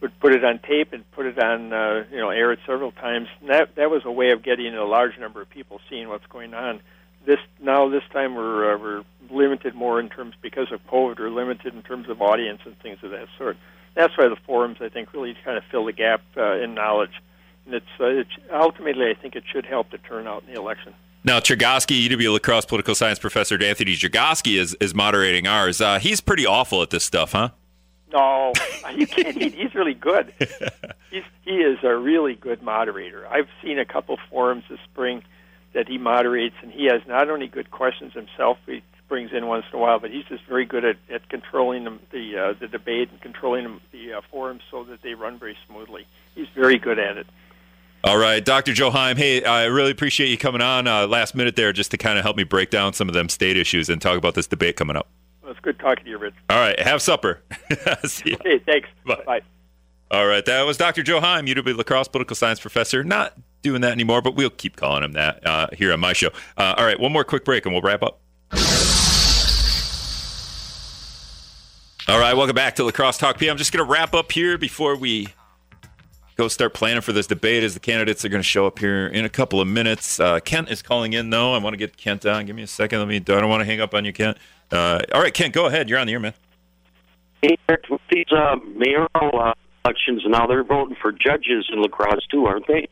would 0.00 0.18
put 0.20 0.34
it 0.34 0.44
on 0.44 0.58
tape 0.58 0.92
and 0.92 1.10
put 1.12 1.26
it 1.26 1.38
on, 1.42 1.72
uh, 1.72 2.04
you 2.10 2.18
know, 2.18 2.30
air 2.30 2.52
it 2.52 2.58
several 2.66 2.92
times. 2.92 3.28
And 3.40 3.50
that 3.50 3.74
that 3.76 3.90
was 3.90 4.02
a 4.04 4.10
way 4.10 4.30
of 4.30 4.42
getting 4.42 4.74
a 4.74 4.84
large 4.84 5.18
number 5.18 5.40
of 5.40 5.50
people 5.50 5.80
seeing 5.88 6.08
what's 6.08 6.26
going 6.26 6.54
on. 6.54 6.80
This 7.24 7.38
now 7.60 7.88
this 7.88 8.04
time 8.12 8.34
we're 8.34 8.74
uh, 8.74 8.78
we're 8.78 9.04
limited 9.30 9.74
more 9.74 9.98
in 9.98 10.08
terms 10.08 10.34
because 10.42 10.70
of 10.70 10.86
COVID. 10.86 11.18
We're 11.18 11.30
limited 11.30 11.74
in 11.74 11.82
terms 11.82 12.08
of 12.08 12.20
audience 12.20 12.60
and 12.64 12.78
things 12.80 12.98
of 13.02 13.10
that 13.10 13.28
sort. 13.38 13.56
That's 13.94 14.16
why 14.16 14.28
the 14.28 14.36
forums 14.46 14.78
I 14.80 14.88
think 14.88 15.12
really 15.12 15.36
kind 15.44 15.56
of 15.56 15.64
fill 15.70 15.86
the 15.86 15.92
gap 15.92 16.22
uh, 16.36 16.58
in 16.58 16.74
knowledge. 16.74 17.22
And 17.64 17.74
it's, 17.74 17.86
uh, 17.98 18.04
it's 18.04 18.30
ultimately 18.52 19.10
I 19.10 19.14
think 19.14 19.34
it 19.34 19.44
should 19.50 19.64
help 19.64 19.90
the 19.90 19.98
turnout 19.98 20.44
in 20.46 20.54
the 20.54 20.60
election. 20.60 20.94
Now, 21.24 21.40
Chergosky, 21.40 22.08
UW 22.08 22.34
La 22.34 22.38
Crosse 22.38 22.66
political 22.66 22.94
science 22.94 23.18
professor 23.18 23.60
Anthony 23.60 23.96
Chergosky 23.96 24.60
is, 24.60 24.76
is 24.80 24.94
moderating 24.94 25.48
ours. 25.48 25.80
Uh, 25.80 25.98
he's 25.98 26.20
pretty 26.20 26.46
awful 26.46 26.82
at 26.82 26.90
this 26.90 27.02
stuff, 27.02 27.32
huh? 27.32 27.48
No, 28.12 28.52
you 28.96 29.06
can't. 29.06 29.36
He's 29.36 29.74
really 29.74 29.94
good. 29.94 30.32
He's 31.10 31.24
he 31.44 31.56
is 31.58 31.78
a 31.82 31.94
really 31.96 32.34
good 32.34 32.62
moderator. 32.62 33.26
I've 33.28 33.48
seen 33.62 33.78
a 33.78 33.84
couple 33.84 34.18
forums 34.30 34.64
this 34.68 34.78
spring 34.90 35.22
that 35.72 35.88
he 35.88 35.98
moderates, 35.98 36.56
and 36.62 36.72
he 36.72 36.86
has 36.86 37.02
not 37.06 37.30
only 37.30 37.46
good 37.46 37.70
questions 37.70 38.12
himself. 38.12 38.58
He 38.66 38.82
brings 39.08 39.30
in 39.32 39.46
once 39.46 39.64
in 39.72 39.78
a 39.78 39.82
while, 39.82 40.00
but 40.00 40.10
he's 40.10 40.24
just 40.24 40.44
very 40.46 40.64
good 40.64 40.84
at, 40.84 40.96
at 41.12 41.28
controlling 41.28 41.84
the 41.84 41.98
the, 42.10 42.38
uh, 42.38 42.54
the 42.58 42.68
debate 42.68 43.10
and 43.10 43.20
controlling 43.20 43.80
the 43.92 44.14
uh, 44.14 44.20
forums 44.30 44.62
so 44.70 44.84
that 44.84 45.02
they 45.02 45.14
run 45.14 45.38
very 45.38 45.56
smoothly. 45.68 46.06
He's 46.34 46.48
very 46.54 46.78
good 46.78 46.98
at 46.98 47.16
it. 47.16 47.26
All 48.04 48.18
right, 48.18 48.44
Dr. 48.44 48.72
Joe 48.72 48.90
Heim. 48.90 49.16
Hey, 49.16 49.42
I 49.42 49.64
really 49.64 49.90
appreciate 49.90 50.28
you 50.28 50.38
coming 50.38 50.60
on 50.60 50.86
uh, 50.86 51.06
last 51.06 51.34
minute 51.34 51.56
there, 51.56 51.72
just 51.72 51.90
to 51.92 51.96
kind 51.96 52.18
of 52.18 52.24
help 52.24 52.36
me 52.36 52.44
break 52.44 52.70
down 52.70 52.92
some 52.92 53.08
of 53.08 53.14
them 53.14 53.28
state 53.28 53.56
issues 53.56 53.88
and 53.88 54.00
talk 54.00 54.16
about 54.16 54.34
this 54.34 54.46
debate 54.46 54.76
coming 54.76 54.96
up. 54.96 55.08
Well, 55.46 55.52
it's 55.52 55.60
good 55.60 55.78
talking 55.78 56.02
to 56.02 56.10
you, 56.10 56.18
Rich. 56.18 56.34
All 56.50 56.58
right, 56.58 56.76
have 56.80 57.00
supper. 57.00 57.40
See 58.04 58.34
okay, 58.34 58.58
thanks. 58.66 58.88
Bye. 59.06 59.22
Bye. 59.24 59.40
All 60.10 60.26
right, 60.26 60.44
that 60.44 60.62
was 60.62 60.76
Dr. 60.76 61.04
Joe 61.04 61.20
Heim, 61.20 61.46
UW 61.46 61.76
La 61.76 61.84
Crosse 61.84 62.08
political 62.08 62.34
science 62.34 62.58
professor. 62.58 63.04
Not 63.04 63.34
doing 63.62 63.80
that 63.82 63.92
anymore, 63.92 64.20
but 64.22 64.34
we'll 64.34 64.50
keep 64.50 64.74
calling 64.74 65.04
him 65.04 65.12
that 65.12 65.46
uh, 65.46 65.68
here 65.72 65.92
on 65.92 66.00
my 66.00 66.14
show. 66.14 66.30
Uh, 66.56 66.74
all 66.76 66.84
right, 66.84 66.98
one 66.98 67.12
more 67.12 67.22
quick 67.22 67.44
break 67.44 67.64
and 67.64 67.72
we'll 67.72 67.82
wrap 67.82 68.02
up. 68.02 68.18
All 72.08 72.18
right, 72.18 72.34
welcome 72.34 72.56
back 72.56 72.74
to 72.76 72.84
La 72.84 72.90
Crosse 72.90 73.18
Talk 73.18 73.38
P. 73.38 73.46
I'm 73.46 73.56
just 73.56 73.72
going 73.72 73.86
to 73.86 73.90
wrap 73.90 74.14
up 74.14 74.32
here 74.32 74.58
before 74.58 74.96
we 74.96 75.28
go 76.36 76.48
start 76.48 76.74
planning 76.74 77.00
for 77.00 77.12
this 77.12 77.26
debate 77.26 77.62
as 77.62 77.74
the 77.74 77.80
candidates 77.80 78.24
are 78.24 78.28
going 78.28 78.42
to 78.42 78.48
show 78.48 78.66
up 78.66 78.78
here 78.78 79.06
in 79.06 79.24
a 79.24 79.28
couple 79.28 79.60
of 79.60 79.66
minutes. 79.66 80.20
Uh, 80.20 80.38
Kent 80.40 80.70
is 80.70 80.82
calling 80.82 81.12
in, 81.12 81.30
though. 81.30 81.54
I 81.54 81.58
want 81.58 81.74
to 81.74 81.78
get 81.78 81.96
Kent 81.96 82.24
on. 82.26 82.46
Give 82.46 82.54
me 82.54 82.62
a 82.62 82.66
second. 82.66 83.00
Let 83.00 83.08
me. 83.08 83.16
I 83.16 83.20
don't 83.20 83.48
want 83.48 83.60
to 83.62 83.64
hang 83.64 83.80
up 83.80 83.94
on 83.94 84.04
you, 84.04 84.12
Kent. 84.12 84.38
Uh, 84.70 85.00
all 85.14 85.20
right, 85.20 85.34
Kent, 85.34 85.54
go 85.54 85.66
ahead. 85.66 85.88
You're 85.88 85.98
on 85.98 86.06
the 86.06 86.12
air, 86.12 86.20
man. 86.20 86.34
Hey, 87.42 87.56
these 88.10 88.26
uh, 88.32 88.56
mayoral 88.74 89.40
uh, 89.40 89.54
elections 89.84 90.22
now, 90.26 90.46
they're 90.46 90.64
voting 90.64 90.96
for 91.00 91.12
judges 91.12 91.68
in 91.72 91.80
La 91.80 91.88
Crosse 91.88 92.26
too, 92.30 92.46
aren't 92.46 92.66
they? 92.66 92.88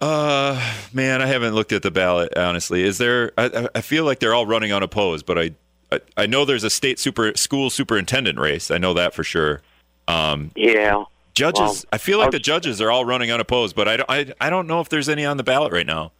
Uh, 0.00 0.60
man, 0.92 1.22
I 1.22 1.26
haven't 1.26 1.54
looked 1.54 1.72
at 1.72 1.82
the 1.82 1.90
ballot 1.90 2.36
honestly. 2.36 2.82
Is 2.82 2.98
there? 2.98 3.32
I, 3.38 3.68
I 3.74 3.80
feel 3.80 4.04
like 4.04 4.18
they're 4.18 4.34
all 4.34 4.46
running 4.46 4.72
unopposed, 4.72 5.24
but 5.24 5.38
I, 5.38 5.50
I, 5.90 6.00
I 6.18 6.26
know 6.26 6.44
there's 6.44 6.64
a 6.64 6.70
state 6.70 6.98
super 6.98 7.32
school 7.34 7.70
superintendent 7.70 8.38
race. 8.38 8.70
I 8.70 8.78
know 8.78 8.92
that 8.94 9.14
for 9.14 9.24
sure. 9.24 9.62
Um, 10.06 10.50
yeah. 10.54 11.04
Judges, 11.36 11.60
well, 11.60 11.84
I 11.92 11.98
feel 11.98 12.18
like 12.18 12.30
the 12.30 12.38
judges 12.38 12.80
are 12.80 12.90
all 12.90 13.04
running 13.04 13.30
unopposed, 13.30 13.76
but 13.76 13.86
I 13.86 13.98
don't, 13.98 14.10
I, 14.10 14.32
I 14.40 14.48
don't 14.48 14.66
know 14.66 14.80
if 14.80 14.88
there's 14.88 15.06
any 15.06 15.26
on 15.26 15.36
the 15.36 15.44
ballot 15.44 15.70
right 15.70 15.86
now. 15.86 16.12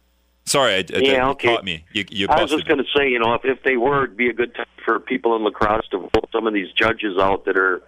Sorry, 0.45 0.75
I, 0.75 0.77
I 0.77 0.99
yeah, 0.99 1.29
okay. 1.29 1.55
caught 1.55 1.65
me. 1.65 1.85
You, 1.91 2.05
you 2.09 2.27
I 2.29 2.39
was 2.43 2.51
just 2.51 2.67
going 2.67 2.77
to 2.77 2.85
say, 2.95 3.09
you 3.09 3.17
know, 3.17 3.33
if, 3.33 3.43
if 3.43 3.63
they 3.63 3.77
were, 3.77 4.03
it'd 4.03 4.15
be 4.15 4.29
a 4.29 4.33
good 4.33 4.53
time 4.53 4.67
for 4.85 4.99
people 4.99 5.35
in 5.35 5.43
La 5.43 5.49
Crosse 5.49 5.87
to 5.89 5.97
vote 5.97 6.29
some 6.31 6.45
of 6.45 6.53
these 6.53 6.71
judges 6.71 7.17
out 7.17 7.45
that 7.45 7.57
are 7.57 7.81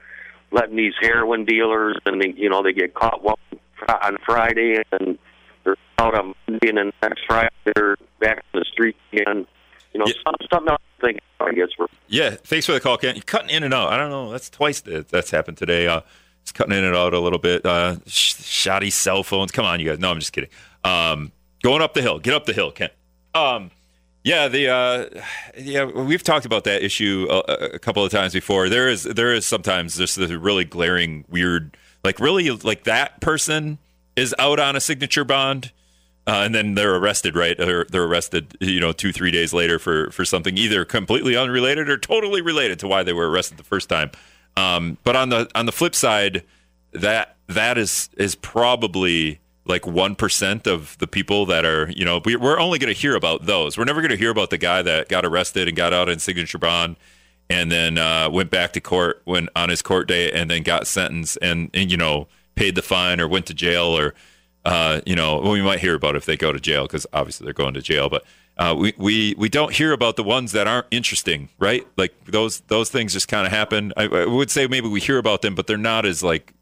letting 0.51 0.75
these 0.75 0.93
heroin 0.99 1.45
dealers, 1.45 1.97
and 2.07 2.19
they, 2.19 2.33
you 2.35 2.49
know, 2.49 2.63
they 2.63 2.73
get 2.73 2.95
caught 2.95 3.23
one 3.23 3.37
on 3.87 4.17
Friday 4.25 4.81
and 4.91 5.19
they're 5.63 5.77
out 5.99 6.15
on 6.15 6.33
Monday, 6.47 6.69
and 6.69 6.77
then 6.79 6.91
next 7.03 7.21
Friday 7.27 7.49
they're 7.75 7.95
back 8.19 8.43
in 8.53 8.59
the 8.59 8.65
street 8.65 8.95
again. 9.13 9.45
You 9.93 9.99
know, 9.99 10.05
yeah. 10.07 10.13
something, 10.25 10.47
something 10.51 10.69
else 10.71 10.81
to 10.99 11.05
think. 11.05 11.19
I 11.39 11.53
guess 11.53 11.69
we're. 11.77 11.87
Yeah, 12.07 12.31
thanks 12.31 12.65
for 12.65 12.73
the 12.73 12.79
call, 12.79 12.97
Ken. 12.97 13.15
You're 13.15 13.23
cutting 13.23 13.49
in 13.49 13.63
and 13.63 13.73
out. 13.73 13.93
I 13.93 13.97
don't 13.97 14.09
know. 14.09 14.31
That's 14.31 14.49
twice 14.49 14.81
that 14.81 15.09
that's 15.09 15.31
happened 15.31 15.57
today. 15.57 15.87
Uh, 15.87 16.01
it's 16.49 16.57
cutting 16.57 16.75
in 16.75 16.83
and 16.83 16.95
out 16.95 17.13
a 17.13 17.19
little 17.19 17.39
bit. 17.39 17.65
Uh, 17.65 17.97
sh- 18.07 18.35
shoddy 18.43 18.89
cell 18.89 19.23
phones. 19.23 19.51
Come 19.51 19.65
on, 19.65 19.79
you 19.79 19.87
guys. 19.87 19.99
No, 19.99 20.09
I'm 20.09 20.19
just 20.19 20.33
kidding. 20.33 20.49
Um, 20.83 21.31
Going 21.61 21.81
up 21.81 21.93
the 21.93 22.01
hill. 22.01 22.19
Get 22.19 22.33
up 22.33 22.45
the 22.45 22.53
hill, 22.53 22.71
Kent. 22.71 22.93
Um, 23.33 23.71
yeah, 24.23 24.47
the 24.47 24.69
uh, 24.69 25.21
yeah, 25.57 25.83
we've 25.85 26.23
talked 26.23 26.45
about 26.45 26.63
that 26.63 26.83
issue 26.83 27.27
a, 27.29 27.39
a, 27.73 27.79
couple 27.79 28.03
of 28.03 28.11
times 28.11 28.33
before. 28.33 28.69
There 28.69 28.89
is 28.89 29.03
there 29.03 29.33
is 29.33 29.45
sometimes 29.45 29.97
just 29.97 30.15
the 30.15 30.39
really 30.39 30.65
glaring 30.65 31.25
weird, 31.29 31.77
like 32.03 32.19
really 32.19 32.49
like 32.49 32.85
that 32.85 33.21
person 33.21 33.77
is 34.15 34.33
out 34.39 34.59
on 34.59 34.75
a 34.75 34.79
signature 34.79 35.23
bond, 35.23 35.71
uh, 36.27 36.41
and 36.45 36.55
then 36.55 36.75
they're 36.75 36.95
arrested, 36.95 37.35
right? 37.35 37.59
Or 37.59 37.85
they're 37.85 38.03
arrested, 38.03 38.57
you 38.61 38.79
know, 38.79 38.91
two 38.91 39.11
three 39.11 39.31
days 39.31 39.53
later 39.53 39.79
for 39.79 40.11
for 40.11 40.25
something 40.25 40.57
either 40.57 40.85
completely 40.85 41.35
unrelated 41.35 41.89
or 41.89 41.97
totally 41.97 42.41
related 42.41 42.79
to 42.79 42.87
why 42.87 43.03
they 43.03 43.13
were 43.13 43.29
arrested 43.29 43.57
the 43.57 43.63
first 43.63 43.89
time. 43.89 44.11
Um, 44.59 44.97
but 45.03 45.15
on 45.15 45.29
the 45.29 45.49
on 45.55 45.65
the 45.65 45.71
flip 45.71 45.95
side, 45.95 46.43
that 46.91 47.37
that 47.47 47.77
is 47.77 48.09
is 48.17 48.35
probably 48.35 49.39
like 49.65 49.83
1% 49.83 50.65
of 50.65 50.97
the 50.97 51.05
people 51.05 51.45
that 51.45 51.63
are, 51.63 51.91
you 51.91 52.03
know, 52.03 52.19
we, 52.25 52.35
are 52.35 52.59
only 52.59 52.79
going 52.79 52.91
to 52.91 52.99
hear 52.99 53.15
about 53.15 53.45
those. 53.45 53.77
We're 53.77 53.83
never 53.83 54.01
going 54.01 54.09
to 54.09 54.17
hear 54.17 54.31
about 54.31 54.49
the 54.49 54.57
guy 54.57 54.81
that 54.81 55.09
got 55.09 55.25
arrested 55.25 55.67
and 55.67 55.77
got 55.77 55.93
out 55.93 56.09
in 56.09 56.17
signature 56.17 56.57
bond 56.57 56.95
and 57.51 57.71
then 57.71 57.99
uh, 57.99 58.31
went 58.31 58.49
back 58.49 58.73
to 58.73 58.81
court 58.81 59.21
when 59.25 59.47
on 59.55 59.69
his 59.69 59.83
court 59.83 60.07
day 60.07 60.31
and 60.31 60.49
then 60.49 60.63
got 60.63 60.87
sentenced 60.87 61.37
and, 61.43 61.69
and 61.75 61.91
you 61.91 61.97
know, 61.97 62.27
paid 62.55 62.73
the 62.73 62.81
fine 62.81 63.21
or 63.21 63.27
went 63.27 63.45
to 63.45 63.53
jail 63.53 63.95
or, 63.95 64.15
uh, 64.65 65.01
you 65.05 65.15
know, 65.15 65.39
well, 65.39 65.51
we 65.51 65.61
might 65.61 65.79
hear 65.79 65.95
about 65.95 66.15
if 66.15 66.25
they 66.25 66.37
go 66.37 66.51
to 66.51 66.59
jail 66.59 66.83
because 66.83 67.07
obviously 67.13 67.45
they're 67.45 67.53
going 67.53 67.73
to 67.73 67.81
jail, 67.81 68.09
but 68.09 68.23
uh, 68.57 68.75
we, 68.77 68.93
we, 68.97 69.35
we 69.37 69.47
don't 69.47 69.73
hear 69.73 69.93
about 69.93 70.17
the 70.17 70.23
ones 70.23 70.51
that 70.51 70.67
aren't 70.67 70.87
interesting, 70.91 71.47
right? 71.59 71.87
Like 71.95 72.13
those, 72.25 72.59
those 72.61 72.89
things 72.89 73.13
just 73.13 73.29
kind 73.29 73.47
of 73.47 73.53
happen. 73.53 73.93
I, 73.95 74.03
I 74.03 74.25
would 74.25 74.51
say 74.51 74.67
maybe 74.67 74.89
we 74.89 74.99
hear 74.99 75.17
about 75.17 75.41
them, 75.41 75.55
but 75.55 75.67
they're 75.67 75.77
not 75.77 76.05
as 76.05 76.21
like 76.23 76.53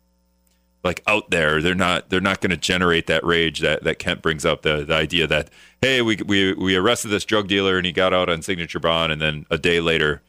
like 0.83 1.03
out 1.05 1.29
there. 1.29 1.61
They're 1.61 1.75
not 1.75 2.09
they're 2.09 2.21
not 2.21 2.39
going 2.39 2.51
to 2.51 2.57
generate 2.57 3.07
that 3.07 3.23
rage 3.23 3.59
that 3.59 3.83
that 3.83 3.99
Kent 3.99 4.21
brings 4.21 4.45
up 4.45 4.61
the 4.61 4.85
the 4.85 4.93
idea 4.93 5.27
that 5.27 5.49
hey 5.81 6.01
we 6.01 6.17
we 6.25 6.53
we 6.53 6.75
arrested 6.75 7.09
this 7.09 7.25
drug 7.25 7.47
dealer 7.47 7.77
and 7.77 7.85
he 7.85 7.91
got 7.91 8.13
out 8.13 8.29
on 8.29 8.41
signature 8.41 8.79
bond 8.79 9.11
and 9.11 9.21
then 9.21 9.45
a 9.49 9.57
day 9.57 9.79
later 9.79 10.21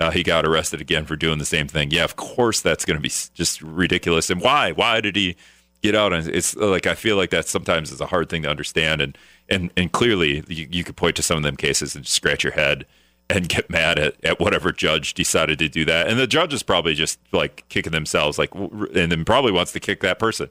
uh, 0.00 0.10
he 0.10 0.22
got 0.22 0.46
arrested 0.46 0.80
again 0.80 1.04
for 1.04 1.16
doing 1.16 1.38
the 1.38 1.46
same 1.46 1.68
thing. 1.68 1.90
Yeah, 1.90 2.04
of 2.04 2.16
course 2.16 2.60
that's 2.60 2.84
going 2.84 2.96
to 2.96 3.00
be 3.00 3.12
just 3.34 3.62
ridiculous. 3.62 4.30
And 4.30 4.40
why? 4.40 4.72
Why 4.72 5.00
did 5.00 5.16
he 5.16 5.36
get 5.82 5.94
out? 5.94 6.12
And 6.12 6.26
it's 6.28 6.56
like 6.56 6.86
I 6.86 6.94
feel 6.94 7.16
like 7.16 7.30
that 7.30 7.46
sometimes 7.46 7.90
is 7.90 8.00
a 8.00 8.06
hard 8.06 8.28
thing 8.28 8.42
to 8.42 8.50
understand. 8.50 9.00
And 9.00 9.18
and 9.48 9.70
and 9.76 9.92
clearly 9.92 10.44
you, 10.48 10.68
you 10.70 10.84
could 10.84 10.96
point 10.96 11.16
to 11.16 11.22
some 11.22 11.36
of 11.36 11.42
them 11.42 11.56
cases 11.56 11.94
and 11.96 12.06
scratch 12.06 12.44
your 12.44 12.52
head 12.52 12.86
and 13.28 13.48
get 13.48 13.68
mad 13.68 13.98
at, 13.98 14.24
at 14.24 14.40
whatever 14.40 14.72
judge 14.72 15.14
decided 15.14 15.58
to 15.58 15.68
do 15.68 15.84
that. 15.84 16.08
And 16.08 16.18
the 16.18 16.26
judge 16.26 16.54
is 16.54 16.62
probably 16.62 16.94
just 16.94 17.18
like 17.32 17.64
kicking 17.68 17.92
themselves, 17.92 18.38
like, 18.38 18.54
and 18.54 19.10
then 19.10 19.24
probably 19.24 19.52
wants 19.52 19.72
to 19.72 19.80
kick 19.80 20.00
that 20.00 20.18
person, 20.18 20.48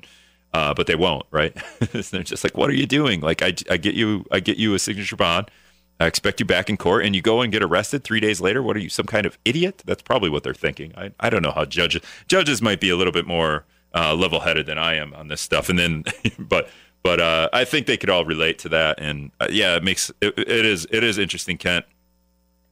uh, 0.54 0.74
but 0.74 0.88
they 0.88 0.96
won't, 0.96 1.26
right? 1.32 1.56
they're 1.92 2.24
just 2.24 2.44
like, 2.44 2.58
what 2.58 2.70
are 2.70 2.76
you 2.76 2.86
doing? 2.86 3.22
Like, 3.22 3.42
I, 3.42 3.54
I 3.70 3.78
get 3.78 3.96
you, 3.96 4.26
I 4.32 4.40
get 4.40 4.58
you 4.58 4.74
a 4.74 4.80
signature 4.80 5.16
bond. 5.16 5.50
I 5.98 6.08
expect 6.08 6.42
you 6.42 6.46
back 6.46 6.70
in 6.70 6.76
court, 6.76 7.06
and 7.06 7.16
you 7.16 7.22
go 7.22 7.40
and 7.40 7.54
get 7.54 7.64
arrested 7.64 8.04
three 8.04 8.20
days 8.20 8.42
later. 8.42 8.62
What 8.62 8.76
are 8.76 8.82
you, 8.82 8.90
some 8.90 9.06
kind 9.06 9.26
of 9.26 9.38
idiot? 9.46 9.82
That's 9.86 10.02
probably 10.02 10.30
what 10.30 10.44
they're 10.44 10.54
thinking. 10.54 10.94
I, 10.98 11.12
I 11.22 11.30
don't 11.30 11.42
know 11.42 11.54
how 11.54 11.64
judges 11.64 12.02
judges 12.28 12.62
might 12.62 12.82
be 12.82 12.90
a 12.90 12.98
little 12.98 13.14
bit 13.14 13.26
more 13.26 13.64
uh, 13.96 14.14
level 14.14 14.40
headed 14.40 14.66
than 14.66 14.78
I 14.78 14.96
am 14.96 15.14
on 15.14 15.28
this 15.28 15.42
stuff. 15.42 15.70
And 15.70 15.80
then, 15.80 16.04
but 16.40 16.70
but 17.04 17.20
uh, 17.20 17.50
I 17.54 17.66
think 17.66 17.88
they 17.88 17.98
could 17.98 18.10
all 18.10 18.26
relate 18.26 18.60
to 18.60 18.70
that. 18.70 19.00
And 19.00 19.32
uh, 19.40 19.48
yeah, 19.50 19.76
it 19.76 19.84
makes 19.84 20.12
it, 20.22 20.38
it 20.38 20.66
is 20.66 20.88
it 20.92 21.04
is 21.04 21.18
interesting, 21.18 21.58
Kent 21.58 21.86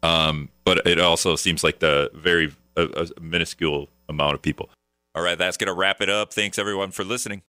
um, 0.04 0.50
but 0.66 0.86
it 0.86 1.00
also 1.00 1.36
seems 1.36 1.64
like 1.64 1.80
the 1.80 2.12
very 2.14 2.54
minuscule 3.20 3.88
amount 4.10 4.36
of 4.36 4.42
people. 4.42 4.70
All 5.16 5.24
right, 5.24 5.38
that's 5.38 5.58
going 5.58 5.68
to 5.68 5.74
wrap 5.74 6.02
it 6.02 6.10
up. 6.10 6.34
Thanks 6.34 6.60
everyone 6.60 6.92
for 6.92 7.04
listening. 7.04 7.42